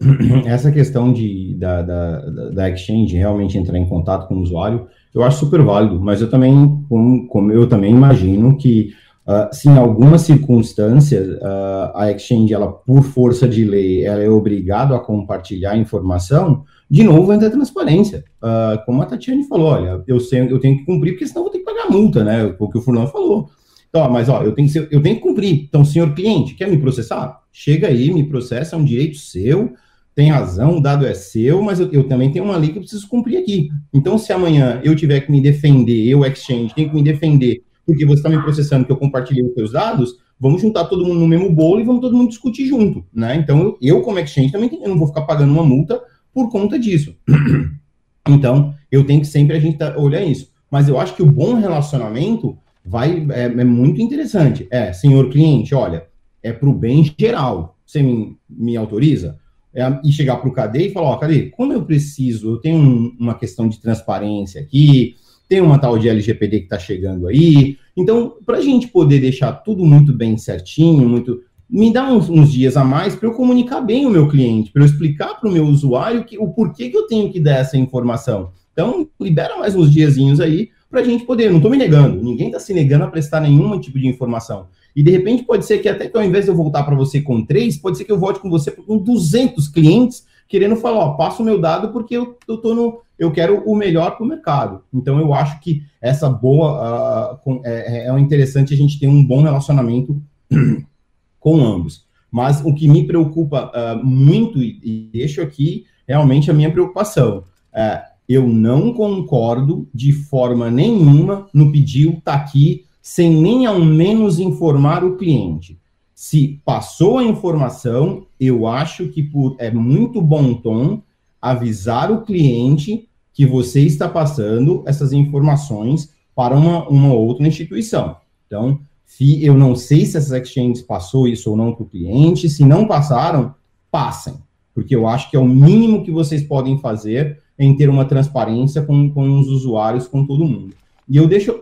essa 0.49 0.71
questão 0.71 1.13
de, 1.13 1.55
da, 1.55 1.81
da, 1.81 2.49
da 2.49 2.69
Exchange 2.69 3.15
realmente 3.15 3.57
entrar 3.57 3.77
em 3.77 3.87
contato 3.87 4.27
com 4.27 4.35
o 4.35 4.41
usuário, 4.41 4.87
eu 5.13 5.23
acho 5.23 5.39
super 5.39 5.61
válido, 5.61 5.99
mas 5.99 6.21
eu 6.21 6.29
também, 6.29 6.83
como, 6.87 7.27
como 7.27 7.51
eu 7.51 7.67
também 7.67 7.91
imagino 7.91 8.57
que, 8.57 8.93
uh, 9.27 9.53
se 9.53 9.67
em 9.67 9.77
algumas 9.77 10.21
circunstâncias 10.21 11.27
uh, 11.37 11.91
a 11.93 12.11
Exchange, 12.11 12.53
ela, 12.53 12.71
por 12.71 13.03
força 13.03 13.47
de 13.47 13.65
lei, 13.65 14.05
ela 14.05 14.23
é 14.23 14.29
obrigada 14.29 14.95
a 14.95 14.99
compartilhar 14.99 15.77
informação, 15.77 16.63
de 16.89 17.03
novo 17.03 17.31
entra 17.33 17.47
a 17.47 17.51
transparência. 17.51 18.23
Uh, 18.41 18.83
como 18.85 19.01
a 19.01 19.05
Tatiane 19.05 19.47
falou, 19.47 19.67
olha, 19.67 20.03
eu, 20.07 20.19
sei, 20.19 20.41
eu 20.41 20.59
tenho 20.59 20.77
que 20.77 20.85
cumprir, 20.85 21.13
porque 21.13 21.27
senão 21.27 21.41
eu 21.41 21.43
vou 21.45 21.51
ter 21.51 21.59
que 21.59 21.65
pagar 21.65 21.89
multa, 21.89 22.23
né? 22.23 22.55
O 22.59 22.69
que 22.69 22.77
o 22.77 22.81
Furlan 22.81 23.07
falou. 23.07 23.49
Então, 23.89 24.09
mas 24.09 24.29
ó, 24.29 24.41
eu 24.41 24.53
tenho, 24.53 24.67
que 24.67 24.73
ser, 24.73 24.87
eu 24.89 25.01
tenho 25.01 25.15
que 25.15 25.21
cumprir. 25.21 25.65
Então, 25.67 25.83
senhor 25.83 26.13
cliente, 26.13 26.55
quer 26.55 26.69
me 26.69 26.77
processar? 26.77 27.41
Chega 27.51 27.87
aí, 27.87 28.13
me 28.13 28.23
processa, 28.23 28.75
é 28.75 28.79
um 28.79 28.85
direito 28.85 29.17
seu, 29.17 29.73
tem 30.13 30.29
razão, 30.29 30.77
o 30.77 30.81
dado 30.81 31.05
é 31.05 31.13
seu, 31.13 31.61
mas 31.61 31.79
eu, 31.79 31.89
eu, 31.91 32.03
também 32.07 32.31
tenho 32.31 32.45
uma 32.45 32.57
lei 32.57 32.71
que 32.71 32.77
eu 32.77 32.81
preciso 32.81 33.07
cumprir 33.07 33.37
aqui. 33.37 33.69
Então, 33.93 34.17
se 34.17 34.33
amanhã 34.33 34.81
eu 34.83 34.95
tiver 34.95 35.21
que 35.21 35.31
me 35.31 35.41
defender, 35.41 36.05
eu, 36.07 36.25
Exchange, 36.25 36.73
tenho 36.75 36.89
que 36.89 36.95
me 36.95 37.03
defender 37.03 37.63
porque 37.85 38.05
você 38.05 38.19
está 38.19 38.29
me 38.29 38.41
processando 38.41 38.85
que 38.85 38.91
eu 38.91 38.97
compartilhei 38.97 39.43
os 39.43 39.53
seus 39.53 39.71
dados, 39.71 40.15
vamos 40.39 40.61
juntar 40.61 40.85
todo 40.85 41.05
mundo 41.05 41.19
no 41.19 41.27
mesmo 41.27 41.51
bolo 41.51 41.79
e 41.79 41.83
vamos 41.83 42.01
todo 42.01 42.15
mundo 42.15 42.29
discutir 42.29 42.65
junto, 42.65 43.05
né? 43.13 43.35
Então, 43.35 43.77
eu, 43.81 44.01
como 44.01 44.19
Exchange, 44.19 44.51
também 44.51 44.69
tenho, 44.69 44.83
eu 44.83 44.89
não 44.89 44.97
vou 44.97 45.07
ficar 45.07 45.21
pagando 45.23 45.51
uma 45.51 45.63
multa 45.63 46.01
por 46.33 46.49
conta 46.49 46.77
disso. 46.79 47.15
Então, 48.29 48.75
eu 48.91 49.03
tenho 49.03 49.19
que 49.19 49.25
sempre 49.25 49.57
a 49.57 49.59
gente 49.59 49.79
tá, 49.79 49.97
olhar 49.97 50.23
isso. 50.23 50.51
Mas 50.69 50.87
eu 50.87 50.99
acho 50.99 51.15
que 51.15 51.23
o 51.23 51.25
bom 51.25 51.55
relacionamento 51.55 52.55
vai 52.85 53.25
é, 53.31 53.45
é 53.45 53.63
muito 53.63 53.99
interessante. 53.99 54.67
É, 54.69 54.93
senhor 54.93 55.27
cliente, 55.31 55.73
olha, 55.73 56.05
é 56.43 56.53
para 56.53 56.69
o 56.69 56.73
bem 56.73 57.03
geral. 57.19 57.75
Você 57.83 58.03
me, 58.03 58.37
me 58.47 58.77
autoriza? 58.77 59.39
É, 59.73 59.99
e 60.03 60.11
chegar 60.11 60.37
para 60.37 60.49
o 60.49 60.53
KD 60.53 60.87
e 60.87 60.91
falar, 60.91 61.09
ó, 61.09 61.17
cadê? 61.17 61.49
Como 61.49 61.71
eu 61.73 61.83
preciso, 61.83 62.51
eu 62.51 62.57
tenho 62.57 62.77
um, 62.77 63.15
uma 63.19 63.33
questão 63.35 63.67
de 63.67 63.79
transparência 63.79 64.61
aqui, 64.61 65.15
tem 65.47 65.61
uma 65.61 65.79
tal 65.79 65.97
de 65.97 66.09
LGPD 66.09 66.59
que 66.59 66.65
está 66.65 66.79
chegando 66.79 67.27
aí. 67.27 67.77
Então, 67.95 68.35
para 68.45 68.57
a 68.57 68.61
gente 68.61 68.87
poder 68.87 69.19
deixar 69.19 69.51
tudo 69.51 69.85
muito 69.85 70.13
bem 70.13 70.37
certinho, 70.37 71.07
muito 71.07 71.41
me 71.69 71.91
dá 71.91 72.11
uns, 72.11 72.29
uns 72.29 72.51
dias 72.51 72.75
a 72.75 72.83
mais 72.83 73.15
para 73.15 73.29
eu 73.29 73.33
comunicar 73.33 73.79
bem 73.79 74.05
o 74.05 74.09
meu 74.09 74.27
cliente, 74.27 74.71
para 74.71 74.81
eu 74.81 74.85
explicar 74.85 75.39
para 75.39 75.49
o 75.49 75.51
meu 75.51 75.65
usuário 75.65 76.25
que, 76.25 76.37
o 76.37 76.49
porquê 76.49 76.89
que 76.89 76.97
eu 76.97 77.07
tenho 77.07 77.31
que 77.31 77.39
dar 77.39 77.57
essa 77.57 77.77
informação. 77.77 78.51
Então, 78.73 79.07
libera 79.19 79.57
mais 79.57 79.73
uns 79.73 79.91
diazinhos 79.91 80.41
aí 80.41 80.69
para 80.89 80.99
a 80.99 81.03
gente 81.03 81.23
poder. 81.23 81.49
Não 81.49 81.57
estou 81.57 81.71
me 81.71 81.77
negando, 81.77 82.21
ninguém 82.21 82.47
está 82.47 82.59
se 82.59 82.73
negando 82.73 83.05
a 83.05 83.07
prestar 83.07 83.39
nenhum 83.39 83.79
tipo 83.79 83.97
de 83.97 84.07
informação. 84.07 84.67
E 84.95 85.01
de 85.01 85.11
repente 85.11 85.43
pode 85.43 85.65
ser 85.65 85.79
que 85.79 85.89
até 85.89 86.07
que 86.07 86.17
ao 86.17 86.23
invés 86.23 86.45
de 86.45 86.51
eu 86.51 86.55
voltar 86.55 86.83
para 86.83 86.95
você 86.95 87.21
com 87.21 87.45
três, 87.45 87.77
pode 87.77 87.97
ser 87.97 88.05
que 88.05 88.11
eu 88.11 88.19
volte 88.19 88.39
com 88.39 88.49
você 88.49 88.71
com 88.71 88.97
200 88.97 89.67
clientes 89.67 90.25
querendo 90.51 90.75
falar, 90.75 90.99
ó, 90.99 91.13
passa 91.13 91.41
o 91.41 91.45
meu 91.45 91.61
dado 91.61 91.93
porque 91.93 92.17
eu, 92.17 92.37
eu 92.45 92.57
tô 92.57 92.75
no, 92.75 93.01
eu 93.17 93.31
quero 93.31 93.63
o 93.65 93.73
melhor 93.73 94.17
para 94.17 94.25
o 94.25 94.27
mercado. 94.27 94.83
Então 94.93 95.17
eu 95.17 95.33
acho 95.33 95.61
que 95.61 95.81
essa 96.01 96.29
boa 96.29 97.39
uh, 97.45 97.61
é, 97.63 98.09
é 98.09 98.19
interessante 98.19 98.73
a 98.73 98.77
gente 98.77 98.99
ter 98.99 99.07
um 99.07 99.25
bom 99.25 99.41
relacionamento 99.43 100.21
com 101.39 101.65
ambos. 101.65 102.05
Mas 102.29 102.61
o 102.65 102.73
que 102.73 102.87
me 102.89 103.07
preocupa 103.07 103.71
uh, 103.73 104.05
muito, 104.05 104.61
e, 104.61 104.79
e, 104.83 105.09
deixo 105.13 105.41
aqui 105.41 105.85
realmente 106.05 106.51
a 106.51 106.53
minha 106.53 106.71
preocupação, 106.71 107.45
é, 107.73 108.01
eu 108.27 108.47
não 108.47 108.93
concordo 108.93 109.87
de 109.93 110.11
forma 110.11 110.69
nenhuma 110.69 111.47
no 111.53 111.71
pedido 111.71 112.19
tá 112.21 112.33
aqui, 112.33 112.85
sem 113.01 113.29
nem 113.29 113.65
ao 113.65 113.79
menos 113.79 114.39
informar 114.39 115.03
o 115.03 115.17
cliente. 115.17 115.79
Se 116.13 116.61
passou 116.63 117.17
a 117.17 117.23
informação, 117.23 118.27
eu 118.39 118.67
acho 118.67 119.07
que 119.07 119.23
por, 119.23 119.55
é 119.57 119.71
muito 119.71 120.21
bom 120.21 120.53
tom 120.53 121.01
avisar 121.41 122.11
o 122.11 122.21
cliente 122.21 123.07
que 123.33 123.45
você 123.45 123.81
está 123.81 124.07
passando 124.07 124.83
essas 124.85 125.13
informações 125.13 126.13
para 126.35 126.55
uma, 126.55 126.87
uma 126.87 127.13
outra 127.13 127.47
instituição. 127.47 128.17
Então, 128.45 128.79
eu 129.19 129.55
não 129.55 129.75
sei 129.75 130.05
se 130.05 130.17
essas 130.17 130.31
exchanges 130.31 130.81
passou 130.81 131.27
isso 131.27 131.49
ou 131.49 131.57
não 131.57 131.73
para 131.73 131.83
o 131.83 131.89
cliente. 131.89 132.49
Se 132.49 132.63
não 132.63 132.87
passaram, 132.87 133.55
passem. 133.89 134.35
Porque 134.73 134.95
eu 134.95 135.07
acho 135.07 135.29
que 135.29 135.35
é 135.35 135.39
o 135.39 135.47
mínimo 135.47 136.03
que 136.03 136.11
vocês 136.11 136.43
podem 136.43 136.79
fazer 136.79 137.41
em 137.57 137.75
ter 137.75 137.89
uma 137.89 138.05
transparência 138.05 138.81
com, 138.81 139.09
com 139.09 139.39
os 139.39 139.47
usuários, 139.47 140.07
com 140.07 140.25
todo 140.25 140.45
mundo. 140.45 140.73
E 141.09 141.17
eu 141.17 141.27
deixo 141.27 141.61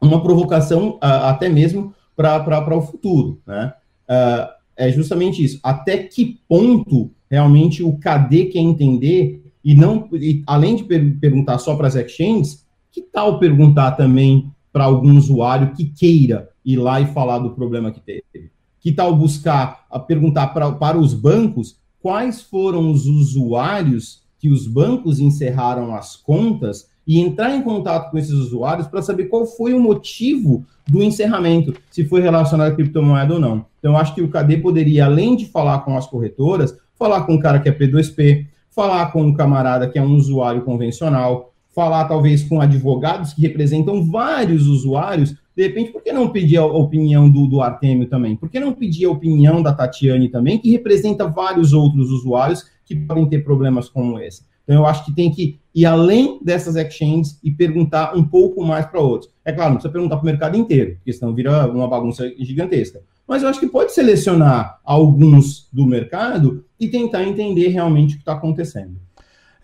uma 0.00 0.22
provocação 0.22 0.98
até 1.00 1.48
mesmo 1.48 1.94
para 2.16 2.76
o 2.76 2.82
futuro. 2.82 3.40
Né? 3.46 3.72
Uh, 4.08 4.48
é 4.76 4.90
justamente 4.90 5.42
isso. 5.42 5.60
Até 5.62 5.98
que 5.98 6.40
ponto 6.48 7.10
realmente 7.30 7.82
o 7.82 7.98
KD 7.98 8.46
quer 8.46 8.60
entender 8.60 9.44
e 9.64 9.74
não, 9.74 10.08
e, 10.12 10.42
além 10.46 10.76
de 10.76 10.84
per 10.84 11.18
perguntar 11.20 11.58
só 11.58 11.76
para 11.76 11.88
as 11.88 11.94
exchanges, 11.94 12.66
que 12.90 13.02
tal 13.02 13.38
perguntar 13.38 13.92
também 13.92 14.50
para 14.72 14.84
algum 14.84 15.16
usuário 15.16 15.74
que 15.74 15.84
queira 15.84 16.48
ir 16.64 16.76
lá 16.76 17.00
e 17.00 17.06
falar 17.06 17.38
do 17.38 17.50
problema 17.50 17.90
que 17.90 18.00
teve? 18.00 18.50
Que 18.80 18.92
tal 18.92 19.14
buscar 19.14 19.84
a 19.90 19.98
perguntar 19.98 20.48
pra, 20.48 20.72
para 20.72 20.98
os 20.98 21.12
bancos 21.12 21.76
quais 22.00 22.40
foram 22.40 22.90
os 22.90 23.06
usuários 23.06 24.22
que 24.38 24.48
os 24.48 24.66
bancos 24.66 25.18
encerraram 25.18 25.94
as 25.94 26.16
contas 26.16 26.87
e 27.08 27.18
entrar 27.18 27.56
em 27.56 27.62
contato 27.62 28.10
com 28.10 28.18
esses 28.18 28.34
usuários 28.34 28.86
para 28.86 29.00
saber 29.00 29.24
qual 29.24 29.46
foi 29.46 29.72
o 29.72 29.80
motivo 29.80 30.66
do 30.86 31.02
encerramento, 31.02 31.72
se 31.90 32.04
foi 32.04 32.20
relacionado 32.20 32.70
à 32.70 32.74
criptomoeda 32.74 33.32
ou 33.32 33.40
não. 33.40 33.64
Então, 33.78 33.96
acho 33.96 34.14
que 34.14 34.20
o 34.20 34.28
KD 34.28 34.58
poderia, 34.58 35.06
além 35.06 35.34
de 35.34 35.46
falar 35.46 35.78
com 35.80 35.96
as 35.96 36.06
corretoras, 36.06 36.76
falar 36.98 37.22
com 37.22 37.36
o 37.36 37.40
cara 37.40 37.60
que 37.60 37.68
é 37.68 37.72
P2P, 37.72 38.46
falar 38.70 39.10
com 39.10 39.22
um 39.22 39.32
camarada 39.32 39.88
que 39.88 39.98
é 39.98 40.02
um 40.02 40.14
usuário 40.16 40.60
convencional, 40.60 41.54
falar 41.74 42.04
talvez 42.04 42.42
com 42.42 42.60
advogados 42.60 43.32
que 43.32 43.40
representam 43.40 44.04
vários 44.04 44.66
usuários, 44.66 45.34
de 45.56 45.62
repente, 45.62 45.90
por 45.90 46.02
que 46.02 46.12
não 46.12 46.28
pedir 46.28 46.58
a 46.58 46.66
opinião 46.66 47.28
do, 47.28 47.46
do 47.46 47.62
Artemio 47.62 48.06
também? 48.06 48.36
Por 48.36 48.50
que 48.50 48.60
não 48.60 48.74
pedir 48.74 49.06
a 49.06 49.10
opinião 49.10 49.62
da 49.62 49.72
Tatiane 49.72 50.28
também, 50.28 50.58
que 50.58 50.70
representa 50.70 51.26
vários 51.26 51.72
outros 51.72 52.10
usuários 52.10 52.66
que 52.84 52.94
podem 52.94 53.26
ter 53.26 53.42
problemas 53.42 53.88
como 53.88 54.20
esse? 54.20 54.42
Então, 54.68 54.82
eu 54.82 54.86
acho 54.86 55.02
que 55.06 55.14
tem 55.14 55.30
que 55.30 55.58
ir 55.74 55.86
além 55.86 56.38
dessas 56.44 56.76
exchanges 56.76 57.40
e 57.42 57.50
perguntar 57.50 58.14
um 58.14 58.22
pouco 58.22 58.62
mais 58.62 58.84
para 58.84 59.00
outros. 59.00 59.32
É 59.42 59.50
claro, 59.50 59.70
não 59.70 59.76
precisa 59.76 59.90
perguntar 59.90 60.16
para 60.16 60.22
o 60.24 60.26
mercado 60.26 60.58
inteiro, 60.58 60.96
porque 60.96 61.10
senão 61.10 61.34
vira 61.34 61.66
uma 61.68 61.88
bagunça 61.88 62.30
gigantesca. 62.38 63.00
Mas 63.26 63.42
eu 63.42 63.48
acho 63.48 63.60
que 63.60 63.66
pode 63.66 63.94
selecionar 63.94 64.78
alguns 64.84 65.70
do 65.72 65.86
mercado 65.86 66.66
e 66.78 66.86
tentar 66.86 67.24
entender 67.24 67.68
realmente 67.68 68.12
o 68.12 68.16
que 68.16 68.22
está 68.22 68.34
acontecendo. 68.34 69.00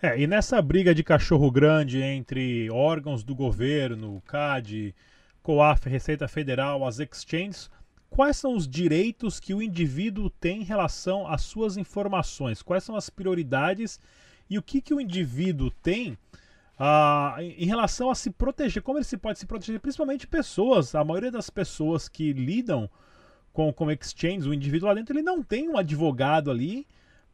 É, 0.01 0.19
e 0.19 0.25
nessa 0.25 0.59
briga 0.59 0.93
de 0.95 1.03
cachorro 1.03 1.51
grande 1.51 2.01
entre 2.01 2.67
órgãos 2.71 3.23
do 3.23 3.35
governo, 3.35 4.23
CAD, 4.25 4.95
COAF, 5.43 5.87
Receita 5.87 6.27
Federal, 6.27 6.83
as 6.83 6.99
exchanges, 6.99 7.69
quais 8.09 8.37
são 8.37 8.55
os 8.55 8.67
direitos 8.67 9.39
que 9.39 9.53
o 9.53 9.61
indivíduo 9.61 10.31
tem 10.31 10.61
em 10.61 10.65
relação 10.65 11.27
às 11.27 11.43
suas 11.43 11.77
informações? 11.77 12.63
Quais 12.63 12.83
são 12.83 12.95
as 12.95 13.07
prioridades 13.07 13.99
e 14.49 14.57
o 14.57 14.61
que, 14.61 14.81
que 14.81 14.93
o 14.93 15.01
indivíduo 15.01 15.71
tem 15.81 16.17
ah, 16.77 17.37
em 17.39 17.65
relação 17.65 18.09
a 18.09 18.15
se 18.15 18.29
proteger? 18.29 18.83
Como 18.83 18.97
ele 18.97 19.05
se 19.05 19.17
pode 19.17 19.39
se 19.39 19.45
proteger? 19.45 19.79
Principalmente 19.79 20.27
pessoas. 20.27 20.93
A 20.93 21.03
maioria 21.03 21.31
das 21.31 21.49
pessoas 21.49 22.07
que 22.07 22.33
lidam 22.33 22.89
com, 23.53 23.71
com 23.71 23.89
exchanges, 23.89 24.45
o 24.45 24.53
indivíduo 24.53 24.89
lá 24.89 24.93
dentro, 24.93 25.15
ele 25.15 25.23
não 25.23 25.41
tem 25.41 25.69
um 25.69 25.77
advogado 25.77 26.51
ali 26.51 26.85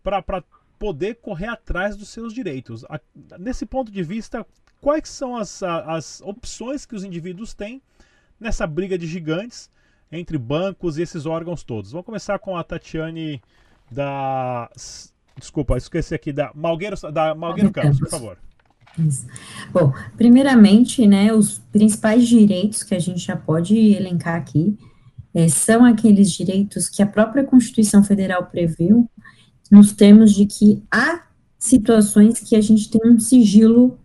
para 0.04 0.44
poder 0.78 1.16
correr 1.16 1.48
atrás 1.48 1.96
dos 1.96 2.10
seus 2.10 2.34
direitos. 2.34 2.86
A, 2.86 3.00
nesse 3.40 3.66
ponto 3.66 3.92
de 3.92 4.04
vista, 4.04 4.46
quais 4.80 5.10
são 5.10 5.36
as, 5.36 5.62
as 5.64 6.22
opções 6.22 6.86
que 6.86 6.96
os 6.96 7.04
indivíduos 7.04 7.54
têm 7.54 7.82
nessa 8.40 8.66
briga 8.66 8.98
de 8.98 9.06
gigantes 9.06 9.70
entre 10.12 10.38
bancos 10.38 10.98
e 10.98 11.02
esses 11.02 11.26
órgãos 11.26 11.64
todos? 11.64 11.92
Vamos 11.92 12.06
começar 12.06 12.40
com 12.40 12.56
a 12.56 12.64
Tatiane 12.64 13.42
da. 13.92 14.70
Desculpa, 15.42 15.76
esqueci 15.76 16.14
aqui 16.14 16.32
da 16.32 16.52
Malgueiro, 16.54 16.96
da 17.12 17.34
Malgueiro 17.34 17.72
Campos, 17.72 18.00
por 18.00 18.10
favor. 18.10 18.38
Isso. 18.98 19.26
Bom, 19.74 19.92
primeiramente, 20.16 21.08
né, 21.08 21.34
os 21.34 21.60
principais 21.72 22.28
direitos 22.28 22.84
que 22.84 22.94
a 22.94 23.00
gente 23.00 23.20
já 23.20 23.36
pode 23.36 23.76
elencar 23.76 24.36
aqui 24.36 24.78
é, 25.34 25.48
são 25.48 25.84
aqueles 25.84 26.32
direitos 26.32 26.88
que 26.88 27.02
a 27.02 27.08
própria 27.08 27.44
Constituição 27.44 28.04
Federal 28.04 28.46
previu, 28.46 29.10
nos 29.72 29.94
termos 29.94 30.34
de 30.34 30.46
que 30.46 30.84
há 30.92 31.24
situações 31.58 32.40
que 32.40 32.56
a 32.56 32.62
gente 32.62 32.90
tem 32.90 33.12
um 33.12 33.20
sigilo 33.20 33.98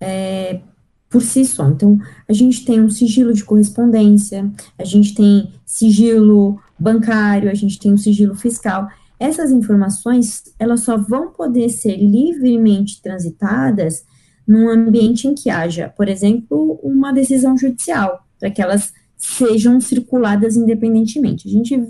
é, 0.00 0.60
por 1.08 1.22
si 1.22 1.44
só. 1.44 1.68
Então, 1.68 1.98
a 2.28 2.32
gente 2.32 2.64
tem 2.64 2.80
um 2.80 2.90
sigilo 2.90 3.32
de 3.32 3.44
correspondência, 3.44 4.50
a 4.78 4.84
gente 4.84 5.14
tem 5.14 5.52
sigilo 5.64 6.60
bancário, 6.78 7.50
a 7.50 7.54
gente 7.54 7.78
tem 7.78 7.92
um 7.92 7.98
sigilo 7.98 8.34
fiscal. 8.34 8.88
Essas 9.18 9.50
informações, 9.50 10.44
elas 10.58 10.80
só 10.80 10.96
vão 10.96 11.32
poder 11.32 11.68
ser 11.70 11.96
livremente 11.96 13.00
transitadas 13.00 14.04
num 14.46 14.68
ambiente 14.68 15.26
em 15.26 15.34
que 15.34 15.50
haja, 15.50 15.92
por 15.96 16.08
exemplo, 16.08 16.78
uma 16.82 17.12
decisão 17.12 17.56
judicial, 17.56 18.24
para 18.38 18.50
que 18.50 18.62
elas 18.62 18.92
sejam 19.16 19.80
circuladas 19.80 20.56
independentemente. 20.56 21.48
A 21.48 21.50
gente 21.50 21.82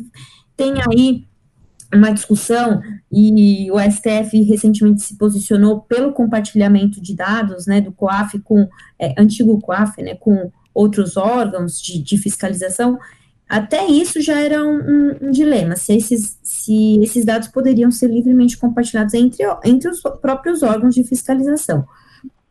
tem 0.57 0.75
aí 0.89 1.27
uma 1.93 2.11
discussão 2.11 2.81
e 3.13 3.71
o 3.71 3.79
STF 3.79 4.43
recentemente 4.43 5.03
se 5.03 5.17
posicionou 5.17 5.81
pelo 5.81 6.13
compartilhamento 6.13 7.01
de 7.01 7.15
dados, 7.15 7.67
né, 7.67 7.81
do 7.81 7.93
COAF 7.93 8.39
com, 8.41 8.69
é, 8.99 9.15
antigo 9.21 9.61
COAF, 9.61 10.03
né, 10.03 10.15
com 10.15 10.51
outros 10.75 11.17
órgãos 11.17 11.81
de, 11.81 12.03
de 12.03 12.19
fiscalização, 12.19 12.99
até 13.49 13.87
isso 13.87 14.21
já 14.21 14.41
era 14.41 14.65
um, 14.65 14.79
um, 14.79 15.17
um, 15.23 15.31
dilema, 15.31 15.77
se 15.77 15.95
esses, 15.95 16.39
se 16.43 17.01
esses 17.01 17.25
dados 17.25 17.49
poderiam 17.49 17.91
ser 17.93 18.09
livremente 18.09 18.59
compartilhados 18.59 19.15
entre, 19.15 19.45
entre 19.65 19.89
os 19.89 20.01
próprios 20.21 20.63
órgãos 20.63 20.95
de 20.95 21.05
fiscalização. 21.05 21.87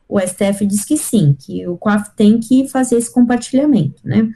O 0.08 0.20
STF 0.20 0.66
diz 0.66 0.86
que 0.86 0.98
sim, 0.98 1.36
que 1.38 1.68
o 1.68 1.78
COAF 1.78 2.16
tem 2.16 2.40
que 2.40 2.70
fazer 2.70 2.96
esse 2.96 3.12
compartilhamento, 3.12 4.02
né, 4.06 4.32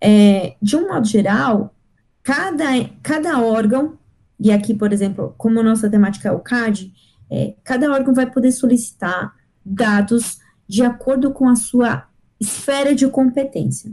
é, 0.00 0.56
de 0.60 0.76
um 0.76 0.88
modo 0.88 1.06
geral, 1.06 1.74
cada, 2.22 2.64
cada 3.02 3.40
órgão, 3.40 3.98
e 4.38 4.52
aqui, 4.52 4.74
por 4.74 4.92
exemplo, 4.92 5.34
como 5.38 5.62
nossa 5.62 5.88
temática 5.88 6.28
é 6.28 6.32
o 6.32 6.40
CAD, 6.40 6.92
é, 7.30 7.54
cada 7.64 7.90
órgão 7.90 8.12
vai 8.12 8.30
poder 8.30 8.52
solicitar 8.52 9.34
dados 9.64 10.38
de 10.68 10.82
acordo 10.82 11.32
com 11.32 11.48
a 11.48 11.56
sua 11.56 12.06
esfera 12.38 12.94
de 12.94 13.08
competência. 13.08 13.90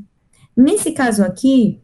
Nesse 0.56 0.91
caso 0.91 1.24
aqui, 1.24 1.82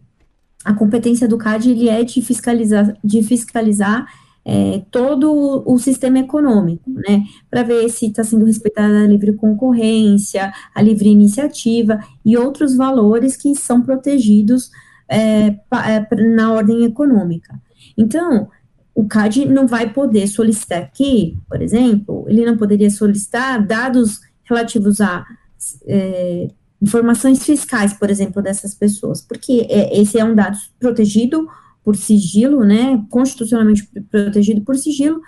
a 0.63 0.73
competência 0.73 1.27
do 1.27 1.37
CAD 1.37 1.71
ele 1.71 1.89
é 1.89 2.03
de 2.03 2.21
fiscalizar, 2.21 2.95
de 3.03 3.23
fiscalizar 3.23 4.05
é, 4.45 4.81
todo 4.89 5.63
o 5.65 5.77
sistema 5.77 6.19
econômico, 6.19 6.89
né, 6.89 7.23
para 7.49 7.63
ver 7.63 7.89
se 7.89 8.07
está 8.07 8.23
sendo 8.23 8.45
respeitada 8.45 9.03
a 9.03 9.07
livre 9.07 9.33
concorrência, 9.33 10.51
a 10.73 10.81
livre 10.81 11.09
iniciativa 11.09 11.99
e 12.25 12.35
outros 12.37 12.75
valores 12.75 13.35
que 13.35 13.53
são 13.55 13.81
protegidos 13.81 14.71
é, 15.07 15.47
é 15.47 16.15
na 16.35 16.51
ordem 16.51 16.83
econômica. 16.83 17.59
Então, 17.97 18.49
o 18.95 19.07
CAD 19.07 19.45
não 19.45 19.67
vai 19.67 19.93
poder 19.93 20.27
solicitar 20.27 20.79
aqui, 20.79 21.37
por 21.47 21.61
exemplo, 21.61 22.25
ele 22.27 22.45
não 22.45 22.57
poderia 22.57 22.89
solicitar 22.89 23.65
dados 23.65 24.19
relativos 24.43 24.99
a 24.99 25.25
é, 25.87 26.49
informações 26.81 27.43
fiscais, 27.43 27.93
por 27.93 28.09
exemplo, 28.09 28.41
dessas 28.41 28.73
pessoas, 28.73 29.21
porque 29.21 29.67
é, 29.69 29.99
esse 29.99 30.17
é 30.17 30.23
um 30.23 30.35
dado 30.35 30.57
protegido 30.79 31.47
por 31.83 31.95
sigilo, 31.95 32.63
né, 32.63 33.03
constitucionalmente 33.09 33.87
protegido 34.09 34.61
por 34.61 34.77
sigilo, 34.77 35.21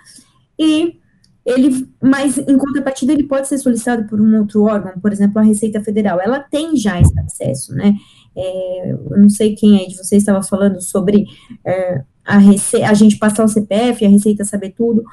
e 0.58 1.00
ele, 1.46 1.90
mas 2.02 2.38
em 2.38 2.58
contrapartida 2.58 3.14
ele 3.14 3.24
pode 3.24 3.48
ser 3.48 3.58
solicitado 3.58 4.08
por 4.08 4.22
um 4.22 4.38
outro 4.38 4.64
órgão, 4.64 4.94
por 5.02 5.12
exemplo, 5.12 5.40
a 5.40 5.44
Receita 5.44 5.82
Federal, 5.82 6.20
ela 6.22 6.40
tem 6.40 6.76
já 6.76 7.00
esse 7.00 7.20
acesso, 7.20 7.74
né, 7.74 7.96
é, 8.36 8.92
eu 8.92 9.18
não 9.18 9.30
sei 9.30 9.56
quem 9.56 9.80
aí 9.80 9.88
de 9.88 9.98
vocês 9.98 10.22
estava 10.22 10.42
falando 10.42 10.82
sobre 10.82 11.26
é, 11.66 12.04
a, 12.24 12.38
rece 12.38 12.82
a 12.84 12.94
gente 12.94 13.18
passar 13.18 13.44
o 13.44 13.50
CPF, 13.50 14.06
a 14.06 14.10
Receita 14.10 14.46
saber 14.46 14.72
tudo, 14.72 15.04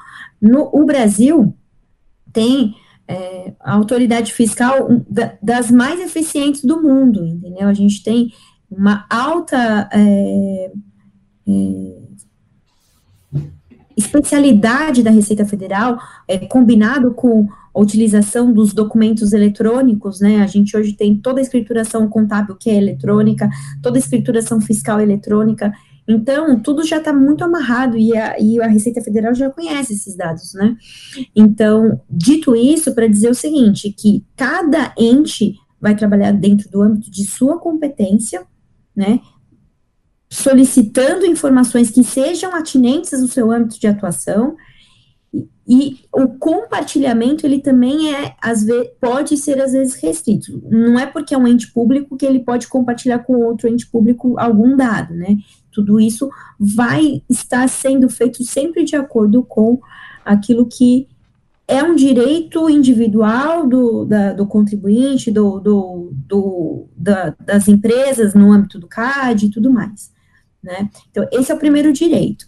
no 0.41 0.69
o 0.71 0.85
Brasil 0.85 1.53
tem 2.31 2.75
é, 3.09 3.53
a 3.59 3.73
autoridade 3.73 4.31
fiscal 4.31 4.87
da, 5.09 5.33
das 5.41 5.71
mais 5.71 5.99
eficientes 5.99 6.63
do 6.63 6.79
mundo, 6.79 7.25
entendeu? 7.25 7.67
A 7.67 7.73
gente 7.73 8.03
tem 8.03 8.31
uma 8.69 9.07
alta 9.09 9.89
é, 9.91 10.71
é, 11.47 11.97
especialidade 13.97 15.01
da 15.01 15.09
Receita 15.09 15.43
Federal, 15.43 15.97
é, 16.27 16.37
combinado 16.37 17.11
com 17.15 17.47
a 17.73 17.79
utilização 17.79 18.53
dos 18.53 18.73
documentos 18.73 19.33
eletrônicos, 19.33 20.19
né? 20.19 20.41
A 20.41 20.47
gente 20.47 20.77
hoje 20.77 20.93
tem 20.93 21.15
toda 21.15 21.39
a 21.39 21.41
escrituração 21.41 22.07
contábil 22.07 22.55
que 22.55 22.69
é 22.69 22.75
eletrônica, 22.75 23.49
toda 23.81 23.97
a 23.97 23.99
escrituração 23.99 24.61
fiscal 24.61 25.01
eletrônica. 25.01 25.73
Então, 26.11 26.59
tudo 26.59 26.83
já 26.83 26.97
está 26.97 27.13
muito 27.13 27.43
amarrado 27.43 27.95
e 27.95 28.17
a, 28.17 28.35
e 28.39 28.59
a, 28.59 28.65
Receita 28.65 28.99
Federal 28.99 29.35
já 29.35 29.47
conhece 29.47 29.93
esses 29.93 30.17
dados, 30.17 30.55
né? 30.55 30.75
Então, 31.35 32.01
dito 32.09 32.55
isso, 32.55 32.95
para 32.95 33.05
dizer 33.05 33.29
o 33.29 33.35
seguinte, 33.35 33.93
que 33.95 34.25
cada 34.35 34.91
ente 34.97 35.53
vai 35.79 35.95
trabalhar 35.95 36.31
dentro 36.31 36.67
do 36.71 36.81
âmbito 36.81 37.11
de 37.11 37.29
sua 37.29 37.59
competência, 37.59 38.43
né? 38.95 39.19
Solicitando 40.27 41.27
informações 41.27 41.91
que 41.91 42.03
sejam 42.03 42.55
atinentes 42.55 43.13
ao 43.13 43.27
seu 43.27 43.51
âmbito 43.51 43.79
de 43.79 43.85
atuação, 43.85 44.57
e 45.71 45.99
o 46.11 46.27
compartilhamento, 46.27 47.45
ele 47.45 47.59
também 47.59 48.11
é, 48.11 48.35
às 48.41 48.63
vezes, 48.63 48.89
pode 48.99 49.37
ser, 49.37 49.61
às 49.61 49.73
vezes, 49.73 49.93
restrito. 50.01 50.59
Não 50.67 50.97
é 50.97 51.05
porque 51.05 51.35
é 51.35 51.37
um 51.37 51.47
ente 51.47 51.71
público 51.71 52.17
que 52.17 52.25
ele 52.25 52.39
pode 52.39 52.67
compartilhar 52.67 53.19
com 53.19 53.35
outro 53.35 53.67
ente 53.67 53.85
público 53.85 54.33
algum 54.39 54.75
dado, 54.75 55.13
né? 55.13 55.37
Tudo 55.79 55.99
isso 55.99 56.29
vai 56.59 57.23
estar 57.29 57.67
sendo 57.69 58.09
feito 58.09 58.43
sempre 58.43 58.83
de 58.83 58.97
acordo 58.97 59.43
com 59.43 59.79
aquilo 60.25 60.65
que 60.65 61.07
é 61.65 61.81
um 61.81 61.95
direito 61.95 62.69
individual 62.69 63.65
do, 63.65 64.03
da, 64.03 64.33
do 64.33 64.45
contribuinte, 64.45 65.31
do, 65.31 65.59
do, 65.59 66.11
do 66.27 66.87
da, 66.97 67.33
das 67.39 67.67
empresas 67.69 68.33
no 68.33 68.51
âmbito 68.51 68.77
do 68.77 68.87
CAD 68.87 69.45
e 69.45 69.51
tudo 69.51 69.71
mais, 69.71 70.11
né? 70.61 70.89
Então, 71.09 71.25
esse 71.31 71.51
é 71.51 71.55
o 71.55 71.59
primeiro 71.59 71.93
direito. 71.93 72.45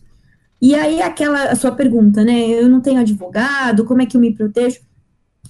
E 0.61 0.75
aí, 0.75 1.01
aquela 1.01 1.45
a 1.45 1.55
sua 1.55 1.71
pergunta, 1.71 2.23
né? 2.23 2.49
Eu 2.49 2.67
não 2.67 2.81
tenho 2.81 2.99
advogado, 2.99 3.85
como 3.85 4.01
é 4.01 4.05
que 4.05 4.17
eu 4.17 4.21
me 4.21 4.35
protejo? 4.35 4.81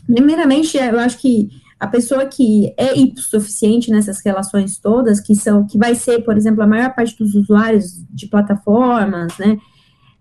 Primeiramente, 0.05 0.77
eu 0.77 0.99
acho 0.99 1.17
que 1.17 1.49
a 1.81 1.87
pessoa 1.87 2.27
que 2.27 2.71
é 2.77 2.95
hipossuficiente 2.95 3.89
nessas 3.89 4.23
relações 4.23 4.77
todas, 4.77 5.19
que 5.19 5.35
são, 5.35 5.65
que 5.65 5.79
vai 5.79 5.95
ser, 5.95 6.23
por 6.23 6.37
exemplo, 6.37 6.61
a 6.61 6.67
maior 6.67 6.93
parte 6.93 7.17
dos 7.17 7.33
usuários 7.33 8.05
de 8.11 8.27
plataformas, 8.27 9.35
né? 9.39 9.57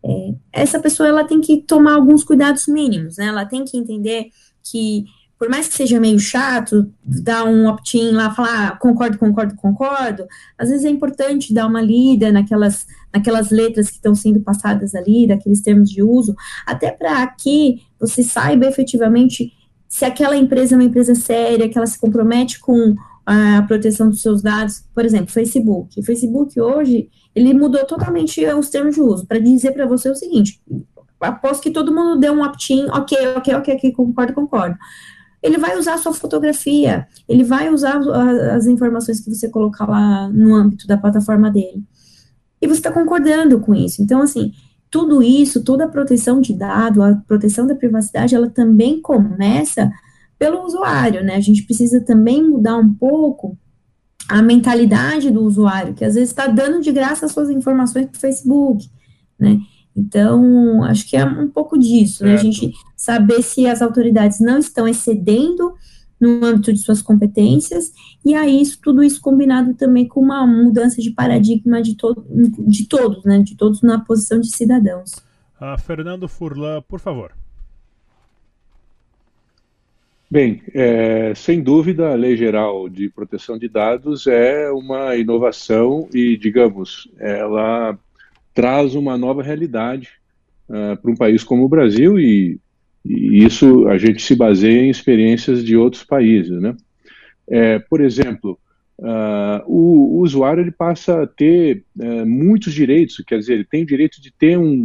É, 0.02 0.34
essa 0.54 0.80
pessoa 0.80 1.06
ela 1.06 1.22
tem 1.22 1.38
que 1.38 1.58
tomar 1.58 1.96
alguns 1.96 2.24
cuidados 2.24 2.66
mínimos, 2.66 3.18
né? 3.18 3.26
Ela 3.26 3.44
tem 3.44 3.62
que 3.62 3.76
entender 3.76 4.30
que 4.64 5.04
por 5.38 5.50
mais 5.50 5.68
que 5.68 5.74
seja 5.74 6.00
meio 6.00 6.18
chato, 6.18 6.90
dar 7.04 7.44
um 7.44 7.66
opt-in 7.66 8.12
lá, 8.12 8.34
falar 8.34 8.68
ah, 8.68 8.76
concordo, 8.76 9.18
concordo, 9.18 9.54
concordo, 9.54 10.26
às 10.58 10.70
vezes 10.70 10.86
é 10.86 10.90
importante 10.90 11.52
dar 11.52 11.66
uma 11.66 11.82
lida 11.82 12.32
naquelas, 12.32 12.86
naquelas 13.12 13.50
letras 13.50 13.88
que 13.88 13.96
estão 13.96 14.14
sendo 14.14 14.40
passadas 14.40 14.94
ali, 14.94 15.26
daqueles 15.26 15.60
termos 15.60 15.90
de 15.90 16.02
uso, 16.02 16.34
até 16.66 16.90
para 16.90 17.26
que 17.26 17.82
você 17.98 18.22
saiba 18.22 18.66
efetivamente 18.66 19.52
se 19.90 20.04
aquela 20.04 20.36
empresa 20.36 20.74
é 20.74 20.78
uma 20.78 20.84
empresa 20.84 21.16
séria, 21.16 21.68
que 21.68 21.76
ela 21.76 21.86
se 21.86 21.98
compromete 21.98 22.60
com 22.60 22.94
a 23.26 23.62
proteção 23.62 24.08
dos 24.08 24.22
seus 24.22 24.40
dados, 24.40 24.84
por 24.94 25.04
exemplo, 25.04 25.32
Facebook. 25.32 25.98
O 25.98 26.04
Facebook 26.04 26.58
hoje, 26.60 27.10
ele 27.34 27.52
mudou 27.52 27.84
totalmente 27.84 28.44
os 28.46 28.70
termos 28.70 28.94
de 28.94 29.00
uso, 29.00 29.26
para 29.26 29.40
dizer 29.40 29.72
para 29.72 29.86
você 29.86 30.08
o 30.08 30.14
seguinte, 30.14 30.62
após 31.20 31.58
que 31.58 31.72
todo 31.72 31.92
mundo 31.92 32.20
deu 32.20 32.32
um 32.32 32.42
opt-in, 32.42 32.86
ok, 32.90 33.18
ok, 33.36 33.54
ok, 33.56 33.74
ok, 33.74 33.92
concordo, 33.92 34.32
concordo 34.32 34.78
ele 35.42 35.56
vai 35.56 35.78
usar 35.78 35.94
a 35.94 35.98
sua 35.98 36.12
fotografia, 36.12 37.08
ele 37.26 37.42
vai 37.42 37.70
usar 37.70 37.98
as 38.54 38.66
informações 38.66 39.20
que 39.20 39.30
você 39.30 39.48
colocar 39.48 39.88
lá 39.88 40.28
no 40.28 40.54
âmbito 40.54 40.86
da 40.86 40.98
plataforma 40.98 41.50
dele. 41.50 41.82
E 42.60 42.66
você 42.66 42.78
está 42.78 42.92
concordando 42.92 43.58
com 43.58 43.74
isso. 43.74 44.02
Então, 44.02 44.20
assim, 44.20 44.52
tudo 44.90 45.22
isso, 45.22 45.62
toda 45.62 45.84
a 45.84 45.88
proteção 45.88 46.40
de 46.40 46.52
dado, 46.52 47.02
a 47.02 47.14
proteção 47.14 47.66
da 47.66 47.74
privacidade, 47.74 48.34
ela 48.34 48.50
também 48.50 49.00
começa 49.00 49.90
pelo 50.38 50.64
usuário, 50.64 51.22
né? 51.22 51.36
A 51.36 51.40
gente 51.40 51.62
precisa 51.62 52.00
também 52.00 52.42
mudar 52.42 52.76
um 52.76 52.92
pouco 52.92 53.56
a 54.28 54.42
mentalidade 54.42 55.30
do 55.30 55.42
usuário, 55.42 55.94
que 55.94 56.04
às 56.04 56.14
vezes 56.14 56.30
está 56.30 56.46
dando 56.46 56.80
de 56.80 56.90
graça 56.90 57.26
as 57.26 57.32
suas 57.32 57.50
informações 57.50 58.06
para 58.06 58.16
o 58.16 58.20
Facebook, 58.20 58.88
né? 59.38 59.58
Então, 59.94 60.82
acho 60.84 61.08
que 61.08 61.16
é 61.16 61.24
um 61.24 61.48
pouco 61.48 61.78
disso, 61.78 62.24
né? 62.24 62.34
A 62.34 62.36
gente 62.36 62.72
saber 62.96 63.42
se 63.42 63.66
as 63.66 63.82
autoridades 63.82 64.40
não 64.40 64.58
estão 64.58 64.88
excedendo 64.88 65.74
no 66.20 66.44
âmbito 66.44 66.72
de 66.72 66.80
suas 66.80 67.00
competências, 67.00 67.92
e 68.24 68.34
aí 68.34 68.60
isso, 68.60 68.78
tudo 68.82 69.02
isso 69.02 69.20
combinado 69.20 69.74
também 69.74 70.06
com 70.06 70.20
uma 70.20 70.46
mudança 70.46 71.00
de 71.00 71.10
paradigma 71.10 71.80
de, 71.80 71.96
to 71.96 72.24
de 72.66 72.86
todos, 72.86 73.24
né? 73.24 73.38
De 73.38 73.56
todos 73.56 73.80
na 73.80 73.98
posição 74.00 74.38
de 74.38 74.48
cidadãos. 74.48 75.12
Uh, 75.60 75.78
Fernando 75.80 76.28
Furlan, 76.28 76.82
por 76.82 77.00
favor. 77.00 77.32
Bem, 80.30 80.62
é, 80.72 81.34
sem 81.34 81.60
dúvida, 81.60 82.12
a 82.12 82.14
Lei 82.14 82.36
Geral 82.36 82.88
de 82.88 83.10
Proteção 83.10 83.58
de 83.58 83.68
Dados 83.68 84.28
é 84.28 84.70
uma 84.70 85.16
inovação 85.16 86.08
e, 86.14 86.36
digamos, 86.36 87.10
ela 87.18 87.98
traz 88.54 88.94
uma 88.94 89.18
nova 89.18 89.42
realidade 89.42 90.08
uh, 90.68 90.96
para 90.96 91.10
um 91.10 91.16
país 91.16 91.42
como 91.42 91.64
o 91.64 91.68
Brasil 91.68 92.16
e, 92.16 92.60
e, 93.04 93.44
isso 93.44 93.88
a 93.88 93.98
gente 93.98 94.22
se 94.22 94.34
baseia 94.34 94.82
em 94.82 94.90
experiências 94.90 95.64
de 95.64 95.76
outros 95.76 96.04
países, 96.04 96.60
né? 96.60 96.76
É, 97.48 97.78
por 97.80 98.00
exemplo, 98.00 98.58
uh, 98.98 99.64
o, 99.66 100.18
o, 100.18 100.20
usuário 100.20 100.62
ele 100.62 100.70
passa 100.70 101.22
a 101.22 101.26
ter 101.26 101.84
uh, 101.98 102.24
muitos 102.24 102.72
direitos, 102.72 103.22
quer 103.26 103.38
dizer, 103.38 103.54
ele 103.54 103.64
tem 103.64 103.82
o 103.82 103.86
direito 103.86 104.20
de 104.20 104.30
ter 104.30 104.56
um, 104.56 104.82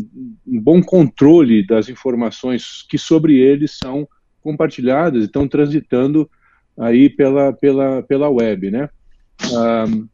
um, 0.47 0.59
bom 0.59 0.81
controle 0.81 1.65
das 1.65 1.89
informações 1.89 2.83
que 2.89 2.97
sobre 2.97 3.37
ele 3.37 3.67
são 3.67 4.07
compartilhadas 4.41 5.23
e 5.23 5.25
estão 5.25 5.47
transitando 5.47 6.29
aí 6.77 7.09
pela, 7.09 7.53
pela, 7.53 8.01
pela 8.03 8.29
web, 8.29 8.71
né? 8.71 8.89
Uh, 9.43 10.07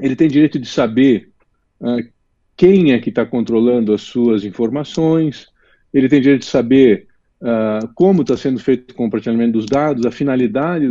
ele 0.00 0.16
tem 0.16 0.26
direito 0.26 0.58
de 0.58 0.66
saber 0.66 1.30
quem 2.56 2.92
é 2.92 2.98
que 2.98 3.10
está 3.10 3.26
controlando 3.26 3.92
as 3.92 4.02
suas 4.02 4.44
informações, 4.44 5.46
ele 5.92 6.08
tem 6.08 6.20
direito 6.20 6.42
de 6.42 6.48
saber 6.48 7.06
uh, 7.44 7.86
como 7.94 8.22
está 8.22 8.36
sendo 8.36 8.58
feito 8.58 8.92
o 8.92 8.94
compartilhamento 8.94 9.52
dos 9.52 9.66
dados, 9.66 10.06
a 10.06 10.10
finalidade 10.10 10.86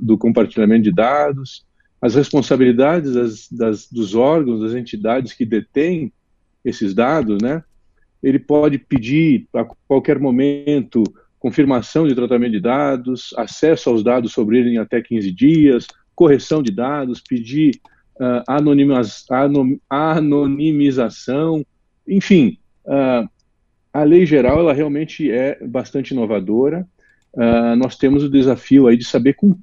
do, 0.00 0.18
compartilhamento 0.18 0.82
de 0.82 0.92
dados, 0.92 1.64
as 2.02 2.16
responsabilidades 2.16 3.14
das, 3.14 3.48
das, 3.50 3.90
dos 3.90 4.14
órgãos, 4.14 4.60
das 4.60 4.74
entidades 4.74 5.32
que 5.32 5.46
detêm 5.46 6.12
esses 6.64 6.92
dados, 6.92 7.40
né? 7.40 7.62
Ele 8.22 8.38
pode 8.38 8.78
pedir 8.78 9.46
a 9.54 9.64
qualquer 9.86 10.18
momento 10.18 11.04
confirmação 11.38 12.08
de 12.08 12.14
tratamento 12.14 12.52
de 12.52 12.60
dados, 12.60 13.34
acesso 13.36 13.90
aos 13.90 14.02
dados 14.02 14.32
sobre 14.32 14.58
ele 14.58 14.70
em 14.70 14.78
até 14.78 15.02
15 15.02 15.30
dias, 15.30 15.86
correção 16.14 16.62
de 16.62 16.72
dados, 16.72 17.20
pedir 17.20 17.78
uh, 18.16 18.42
anonimização, 19.86 21.62
enfim, 22.08 22.58
uh, 22.86 23.28
a 23.94 24.02
lei 24.02 24.26
geral 24.26 24.58
ela 24.58 24.72
realmente 24.72 25.30
é 25.30 25.56
bastante 25.64 26.10
inovadora. 26.10 26.84
Uh, 27.32 27.76
nós 27.76 27.96
temos 27.96 28.24
o 28.24 28.28
desafio 28.28 28.88
aí 28.88 28.96
de 28.96 29.04
saber 29.04 29.34
com, 29.34 29.56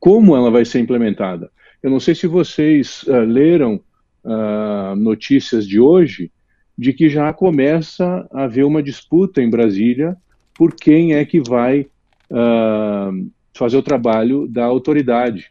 como 0.00 0.34
ela 0.34 0.50
vai 0.50 0.64
ser 0.64 0.80
implementada. 0.80 1.50
Eu 1.82 1.90
não 1.90 2.00
sei 2.00 2.14
se 2.14 2.26
vocês 2.26 3.02
uh, 3.02 3.20
leram 3.20 3.78
uh, 4.24 4.96
notícias 4.96 5.68
de 5.68 5.78
hoje 5.78 6.32
de 6.76 6.94
que 6.94 7.10
já 7.10 7.30
começa 7.34 8.26
a 8.32 8.44
haver 8.44 8.64
uma 8.64 8.82
disputa 8.82 9.42
em 9.42 9.50
Brasília 9.50 10.16
por 10.54 10.74
quem 10.74 11.14
é 11.14 11.24
que 11.24 11.40
vai 11.40 11.86
fazer 13.54 13.76
o 13.76 13.82
trabalho 13.82 14.48
da 14.48 14.64
autoridade 14.64 15.46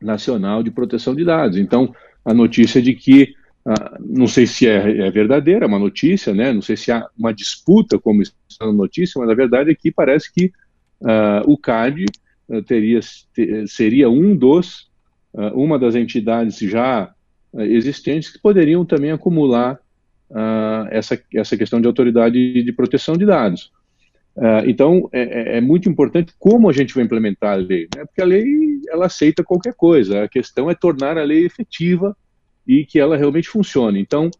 Nacional 0.00 0.62
de 0.62 0.70
Proteção 0.70 1.14
de 1.14 1.24
Dados. 1.24 1.58
Então, 1.58 1.94
a 2.24 2.32
notícia 2.32 2.80
de 2.80 2.94
que 2.94 3.34
uh, 3.66 3.96
não 4.00 4.26
sei 4.26 4.46
se 4.46 4.66
é, 4.66 5.06
é, 5.06 5.10
verdadeira, 5.10 5.64
é 5.64 5.68
uma 5.68 5.78
notícia, 5.78 6.34
né? 6.34 6.52
Não 6.52 6.62
sei 6.62 6.76
se 6.76 6.90
há 6.90 7.06
uma 7.18 7.32
disputa 7.32 7.98
como 7.98 8.22
está 8.22 8.66
na 8.66 8.72
notícia, 8.72 9.20
mas 9.20 9.30
a 9.30 9.34
verdade 9.34 9.70
é 9.70 9.74
que 9.74 9.90
parece 9.90 10.32
que 10.32 10.46
uh, 11.00 11.50
o 11.50 11.56
CAD 11.56 12.06
teria, 12.66 13.00
ter, 13.34 13.66
seria 13.66 14.10
um 14.10 14.36
dos, 14.36 14.90
uma 15.54 15.78
das 15.78 15.94
entidades 15.94 16.58
já 16.58 17.14
existentes 17.54 18.30
que 18.30 18.38
poderiam 18.38 18.84
também 18.84 19.10
acumular 19.10 19.78
essa, 20.90 21.18
essa 21.34 21.56
questão 21.56 21.80
de 21.80 21.86
autoridade 21.86 22.62
de 22.62 22.72
proteção 22.74 23.16
de 23.16 23.24
dados. 23.24 23.70
Uh, 24.34 24.64
então, 24.66 25.10
é, 25.12 25.20
é, 25.20 25.58
é, 25.58 25.60
muito 25.60 25.90
importante 25.90 26.32
como 26.38 26.68
a 26.68 26.72
gente 26.72 26.94
vai 26.94 27.04
implementar 27.04 27.52
a 27.52 27.56
lei, 27.56 27.86
né? 27.94 28.04
porque 28.06 28.22
a 28.22 28.24
lei 28.24 28.44
ela 28.88 29.06
aceita 29.06 29.44
qualquer 29.44 29.74
coisa, 29.74 30.24
a 30.24 30.28
questão 30.28 30.70
é 30.70 30.74
tornar 30.74 31.18
a 31.18 31.22
lei 31.22 31.44
efetiva 31.44 32.16
e 32.66 32.84
que 32.84 32.98
ela 32.98 33.16
realmente 33.16 33.48
funcione. 33.48 34.00
Então, 34.00 34.30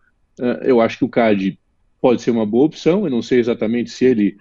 uh, 0.40 0.64
eu 0.64 0.80
acho 0.80 0.98
que 0.98 1.04
o 1.04 1.08
CAD 1.08 1.58
pode 2.00 2.22
ser 2.22 2.30
uma 2.30 2.46
boa 2.46 2.66
opção, 2.66 3.04
eu 3.04 3.10
não 3.10 3.22
sei 3.22 3.38
exatamente 3.38 3.90
se 3.90 4.04
ele 4.04 4.36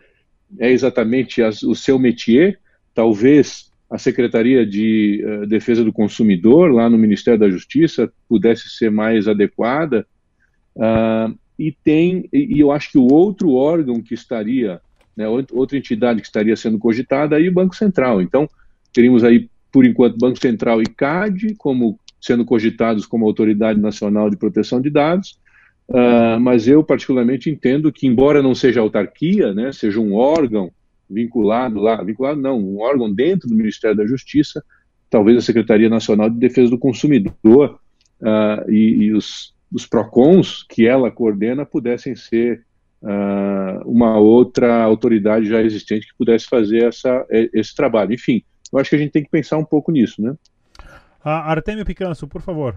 é 0.59 0.71
exatamente 0.71 1.41
o 1.41 1.75
seu 1.75 1.97
métier, 1.97 2.59
talvez 2.93 3.71
a 3.89 3.97
Secretaria 3.97 4.65
de 4.65 5.23
uh, 5.25 5.47
Defesa 5.47 5.83
do 5.83 5.93
Consumidor, 5.93 6.71
lá 6.71 6.89
no 6.89 6.97
Ministério 6.97 7.39
da 7.39 7.49
Justiça, 7.49 8.11
pudesse 8.27 8.69
ser 8.69 8.89
mais 8.89 9.27
adequada, 9.27 10.05
e 11.59 11.71
tem, 11.83 12.27
e 12.31 12.59
eu 12.59 12.71
acho 12.71 12.93
que 12.93 12.97
o 12.97 13.11
outro 13.11 13.51
órgão 13.51 14.01
que 14.01 14.13
estaria 14.13 14.81
né, 15.15 15.27
outra 15.27 15.77
entidade 15.77 16.21
que 16.21 16.27
estaria 16.27 16.55
sendo 16.55 16.79
cogitada 16.79 17.35
aí 17.35 17.49
o 17.49 17.53
Banco 17.53 17.75
Central. 17.75 18.21
Então, 18.21 18.49
teríamos 18.93 19.23
aí, 19.23 19.49
por 19.71 19.85
enquanto, 19.85 20.17
Banco 20.17 20.39
Central 20.39 20.81
e 20.81 20.85
CAD 20.85 21.55
como 21.55 21.99
sendo 22.21 22.45
cogitados 22.45 23.05
como 23.05 23.25
Autoridade 23.25 23.79
Nacional 23.79 24.29
de 24.29 24.37
Proteção 24.37 24.79
de 24.79 24.89
Dados, 24.89 25.39
uh, 25.89 26.39
mas 26.39 26.67
eu 26.67 26.83
particularmente 26.83 27.49
entendo 27.49 27.91
que, 27.91 28.05
embora 28.05 28.43
não 28.43 28.53
seja 28.53 28.79
autarquia, 28.79 29.53
né, 29.53 29.71
seja 29.71 29.99
um 29.99 30.13
órgão 30.13 30.71
vinculado 31.09 31.79
lá, 31.79 32.01
vinculado 32.03 32.39
não, 32.39 32.59
um 32.59 32.79
órgão 32.79 33.11
dentro 33.11 33.49
do 33.49 33.55
Ministério 33.55 33.97
da 33.97 34.05
Justiça, 34.05 34.63
talvez 35.09 35.37
a 35.37 35.41
Secretaria 35.41 35.89
Nacional 35.89 36.29
de 36.29 36.37
Defesa 36.37 36.69
do 36.69 36.77
Consumidor 36.77 37.79
uh, 38.21 38.71
e, 38.71 39.03
e 39.03 39.13
os, 39.13 39.53
os 39.73 39.85
PROCONs 39.85 40.63
que 40.69 40.85
ela 40.85 41.11
coordena 41.11 41.65
pudessem 41.65 42.15
ser 42.15 42.63
uh, 43.01 43.81
uma 43.89 44.17
outra 44.17 44.83
autoridade 44.83 45.47
já 45.47 45.61
existente 45.61 46.07
que 46.07 46.17
pudesse 46.17 46.45
fazer 46.45 46.83
essa, 46.83 47.25
esse 47.29 47.75
trabalho. 47.75 48.13
Enfim, 48.13 48.43
eu 48.71 48.79
acho 48.79 48.89
que 48.89 48.95
a 48.95 48.99
gente 48.99 49.11
tem 49.11 49.23
que 49.23 49.29
pensar 49.29 49.57
um 49.57 49.65
pouco 49.65 49.91
nisso, 49.91 50.21
né? 50.21 50.33
Uh, 51.23 51.29
Artemio 51.29 51.85
Picanso, 51.85 52.27
por 52.27 52.41
favor. 52.41 52.75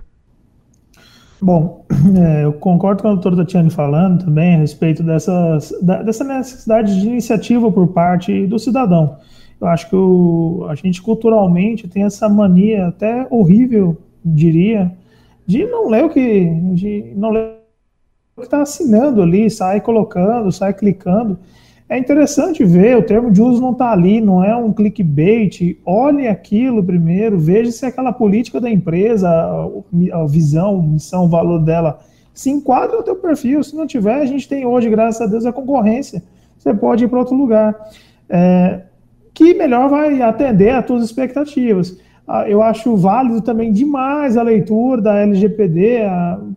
Bom, 1.40 1.84
é, 2.16 2.44
eu 2.44 2.52
concordo 2.54 3.02
com 3.02 3.08
a 3.08 3.12
doutora 3.12 3.36
Tatiane 3.36 3.70
falando 3.70 4.24
também 4.24 4.54
a 4.54 4.58
respeito 4.58 5.02
dessas, 5.02 5.72
da, 5.82 6.02
dessa 6.02 6.24
necessidade 6.24 7.00
de 7.00 7.06
iniciativa 7.06 7.70
por 7.70 7.88
parte 7.88 8.46
do 8.46 8.58
cidadão. 8.58 9.18
Eu 9.60 9.66
acho 9.68 9.88
que 9.88 9.96
o, 9.96 10.66
a 10.68 10.74
gente 10.74 11.00
culturalmente 11.00 11.88
tem 11.88 12.04
essa 12.04 12.28
mania 12.28 12.88
até 12.88 13.26
horrível, 13.30 13.96
diria, 14.24 14.92
de 15.46 15.64
não 15.66 15.88
ler 15.88 16.04
o 16.04 16.10
que. 16.10 16.46
de 16.74 17.12
não 17.16 17.30
ler 17.30 17.54
que 18.36 18.42
está 18.42 18.62
assinando 18.62 19.22
ali, 19.22 19.48
sai 19.48 19.80
colocando, 19.80 20.50
sai 20.50 20.74
clicando. 20.74 21.38
É 21.88 21.98
interessante 21.98 22.64
ver, 22.64 22.96
o 22.96 23.02
termo 23.02 23.30
de 23.30 23.42
uso 23.42 23.60
não 23.60 23.72
está 23.72 23.92
ali, 23.92 24.20
não 24.20 24.42
é 24.42 24.56
um 24.56 24.72
clickbait. 24.72 25.78
Olhe 25.84 26.26
aquilo 26.26 26.82
primeiro, 26.82 27.38
veja 27.38 27.70
se 27.70 27.84
aquela 27.84 28.12
política 28.12 28.60
da 28.60 28.70
empresa, 28.70 29.28
a 29.30 30.24
visão, 30.26 30.82
missão, 30.82 31.28
valor 31.28 31.58
dela 31.58 32.00
se 32.32 32.50
enquadra 32.50 32.96
no 32.96 33.02
teu 33.02 33.16
perfil. 33.16 33.62
Se 33.62 33.76
não 33.76 33.86
tiver, 33.86 34.14
a 34.14 34.26
gente 34.26 34.48
tem 34.48 34.64
hoje, 34.64 34.88
graças 34.88 35.20
a 35.20 35.26
Deus, 35.26 35.44
a 35.44 35.52
concorrência. 35.52 36.22
Você 36.58 36.72
pode 36.72 37.04
ir 37.04 37.08
para 37.08 37.18
outro 37.18 37.36
lugar. 37.36 37.76
É, 38.30 38.80
que 39.34 39.52
melhor 39.52 39.90
vai 39.90 40.22
atender 40.22 40.70
às 40.70 40.86
tuas 40.86 41.04
expectativas. 41.04 41.98
Ah, 42.26 42.48
eu 42.48 42.62
acho 42.62 42.96
válido 42.96 43.42
também 43.42 43.70
demais 43.70 44.38
a 44.38 44.42
leitura 44.42 45.02
da 45.02 45.18
LGPD, 45.18 45.98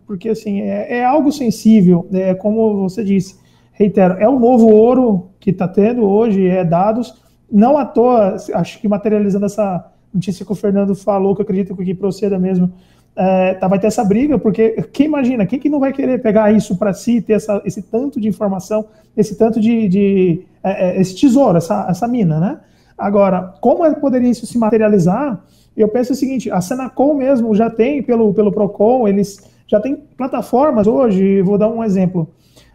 porque 0.06 0.30
assim 0.30 0.62
é, 0.62 1.00
é 1.00 1.04
algo 1.04 1.30
sensível, 1.30 2.06
é 2.12 2.34
como 2.34 2.88
você 2.88 3.04
disse, 3.04 3.36
reitero, 3.78 4.14
é 4.14 4.28
o 4.28 4.40
novo 4.40 4.66
ouro 4.66 5.30
que 5.38 5.50
está 5.50 5.68
tendo 5.68 6.02
hoje, 6.02 6.44
é 6.48 6.64
dados, 6.64 7.14
não 7.50 7.78
à 7.78 7.84
toa, 7.84 8.34
acho 8.54 8.80
que 8.80 8.88
materializando 8.88 9.46
essa 9.46 9.86
notícia 10.12 10.44
que 10.44 10.50
o 10.50 10.56
Fernando 10.56 10.96
falou, 10.96 11.34
que 11.34 11.40
eu 11.40 11.44
acredito 11.44 11.76
que 11.76 11.94
proceda 11.94 12.40
mesmo, 12.40 12.72
é, 13.14 13.54
tá, 13.54 13.68
vai 13.68 13.78
ter 13.78 13.86
essa 13.86 14.04
briga, 14.04 14.36
porque 14.36 14.82
quem 14.92 15.06
imagina, 15.06 15.46
quem 15.46 15.60
que 15.60 15.70
não 15.70 15.78
vai 15.78 15.92
querer 15.92 16.20
pegar 16.20 16.52
isso 16.52 16.76
para 16.76 16.92
si, 16.92 17.20
ter 17.20 17.34
essa, 17.34 17.62
esse 17.64 17.80
tanto 17.82 18.20
de 18.20 18.26
informação, 18.26 18.84
esse 19.16 19.38
tanto 19.38 19.60
de, 19.60 19.88
de 19.88 20.42
é, 20.62 20.90
é 20.90 21.00
esse 21.00 21.14
tesouro, 21.14 21.58
essa, 21.58 21.86
essa 21.88 22.08
mina, 22.08 22.40
né? 22.40 22.58
Agora, 22.96 23.54
como 23.60 23.84
é, 23.84 23.94
poderia 23.94 24.28
isso 24.28 24.44
se 24.44 24.58
materializar? 24.58 25.40
Eu 25.76 25.88
penso 25.88 26.12
o 26.12 26.16
seguinte, 26.16 26.50
a 26.50 26.60
Senacom 26.60 27.14
mesmo 27.14 27.54
já 27.54 27.70
tem 27.70 28.02
pelo, 28.02 28.34
pelo 28.34 28.50
Procon, 28.50 29.06
eles 29.06 29.38
já 29.68 29.78
tem 29.78 29.94
plataformas 30.16 30.88
hoje, 30.88 31.42
vou 31.42 31.56
dar 31.56 31.68
um 31.68 31.84
exemplo. 31.84 32.28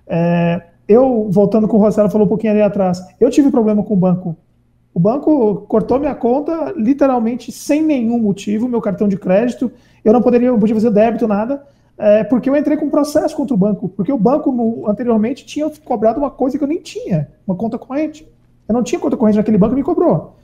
É, 0.08 0.62
eu, 0.88 1.28
voltando 1.30 1.68
com 1.68 1.78
o 1.78 1.80
Rossello, 1.80 2.10
falou 2.10 2.26
um 2.26 2.30
pouquinho 2.30 2.54
ali 2.54 2.62
atrás, 2.62 3.04
eu 3.20 3.30
tive 3.30 3.50
problema 3.50 3.84
com 3.84 3.94
o 3.94 3.98
banco. 3.98 4.36
O 4.94 5.00
banco 5.00 5.66
cortou 5.68 6.00
minha 6.00 6.14
conta 6.14 6.74
literalmente 6.76 7.52
sem 7.52 7.82
nenhum 7.82 8.20
motivo, 8.20 8.68
meu 8.68 8.82
cartão 8.82 9.08
de 9.08 9.18
crédito, 9.18 9.72
eu 10.04 10.14
não 10.14 10.22
poderia, 10.22 10.52
não 10.52 10.60
podia 10.60 10.76
fazer 10.76 10.92
débito, 10.92 11.28
nada, 11.28 11.64
é, 11.98 12.24
porque 12.24 12.50
eu 12.50 12.56
entrei 12.56 12.78
com 12.78 12.86
um 12.86 12.90
processo 12.90 13.36
contra 13.36 13.54
o 13.54 13.58
banco, 13.58 13.90
porque 13.90 14.12
o 14.12 14.18
banco 14.18 14.52
no, 14.52 14.88
anteriormente 14.88 15.46
tinha 15.46 15.70
cobrado 15.84 16.20
uma 16.20 16.30
coisa 16.30 16.58
que 16.58 16.64
eu 16.64 16.68
nem 16.68 16.80
tinha, 16.80 17.30
uma 17.48 17.56
conta 17.56 17.78
corrente. 17.78 18.28
Eu 18.68 18.74
não 18.74 18.84
tinha 18.84 19.00
conta 19.00 19.18
corrente 19.18 19.38
naquele 19.38 19.58
banco 19.58 19.76
me 19.76 19.84
cobrou. 19.84 20.36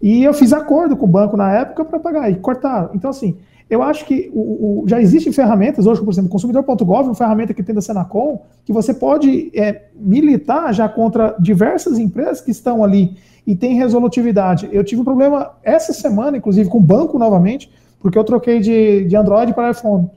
E 0.00 0.22
eu 0.24 0.32
fiz 0.34 0.52
acordo 0.52 0.96
com 0.96 1.06
o 1.06 1.08
banco 1.08 1.36
na 1.36 1.52
época 1.52 1.84
para 1.84 1.98
pagar, 1.98 2.30
e 2.30 2.36
cortaram. 2.36 2.90
Então, 2.94 3.10
assim, 3.10 3.36
eu 3.72 3.82
acho 3.82 4.04
que 4.04 4.30
o, 4.34 4.82
o, 4.82 4.84
já 4.86 5.00
existem 5.00 5.32
ferramentas 5.32 5.86
hoje, 5.86 6.02
por 6.02 6.12
exemplo, 6.12 6.30
consumidor.gov, 6.30 7.08
uma 7.08 7.14
ferramenta 7.14 7.54
que 7.54 7.62
tem 7.62 7.74
da 7.74 7.80
Senacom, 7.80 8.42
que 8.64 8.72
você 8.72 8.92
pode 8.92 9.50
é, 9.54 9.86
militar 9.94 10.72
já 10.74 10.88
contra 10.88 11.34
diversas 11.38 11.98
empresas 11.98 12.40
que 12.40 12.50
estão 12.50 12.84
ali 12.84 13.16
e 13.46 13.56
tem 13.56 13.74
resolutividade. 13.74 14.68
Eu 14.72 14.84
tive 14.84 15.00
um 15.00 15.04
problema 15.04 15.52
essa 15.62 15.92
semana, 15.92 16.36
inclusive, 16.36 16.68
com 16.68 16.78
o 16.78 16.82
banco 16.82 17.18
novamente, 17.18 17.70
porque 18.00 18.18
eu 18.18 18.24
troquei 18.24 18.60
de, 18.60 19.04
de 19.04 19.16
Android 19.16 19.54
para 19.54 19.70
iPhone. 19.70 20.10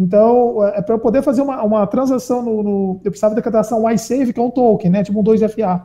Então, 0.00 0.64
é, 0.64 0.80
para 0.80 0.94
eu 0.94 0.98
poder 0.98 1.22
fazer 1.22 1.42
uma, 1.42 1.62
uma 1.62 1.86
transação 1.86 2.42
no, 2.42 2.62
no, 2.62 3.00
Eu 3.04 3.10
precisava 3.10 3.34
da 3.34 3.42
cadstração 3.42 3.90
iSave, 3.90 4.32
que 4.32 4.40
é 4.40 4.42
um 4.42 4.50
token, 4.50 4.90
né? 4.90 5.04
Tipo 5.04 5.20
um 5.20 5.24
2FA 5.24 5.82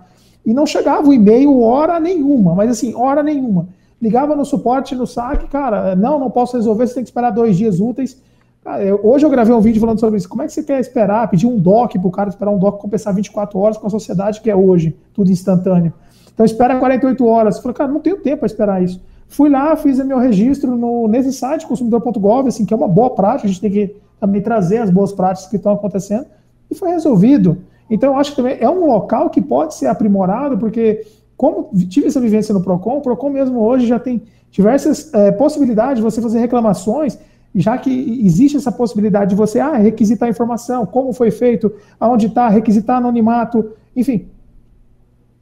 e 0.47 0.53
não 0.53 0.65
chegava 0.65 1.09
o 1.09 1.13
e-mail 1.13 1.59
hora 1.59 1.99
nenhuma, 1.99 2.55
mas 2.55 2.71
assim, 2.71 2.95
hora 2.95 3.21
nenhuma. 3.21 3.67
Ligava 4.02 4.36
no 4.36 4.45
suporte, 4.45 4.95
no 4.95 5.08
saque, 5.08 5.48
cara, 5.48 5.95
não, 5.95 6.20
não 6.20 6.30
posso 6.30 6.56
resolver, 6.56 6.88
você 6.88 6.95
tem 6.95 7.04
que 7.04 7.10
esperar 7.10 7.32
dois 7.32 7.58
dias 7.58 7.80
úteis. 7.80 8.22
Cara, 8.64 8.84
eu, 8.84 9.00
hoje 9.04 9.26
eu 9.26 9.30
gravei 9.30 9.54
um 9.54 9.62
vídeo 9.62 9.80
falando 9.80 10.00
sobre 10.00 10.18
isso. 10.18 10.30
Como 10.30 10.43
é 10.43 10.45
que 10.45 10.54
você 10.54 10.62
quer 10.62 10.80
esperar, 10.80 11.30
pedir 11.30 11.48
um 11.48 11.58
DOC 11.58 11.98
para 11.98 12.08
o 12.08 12.12
cara 12.12 12.30
esperar 12.30 12.52
um 12.52 12.60
DOC 12.60 12.80
compensar 12.80 13.14
24 13.14 13.58
horas 13.58 13.78
com 13.78 13.88
a 13.88 13.89
sociedade 13.89 14.41
que 14.41 14.50
é 14.50 14.56
hoje, 14.56 14.95
tudo 15.14 15.32
instantâneo. 15.32 15.93
Então 16.34 16.45
espera 16.45 16.78
48 16.78 17.26
horas. 17.26 17.60
Falei, 17.60 17.76
cara, 17.76 17.91
não 17.91 18.00
tenho 18.00 18.18
tempo 18.18 18.39
para 18.39 18.45
esperar 18.45 18.84
isso. 18.84 19.02
Fui 19.28 19.50
lá, 19.50 19.76
fiz 19.76 19.98
meu 20.06 20.18
registro 20.18 20.76
no, 20.76 21.08
nesse 21.08 21.34
site, 21.34 21.68
consumidor.gov, 21.68 22.48
assim, 22.48 22.66
que 22.66 22.74
é 22.74 22.78
uma 22.78 22.88
boa 22.88 23.10
prática, 23.10 23.48
a 23.48 23.50
gente 23.50 23.62
tem 23.62 23.72
que 23.72 23.95
também 24.20 24.41
trazer 24.41 24.78
as 24.78 24.89
boas 24.89 25.12
práticas 25.12 25.50
que 25.50 25.58
estão 25.58 25.74
acontecendo, 25.74 26.26
e 26.72 26.76
foi 26.76 26.89
resolvido. 26.89 27.58
Então, 27.89 28.14
eu 28.14 28.20
acho 28.20 28.32
que 28.32 28.38
também 28.38 28.58
é 28.60 28.70
um 28.70 28.86
local 28.86 29.30
que 29.30 29.41
pode 29.41 29.76
ser 29.76 29.88
aprimorado, 29.88 30.58
porque, 30.58 31.06
como 31.38 31.69
tive 31.88 32.07
essa 32.07 32.19
vivência 32.19 32.51
no 32.51 32.61
PROCON, 32.61 32.97
o 32.97 33.01
PROCON 33.01 33.29
mesmo 33.29 33.61
hoje 33.61 33.85
já 33.85 33.99
tem 33.99 34.23
diversas 34.49 35.13
é, 35.13 35.31
possibilidades 35.31 35.97
de 35.97 36.01
você 36.01 36.19
fazer 36.19 36.39
reclamações, 36.39 37.17
já 37.53 37.77
que 37.77 38.21
existe 38.25 38.57
essa 38.57 38.71
possibilidade 38.71 39.29
de 39.29 39.35
você 39.35 39.59
ah, 39.59 39.77
requisitar 39.77 40.27
informação, 40.27 40.85
como 40.85 41.13
foi 41.13 41.29
feito, 41.29 41.71
aonde 41.99 42.25
está, 42.25 42.49
requisitar 42.49 42.97
anonimato, 42.97 43.71
enfim. 43.95 44.27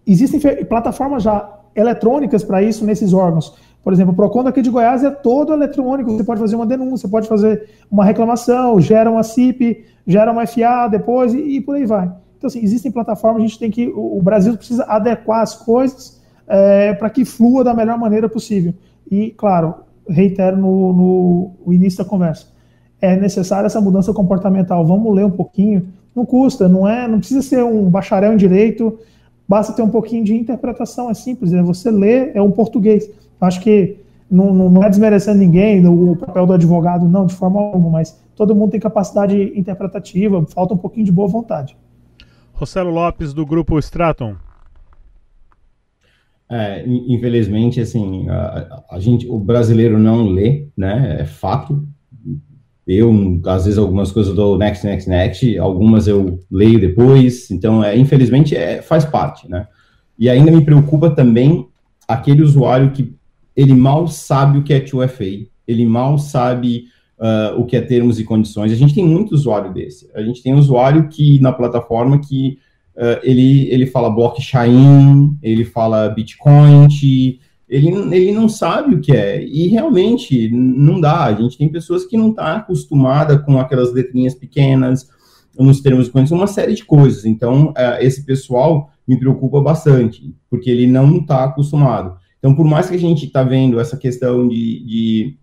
Existem 0.06 0.40
plataformas 0.66 1.24
já 1.24 1.50
eletrônicas 1.74 2.44
para 2.44 2.62
isso 2.62 2.86
nesses 2.86 3.14
órgãos. 3.14 3.56
Por 3.84 3.94
exemplo, 3.94 4.14
o 4.14 4.16
PROCON 4.16 4.44
daqui 4.44 4.62
de 4.62 4.70
Goiás 4.70 5.04
é 5.04 5.12
todo 5.12 5.54
eletrônico, 5.54 6.12
você 6.12 6.24
pode 6.24 6.42
fazer 6.42 6.56
uma 6.56 6.66
denúncia, 6.66 7.08
pode 7.08 7.28
fazer 7.28 7.70
uma 7.90 8.04
reclamação, 8.04 8.82
gera 8.82 9.10
uma 9.10 9.24
CIP, 9.24 9.86
gera 10.06 10.32
uma 10.32 10.46
FA 10.46 10.88
depois 10.90 11.34
e, 11.34 11.58
e 11.58 11.62
por 11.62 11.76
aí 11.76 11.86
vai. 11.86 12.12
Então, 12.46 12.60
assim, 12.60 12.64
existem 12.64 12.92
plataformas, 12.92 13.42
a 13.42 13.48
gente 13.48 13.58
tem 13.58 13.72
que. 13.72 13.88
O 13.88 14.22
Brasil 14.22 14.56
precisa 14.56 14.84
adequar 14.84 15.42
as 15.42 15.56
coisas 15.56 16.22
é, 16.48 16.94
para 16.94 17.10
que 17.10 17.26
flua 17.26 17.64
da 17.64 17.74
melhor 17.74 17.98
maneira 17.98 18.30
possível. 18.30 18.72
E, 19.10 19.32
claro, 19.32 19.74
reitero 20.08 20.56
no, 20.56 21.56
no 21.66 21.74
início 21.74 22.04
da 22.04 22.06
conversa, 22.08 22.48
é 23.02 23.16
necessária 23.16 23.66
essa 23.66 23.82
mudança 23.82 24.14
comportamental. 24.14 24.86
Vamos 24.86 25.12
ler 25.16 25.26
um 25.26 25.32
pouquinho. 25.32 25.88
Não 26.16 26.24
custa, 26.24 26.70
não 26.70 26.88
é, 26.88 27.08
não 27.08 27.18
precisa 27.18 27.42
ser 27.42 27.64
um 27.64 27.90
bacharel 27.90 28.34
em 28.34 28.38
direito, 28.38 29.00
basta 29.48 29.74
ter 29.74 29.82
um 29.82 29.90
pouquinho 29.90 30.24
de 30.24 30.36
interpretação, 30.36 31.10
é 31.10 31.14
simples, 31.16 31.52
é 31.52 31.62
você 31.64 31.90
ler, 31.90 32.32
é 32.36 32.42
um 32.42 32.52
português. 32.52 33.10
Acho 33.42 33.60
que 33.60 33.98
não, 34.30 34.54
não, 34.54 34.70
não 34.70 34.84
é 34.84 34.90
desmerecendo 34.90 35.40
ninguém, 35.40 35.86
o 35.86 36.16
papel 36.16 36.46
do 36.46 36.54
advogado, 36.54 37.06
não, 37.06 37.26
de 37.26 37.34
forma 37.34 37.60
alguma, 37.60 37.90
mas 37.90 38.18
todo 38.36 38.56
mundo 38.56 38.72
tem 38.72 38.80
capacidade 38.80 39.52
interpretativa, 39.60 40.46
falta 40.46 40.74
um 40.74 40.78
pouquinho 40.78 41.06
de 41.06 41.12
boa 41.12 41.28
vontade. 41.28 41.76
Rossello 42.56 42.90
Lopes, 42.90 43.34
do 43.34 43.46
grupo 43.46 43.78
Straton. 43.80 44.36
É, 46.50 46.86
infelizmente, 46.88 47.82
assim, 47.82 48.30
a, 48.30 48.84
a, 48.92 49.00
gente, 49.00 49.28
o 49.28 49.38
brasileiro 49.38 50.00
não 50.00 50.28
lê, 50.28 50.68
né? 50.78 51.18
É 51.20 51.26
fato. 51.26 51.86
Eu, 52.88 53.42
às 53.46 53.66
vezes, 53.66 53.78
algumas 53.78 54.12
coisas 54.12 54.34
dou 54.34 54.58
next, 54.58 54.86
next, 54.86 55.10
next, 55.10 55.58
algumas 55.58 56.08
eu 56.08 56.40
leio 56.50 56.80
depois. 56.80 57.52
Então, 57.52 57.84
é, 57.84 57.98
infelizmente, 57.98 58.56
é, 58.56 58.82
faz 58.82 59.04
parte, 59.04 59.50
né? 59.50 59.68
E 60.18 60.30
ainda 60.30 60.52
me 60.52 60.64
preocupa 60.64 61.10
também 61.10 61.68
aquele 62.08 62.42
usuário 62.42 62.92
que 62.92 63.14
ele 63.56 63.74
mal 63.74 64.08
sabe 64.08 64.60
o 64.60 64.64
que 64.64 64.74
é 64.74 64.80
2FA, 64.80 65.48
ele 65.68 65.86
mal 65.86 66.18
sabe 66.18 66.86
uh, 67.20 67.60
o 67.60 67.66
que 67.66 67.76
é 67.76 67.82
termos 67.82 68.20
e 68.20 68.24
condições. 68.24 68.72
A 68.72 68.76
gente 68.76 68.94
tem 68.94 69.06
muito 69.06 69.34
usuário 69.34 69.74
desse. 69.74 70.10
A 70.14 70.22
gente 70.22 70.42
tem 70.42 70.54
usuário 70.54 71.08
que 71.08 71.40
na 71.40 71.52
plataforma 71.52 72.20
que 72.20 72.58
uh, 72.96 73.20
ele, 73.24 73.70
ele 73.72 73.86
fala 73.86 74.10
blockchain, 74.10 75.38
ele 75.42 75.66
fala 75.66 76.10
Bitcoin, 76.10 76.88
ele, 77.68 77.90
ele 78.16 78.32
não 78.32 78.48
sabe 78.48 78.96
o 78.96 79.02
que 79.02 79.12
é. 79.12 79.44
E 79.44 79.68
realmente 79.68 80.50
não 80.50 81.00
dá. 81.00 81.26
A 81.26 81.34
gente 81.34 81.58
tem 81.58 81.70
pessoas 81.70 82.06
que 82.06 82.18
não 82.18 82.30
estão 82.30 82.46
tá 82.46 82.56
acostumada 82.58 83.40
com 83.40 83.60
aquelas 83.60 83.94
letrinhas 83.94 84.36
pequenas, 84.36 85.10
nos 85.58 85.80
termos 85.80 86.08
e 86.08 86.12
condições, 86.12 86.38
uma 86.38 86.48
série 86.48 86.74
de 86.74 86.84
coisas. 86.84 87.26
Então, 87.26 87.70
uh, 87.70 88.02
esse 88.02 88.26
pessoal 88.26 88.90
me 89.08 89.18
preocupa 89.18 89.62
bastante, 89.62 90.36
porque 90.50 90.70
ele 90.70 90.88
não 90.88 91.18
está 91.18 91.46
acostumado. 91.46 92.18
Então, 92.40 92.54
por 92.54 92.66
mais 92.66 92.90
que 92.90 92.96
a 92.96 93.00
gente 93.00 93.26
está 93.26 93.42
vendo 93.42 93.80
essa 93.80 93.98
questão 93.98 94.48
de, 94.48 94.86
de 94.86 95.38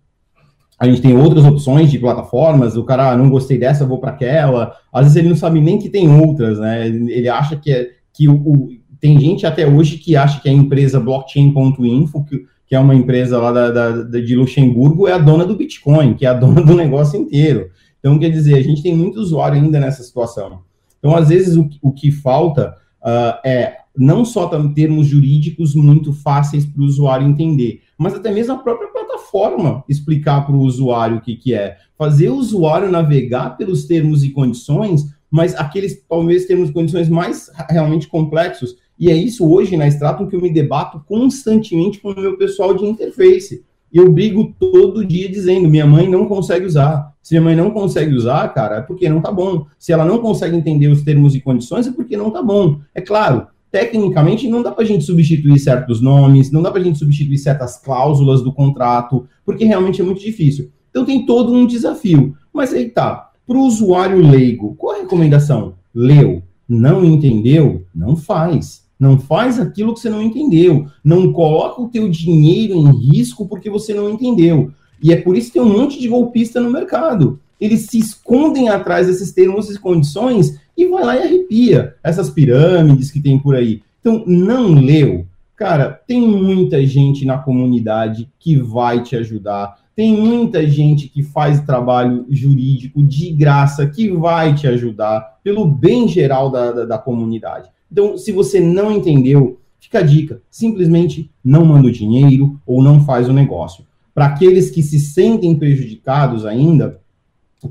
a 0.79 0.87
gente 0.87 1.01
tem 1.01 1.15
outras 1.15 1.45
opções 1.45 1.89
de 1.91 1.99
plataformas, 1.99 2.75
o 2.75 2.83
cara, 2.83 3.11
ah, 3.11 3.17
não 3.17 3.29
gostei 3.29 3.57
dessa, 3.57 3.85
vou 3.85 3.99
para 3.99 4.11
aquela. 4.11 4.75
Às 4.91 5.03
vezes 5.05 5.17
ele 5.17 5.29
não 5.29 5.35
sabe 5.35 5.61
nem 5.61 5.77
que 5.77 5.89
tem 5.89 6.09
outras, 6.09 6.59
né? 6.59 6.87
Ele 6.87 7.29
acha 7.29 7.55
que, 7.55 7.71
é, 7.71 7.89
que 8.11 8.27
o, 8.27 8.35
o 8.35 8.69
tem 8.99 9.19
gente 9.19 9.45
até 9.45 9.67
hoje 9.67 9.97
que 9.97 10.15
acha 10.15 10.41
que 10.41 10.49
a 10.49 10.51
empresa 10.51 10.99
blockchain.info, 10.99 12.23
que, 12.25 12.45
que 12.65 12.75
é 12.75 12.79
uma 12.79 12.95
empresa 12.95 13.37
lá 13.37 13.51
da, 13.51 13.69
da, 13.69 14.19
de 14.19 14.35
Luxemburgo, 14.35 15.07
é 15.07 15.13
a 15.13 15.17
dona 15.17 15.45
do 15.45 15.55
Bitcoin, 15.55 16.13
que 16.13 16.25
é 16.25 16.29
a 16.29 16.33
dona 16.35 16.61
do 16.61 16.73
negócio 16.73 17.19
inteiro. 17.19 17.69
Então, 17.99 18.17
quer 18.17 18.29
dizer, 18.29 18.55
a 18.55 18.61
gente 18.61 18.81
tem 18.81 18.95
muito 18.95 19.19
usuário 19.19 19.61
ainda 19.61 19.79
nessa 19.79 20.03
situação. 20.03 20.59
Então, 20.99 21.15
às 21.15 21.29
vezes, 21.29 21.55
o, 21.55 21.69
o 21.81 21.91
que 21.91 22.11
falta 22.11 22.75
uh, 23.01 23.47
é 23.47 23.77
não 23.95 24.25
só 24.25 24.47
termos 24.73 25.07
jurídicos 25.07 25.75
muito 25.75 26.11
fáceis 26.11 26.65
para 26.65 26.81
o 26.81 26.85
usuário 26.85 27.27
entender, 27.27 27.81
mas 27.97 28.15
até 28.15 28.31
mesmo 28.31 28.53
a 28.53 28.57
própria 28.57 28.87
plataforma 28.87 29.12
explicar 29.87 30.45
para 30.45 30.55
o 30.55 30.61
usuário 30.61 31.17
o 31.17 31.21
que, 31.21 31.35
que 31.35 31.53
é. 31.53 31.77
Fazer 31.97 32.29
o 32.29 32.35
usuário 32.35 32.91
navegar 32.91 33.57
pelos 33.57 33.85
termos 33.85 34.23
e 34.23 34.29
condições, 34.29 35.05
mas 35.29 35.55
aqueles, 35.55 36.03
talvez, 36.07 36.45
termos 36.45 36.69
e 36.69 36.73
condições 36.73 37.09
mais 37.09 37.49
realmente 37.69 38.07
complexos. 38.07 38.75
E 38.99 39.09
é 39.09 39.15
isso 39.15 39.49
hoje 39.49 39.75
na 39.75 39.87
Stratum 39.87 40.27
que 40.27 40.35
eu 40.35 40.41
me 40.41 40.51
debato 40.51 41.03
constantemente 41.07 41.99
com 41.99 42.11
o 42.11 42.19
meu 42.19 42.37
pessoal 42.37 42.75
de 42.75 42.85
interface. 42.85 43.63
Eu 43.91 44.11
brigo 44.11 44.53
todo 44.59 45.05
dia 45.05 45.29
dizendo: 45.29 45.69
minha 45.69 45.85
mãe 45.85 46.09
não 46.09 46.25
consegue 46.25 46.65
usar. 46.65 47.13
Se 47.21 47.33
minha 47.33 47.41
mãe 47.41 47.55
não 47.55 47.71
consegue 47.71 48.13
usar, 48.13 48.51
cara, 48.53 48.77
é 48.77 48.81
porque 48.81 49.07
não 49.07 49.21
tá 49.21 49.31
bom. 49.31 49.65
Se 49.79 49.93
ela 49.93 50.03
não 50.03 50.17
consegue 50.17 50.55
entender 50.55 50.87
os 50.87 51.03
termos 51.03 51.35
e 51.35 51.41
condições, 51.41 51.87
é 51.87 51.91
porque 51.91 52.17
não 52.17 52.31
tá 52.31 52.41
bom. 52.41 52.79
É 52.93 52.99
claro, 52.99 53.47
tecnicamente 53.73 54.47
não 54.47 54.61
dá 54.61 54.71
para 54.71 54.83
a 54.83 54.87
gente 54.87 55.03
substituir 55.03 55.57
certos 55.57 55.99
nomes, 55.99 56.51
não 56.51 56.61
dá 56.61 56.69
para 56.69 56.79
a 56.79 56.83
gente 56.83 56.99
substituir 56.99 57.39
certas 57.39 57.75
cláusulas 57.75 58.43
do 58.43 58.53
contrato, 58.53 59.27
porque 59.43 59.65
realmente 59.65 59.99
é 59.99 60.03
muito 60.05 60.21
difícil. 60.21 60.69
Então 60.91 61.03
tem 61.03 61.25
todo 61.25 61.51
um 61.51 61.65
desafio. 61.65 62.35
Mas 62.53 62.71
aí 62.71 62.87
tá, 62.87 63.31
para 63.47 63.57
o 63.57 63.65
usuário 63.65 64.21
leigo, 64.21 64.75
qual 64.75 64.95
a 64.95 64.99
recomendação? 64.99 65.73
Leu, 65.91 66.43
não 66.69 67.03
entendeu? 67.03 67.83
Não 67.95 68.15
faz. 68.15 68.83
Não 68.99 69.17
faz 69.17 69.59
aquilo 69.59 69.95
que 69.95 70.01
você 70.01 70.09
não 70.09 70.21
entendeu. 70.21 70.85
Não 71.03 71.33
coloca 71.33 71.81
o 71.81 71.89
teu 71.89 72.07
dinheiro 72.07 72.75
em 72.75 72.91
risco 73.09 73.47
porque 73.47 73.71
você 73.71 73.91
não 73.91 74.07
entendeu. 74.07 74.71
E 75.01 75.11
é 75.11 75.15
por 75.15 75.35
isso 75.35 75.47
que 75.47 75.53
tem 75.53 75.63
um 75.63 75.79
monte 75.79 75.99
de 75.99 76.07
golpista 76.07 76.61
no 76.61 76.69
mercado. 76.69 77.39
Eles 77.59 77.87
se 77.87 77.97
escondem 77.97 78.69
atrás 78.69 79.07
desses 79.07 79.31
termos 79.31 79.67
e 79.71 79.79
condições 79.79 80.59
e 80.77 80.87
vai 80.87 81.03
lá 81.03 81.15
e 81.15 81.23
arrepia 81.23 81.95
essas 82.03 82.29
pirâmides 82.29 83.11
que 83.11 83.21
tem 83.21 83.37
por 83.39 83.55
aí. 83.55 83.81
Então, 83.99 84.23
não 84.25 84.73
leu. 84.73 85.25
Cara, 85.55 86.01
tem 86.07 86.21
muita 86.21 86.85
gente 86.85 87.25
na 87.25 87.37
comunidade 87.37 88.29
que 88.39 88.57
vai 88.57 89.01
te 89.01 89.15
ajudar. 89.15 89.77
Tem 89.95 90.15
muita 90.15 90.67
gente 90.67 91.07
que 91.07 91.21
faz 91.21 91.61
trabalho 91.61 92.25
jurídico 92.29 93.03
de 93.03 93.31
graça 93.31 93.87
que 93.87 94.09
vai 94.11 94.55
te 94.55 94.67
ajudar 94.67 95.39
pelo 95.43 95.65
bem 95.65 96.07
geral 96.07 96.49
da, 96.49 96.71
da, 96.71 96.85
da 96.85 96.97
comunidade. 96.97 97.69
Então, 97.91 98.17
se 98.17 98.31
você 98.31 98.59
não 98.59 98.91
entendeu, 98.91 99.59
fica 99.79 99.99
a 99.99 100.03
dica: 100.03 100.41
simplesmente 100.49 101.29
não 101.43 101.63
manda 101.63 101.87
o 101.87 101.91
dinheiro 101.91 102.59
ou 102.65 102.81
não 102.81 103.05
faz 103.05 103.29
o 103.29 103.33
negócio. 103.33 103.85
Para 104.13 104.25
aqueles 104.25 104.69
que 104.71 104.81
se 104.81 104.99
sentem 104.99 105.55
prejudicados 105.55 106.45
ainda, 106.45 106.99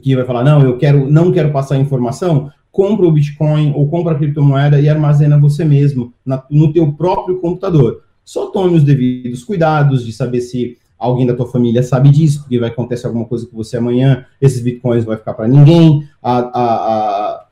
que 0.00 0.16
vai 0.16 0.24
falar, 0.24 0.44
não, 0.44 0.62
eu 0.62 0.78
quero, 0.78 1.10
não 1.10 1.30
quero 1.30 1.52
passar 1.52 1.76
informação, 1.76 2.50
compra 2.72 3.06
o 3.06 3.12
Bitcoin 3.12 3.74
ou 3.76 3.86
compra 3.86 4.14
a 4.14 4.18
criptomoeda 4.18 4.80
e 4.80 4.88
armazena 4.88 5.38
você 5.38 5.64
mesmo 5.64 6.12
na, 6.24 6.42
no 6.50 6.72
teu 6.72 6.90
próprio 6.92 7.38
computador. 7.38 8.02
Só 8.24 8.46
tome 8.46 8.76
os 8.76 8.82
devidos 8.82 9.44
cuidados 9.44 10.04
de 10.04 10.12
saber 10.12 10.40
se 10.40 10.78
alguém 10.98 11.26
da 11.26 11.34
tua 11.34 11.46
família 11.46 11.82
sabe 11.82 12.08
disso, 12.08 12.40
porque 12.40 12.58
vai 12.58 12.70
acontecer 12.70 13.06
alguma 13.06 13.26
coisa 13.26 13.46
com 13.46 13.56
você 13.56 13.76
amanhã, 13.76 14.24
esses 14.40 14.62
bitcoins 14.62 15.04
vai 15.04 15.16
ficar 15.16 15.34
para 15.34 15.48
ninguém. 15.48 16.08
A, 16.22 16.38
a, 16.38 17.46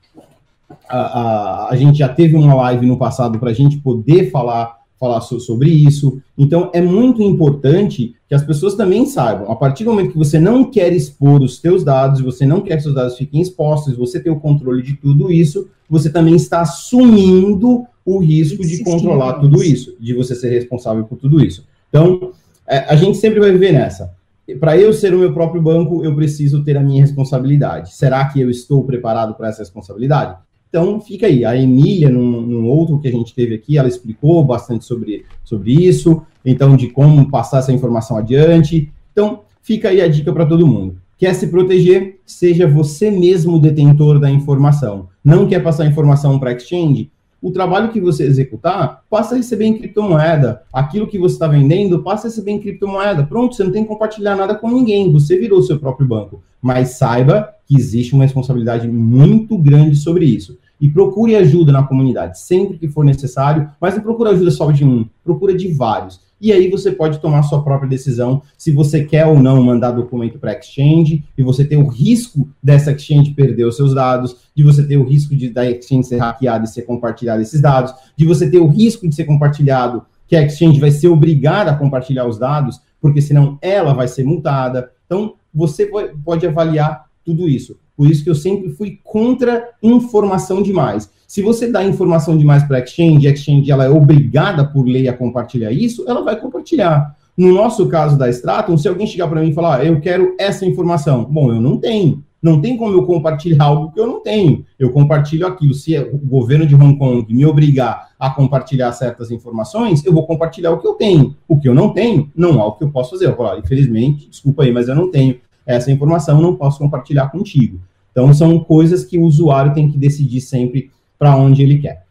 a, 0.89 0.89
a, 0.89 1.69
a, 1.71 1.77
gente 1.77 1.99
já 1.99 2.09
teve 2.09 2.37
uma 2.37 2.55
live 2.55 2.87
no 2.87 2.97
passado 2.97 3.39
para 3.39 3.51
a 3.51 3.55
gente 3.55 3.77
poder 3.79 4.31
falar 4.31 4.80
falar 5.01 5.23
so, 5.23 5.41
sobre 5.41 5.71
isso. 5.71 6.21
Então, 6.37 6.71
é 6.75 6.83
muito 6.83 7.23
importante 7.23 8.15
que 8.29 8.35
as 8.35 8.45
pessoas 8.45 8.75
também 8.75 9.07
saibam, 9.07 9.51
a 9.51 9.57
partir 9.57 9.83
do 9.83 9.91
momento 9.91 10.13
que 10.13 10.19
você 10.19 10.39
não 10.39 10.71
quer 10.71 10.93
expor 10.93 11.43
os 11.43 11.59
seus 11.59 11.83
dados, 11.83 12.21
você 12.21 12.45
não 12.45 12.61
quer 12.61 12.77
que 12.77 12.83
seus 12.83 12.95
dados 12.95 13.17
fiquem 13.17 13.41
expostos, 13.41 13.97
você 13.97 14.21
tem 14.21 14.31
o 14.31 14.39
controle 14.39 14.83
de 14.83 14.95
tudo 14.97 15.33
isso, 15.33 15.69
você 15.89 16.11
também 16.11 16.37
está 16.37 16.61
assumindo 16.61 17.87
o 18.05 18.19
risco 18.19 18.63
de 18.63 18.85
controlar 18.85 19.35
tudo 19.35 19.63
isso, 19.63 19.97
de 19.99 20.13
você 20.13 20.35
ser 20.35 20.51
responsável 20.51 21.05
por 21.05 21.17
tudo 21.17 21.43
isso. 21.45 21.67
Então, 21.89 22.33
é, 22.67 22.79
a 22.81 22.95
gente 22.95 23.17
sempre 23.17 23.41
vai 23.41 23.51
viver 23.51 23.73
nessa. 23.73 24.13
Para 24.59 24.77
eu 24.77 24.93
ser 24.93 25.15
o 25.15 25.19
meu 25.19 25.33
próprio 25.33 25.63
banco, 25.63 26.05
eu 26.05 26.15
preciso 26.15 26.63
ter 26.63 26.77
a 26.77 26.83
minha 26.83 27.03
responsabilidade. 27.03 27.95
Será 27.95 28.25
que 28.27 28.41
eu 28.41 28.51
estou 28.51 28.85
preparado 28.85 29.35
para 29.35 29.49
essa 29.49 29.61
responsabilidade? 29.61 30.37
Então, 30.71 31.01
fica 31.01 31.27
aí. 31.27 31.45
A 31.45 31.57
Emília, 31.57 32.09
num, 32.09 32.41
num, 32.41 32.67
outro 32.67 32.99
que 33.01 33.09
a 33.09 33.13
gente 33.13 33.35
teve 33.35 33.55
aqui, 33.57 33.77
ela 33.77 33.89
explicou 33.89 34.43
bastante 34.45 34.85
sobre, 34.85 35.27
sobre 35.45 35.73
isso, 35.73 36.23
então, 36.45 36.77
de 36.77 36.89
como 36.89 37.29
passar 37.29 37.59
essa 37.59 37.73
informação 37.73 38.17
adiante. 38.17 38.91
Então, 39.13 39.41
fica 39.61 39.89
aí 39.89 40.01
a 40.01 40.09
dica 40.09 40.33
para 40.33 40.47
todo 40.47 40.67
mundo. 40.67 40.97
Quer 41.19 41.35
se 41.35 41.49
proteger? 41.49 42.21
Seja 42.25 42.69
você 42.69 43.11
mesmo 43.11 43.57
o 43.57 43.61
detentor 43.61 44.19
da 44.19 44.31
informação. 44.31 45.09
Não 45.23 45.47
quer 45.47 45.63
passar 45.63 45.87
informação 45.87 46.39
para 46.39 46.53
exchange? 46.53 47.11
O 47.43 47.51
trabalho 47.51 47.91
que 47.91 48.01
você 48.01 48.25
executar, 48.25 49.03
passa 49.09 49.35
a 49.35 49.39
receber 49.39 49.65
em 49.65 49.79
criptomoeda. 49.79 50.63
Aquilo 50.73 51.07
que 51.07 51.19
você 51.19 51.35
está 51.35 51.47
vendendo, 51.47 52.03
passa 52.03 52.27
a 52.27 52.31
receber 52.31 52.51
em 52.51 52.61
criptomoeda. 52.61 53.25
Pronto, 53.25 53.55
você 53.55 53.65
não 53.65 53.73
tem 53.73 53.83
que 53.83 53.89
compartilhar 53.89 54.37
nada 54.37 54.55
com 54.55 54.71
ninguém. 54.71 55.11
Você 55.13 55.39
virou 55.39 55.63
seu 55.63 55.79
próprio 55.79 56.07
banco. 56.07 56.43
Mas 56.61 56.99
saiba 56.99 57.49
que 57.67 57.75
existe 57.77 58.13
uma 58.13 58.25
responsabilidade 58.25 58.87
muito 58.87 59.57
grande 59.57 59.97
sobre 59.97 60.27
isso. 60.27 60.59
E 60.81 60.89
procure 60.89 61.37
ajuda 61.37 61.71
na 61.71 61.83
comunidade, 61.83 62.41
sempre 62.41 62.79
que 62.79 62.89
for 62.89 63.05
necessário, 63.05 63.69
mas 63.81 63.95
não 63.95 64.03
procure 64.03 64.31
ajuda 64.31 64.51
só 64.51 64.71
de 64.71 64.85
um, 64.85 65.07
procura 65.23 65.55
de 65.55 65.73
vários. 65.73 66.21
E 66.41 66.53
aí 66.53 66.71
você 66.71 66.91
pode 66.91 67.19
tomar 67.19 67.43
sua 67.43 67.63
própria 67.63 67.89
decisão 67.89 68.41
se 68.57 68.73
você 68.73 69.05
quer 69.05 69.27
ou 69.27 69.39
não 69.39 69.63
mandar 69.63 69.91
documento 69.91 70.39
para 70.39 70.59
exchange, 70.59 71.23
e 71.37 71.43
você 71.43 71.65
tem 71.65 71.77
o 71.77 71.87
risco 71.87 72.49
dessa 72.63 72.93
exchange 72.93 73.33
perder 73.33 73.65
os 73.65 73.77
seus 73.77 73.95
dados, 73.95 74.37
de 74.55 74.63
você 74.63 74.83
ter 74.83 74.97
o 74.97 75.05
risco 75.05 75.37
de 75.37 75.51
da 75.51 75.71
exchange 75.71 76.09
ser 76.09 76.17
hackeada 76.17 76.65
e 76.65 76.69
ser 76.69 76.83
compartilhado 76.83 77.43
esses 77.43 77.61
dados, 77.61 77.93
de 78.17 78.25
você 78.25 78.51
ter 78.51 78.59
o 78.59 78.67
risco 78.67 79.07
de 79.07 79.15
ser 79.15 79.25
compartilhado, 79.25 80.03
que 80.27 80.35
a 80.35 80.43
exchange 80.43 80.81
vai 80.81 80.91
ser 80.91 81.09
obrigada 81.09 81.73
a 81.73 81.77
compartilhar 81.77 82.27
os 82.27 82.39
dados, 82.39 82.81
porque 83.03 83.21
senão 83.21 83.59
ela 83.61 83.93
vai 83.93 84.09
ser 84.09 84.25
multada. 84.25 84.91
Então, 85.05 85.35
você 85.53 85.91
pode 86.25 86.47
avaliar 86.47 87.05
tudo 87.25 87.49
isso. 87.49 87.77
Por 88.01 88.11
isso 88.11 88.25
que 88.25 88.31
eu 88.31 88.35
sempre 88.35 88.71
fui 88.71 88.99
contra 89.05 89.73
informação 89.83 90.63
demais. 90.63 91.11
Se 91.29 91.43
você 91.43 91.71
dá 91.71 91.85
informação 91.85 92.35
demais 92.35 92.63
para 92.63 92.79
a 92.79 92.81
Exchange, 92.81 93.29
a 93.29 93.31
Exchange 93.31 93.71
ela 93.71 93.85
é 93.85 93.91
obrigada 93.91 94.65
por 94.65 94.87
lei 94.87 95.07
a 95.07 95.13
compartilhar 95.13 95.71
isso, 95.71 96.07
ela 96.09 96.23
vai 96.23 96.41
compartilhar. 96.41 97.15
No 97.37 97.53
nosso 97.53 97.87
caso 97.89 98.17
da 98.17 98.31
Stratum, 98.31 98.79
se 98.79 98.89
alguém 98.89 99.07
chegar 99.07 99.29
para 99.29 99.43
mim 99.43 99.51
e 99.51 99.53
falar, 99.53 99.81
ah, 99.81 99.85
eu 99.85 100.01
quero 100.01 100.35
essa 100.39 100.65
informação, 100.65 101.27
bom, 101.27 101.53
eu 101.53 101.61
não 101.61 101.77
tenho. 101.77 102.25
Não 102.43 102.59
tem 102.59 102.75
como 102.75 102.97
eu 102.97 103.05
compartilhar 103.05 103.65
algo 103.65 103.93
que 103.93 104.01
eu 104.01 104.07
não 104.07 104.23
tenho. 104.23 104.65
Eu 104.79 104.91
compartilho 104.93 105.47
aquilo. 105.47 105.75
Se 105.75 105.99
o 105.99 106.17
governo 106.17 106.65
de 106.65 106.75
Hong 106.75 106.97
Kong 106.97 107.27
me 107.31 107.45
obrigar 107.45 108.13
a 108.19 108.31
compartilhar 108.31 108.91
certas 108.93 109.31
informações, 109.31 110.03
eu 110.07 110.13
vou 110.15 110.27
compartilhar 110.27 110.71
o 110.71 110.79
que 110.79 110.89
eu 110.89 110.95
tenho. 110.95 111.37
O 111.47 111.61
que 111.61 111.69
eu 111.69 111.75
não 111.75 111.91
tenho, 111.93 112.31
não 112.35 112.63
há 112.63 112.67
o 112.67 112.73
que 112.73 112.85
eu 112.85 112.91
posso 112.91 113.11
fazer. 113.11 113.27
Eu 113.27 113.37
vou 113.37 113.45
falar, 113.45 113.59
infelizmente, 113.59 114.27
desculpa 114.27 114.63
aí, 114.63 114.73
mas 114.73 114.89
eu 114.89 114.95
não 114.95 115.11
tenho 115.11 115.39
essa 115.67 115.91
informação 115.91 116.41
não 116.41 116.57
posso 116.57 116.79
compartilhar 116.79 117.29
contigo. 117.31 117.81
Então, 118.11 118.33
são 118.35 118.59
coisas 118.61 119.05
que 119.05 119.19
o 119.19 119.23
usuário 119.23 119.75
tem 119.75 119.91
que 119.91 119.99
decidir 119.99 120.41
sempre 120.41 120.91
para 121.19 121.37
onde 121.37 121.63
ele 121.63 121.79
quer. 121.79 122.07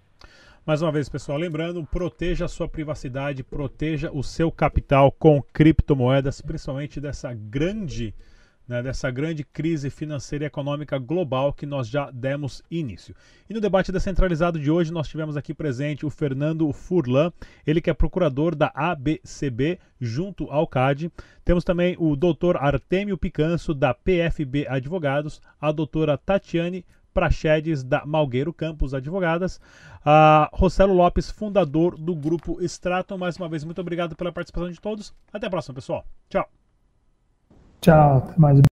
Mais 0.65 0.81
uma 0.83 0.91
vez, 0.91 1.09
pessoal, 1.09 1.37
lembrando, 1.37 1.83
proteja 1.83 2.45
a 2.45 2.47
sua 2.47 2.67
privacidade, 2.67 3.43
proteja 3.43 4.11
o 4.13 4.21
seu 4.21 4.51
capital 4.51 5.11
com 5.11 5.41
criptomoedas, 5.51 6.41
principalmente 6.41 7.01
dessa 7.01 7.33
grande 7.33 8.13
né, 8.69 8.83
dessa 8.83 9.09
grande 9.09 9.43
crise 9.43 9.89
financeira 9.89 10.45
e 10.45 10.47
econômica 10.47 10.99
global 10.99 11.51
que 11.51 11.65
nós 11.65 11.89
já 11.89 12.11
demos 12.11 12.61
início. 12.69 13.15
E 13.49 13.53
no 13.53 13.59
debate 13.59 13.91
descentralizado 13.91 14.59
de 14.59 14.69
hoje, 14.69 14.93
nós 14.93 15.07
tivemos 15.07 15.35
aqui 15.35 15.55
presente 15.55 16.05
o 16.05 16.09
Fernando 16.11 16.71
Furlan, 16.71 17.33
ele 17.65 17.81
que 17.81 17.89
é 17.89 17.93
procurador 17.95 18.53
da 18.53 18.71
ABCB 18.75 19.79
junto 19.99 20.49
ao 20.51 20.67
CAD. 20.67 21.11
Temos 21.43 21.63
também 21.63 21.95
o 21.97 22.15
doutor 22.15 22.57
Artemio 22.57 23.17
Picanso, 23.17 23.73
da 23.73 23.91
PFB 23.91 24.67
Advogados, 24.69 25.41
a 25.59 25.71
doutora 25.71 26.15
Tatiane 26.15 26.85
Prachedes, 27.11 27.83
da 27.83 28.05
Malgueiro 28.05 28.53
Campos 28.53 28.93
Advogadas, 28.93 29.59
a 30.05 30.47
Rossello 30.53 30.93
Lopes, 30.93 31.31
fundador 31.31 31.97
do 31.97 32.15
grupo 32.15 32.61
Straton. 32.61 33.17
Mais 33.17 33.35
uma 33.35 33.49
vez, 33.49 33.63
muito 33.63 33.81
obrigado 33.81 34.15
pela 34.15 34.31
participação 34.31 34.69
de 34.69 34.79
todos. 34.79 35.11
Até 35.33 35.47
a 35.47 35.49
próxima, 35.49 35.73
pessoal. 35.73 36.05
Tchau. 36.29 36.58
Tchau, 37.81 38.17
até 38.17 38.33
mais. 38.37 38.68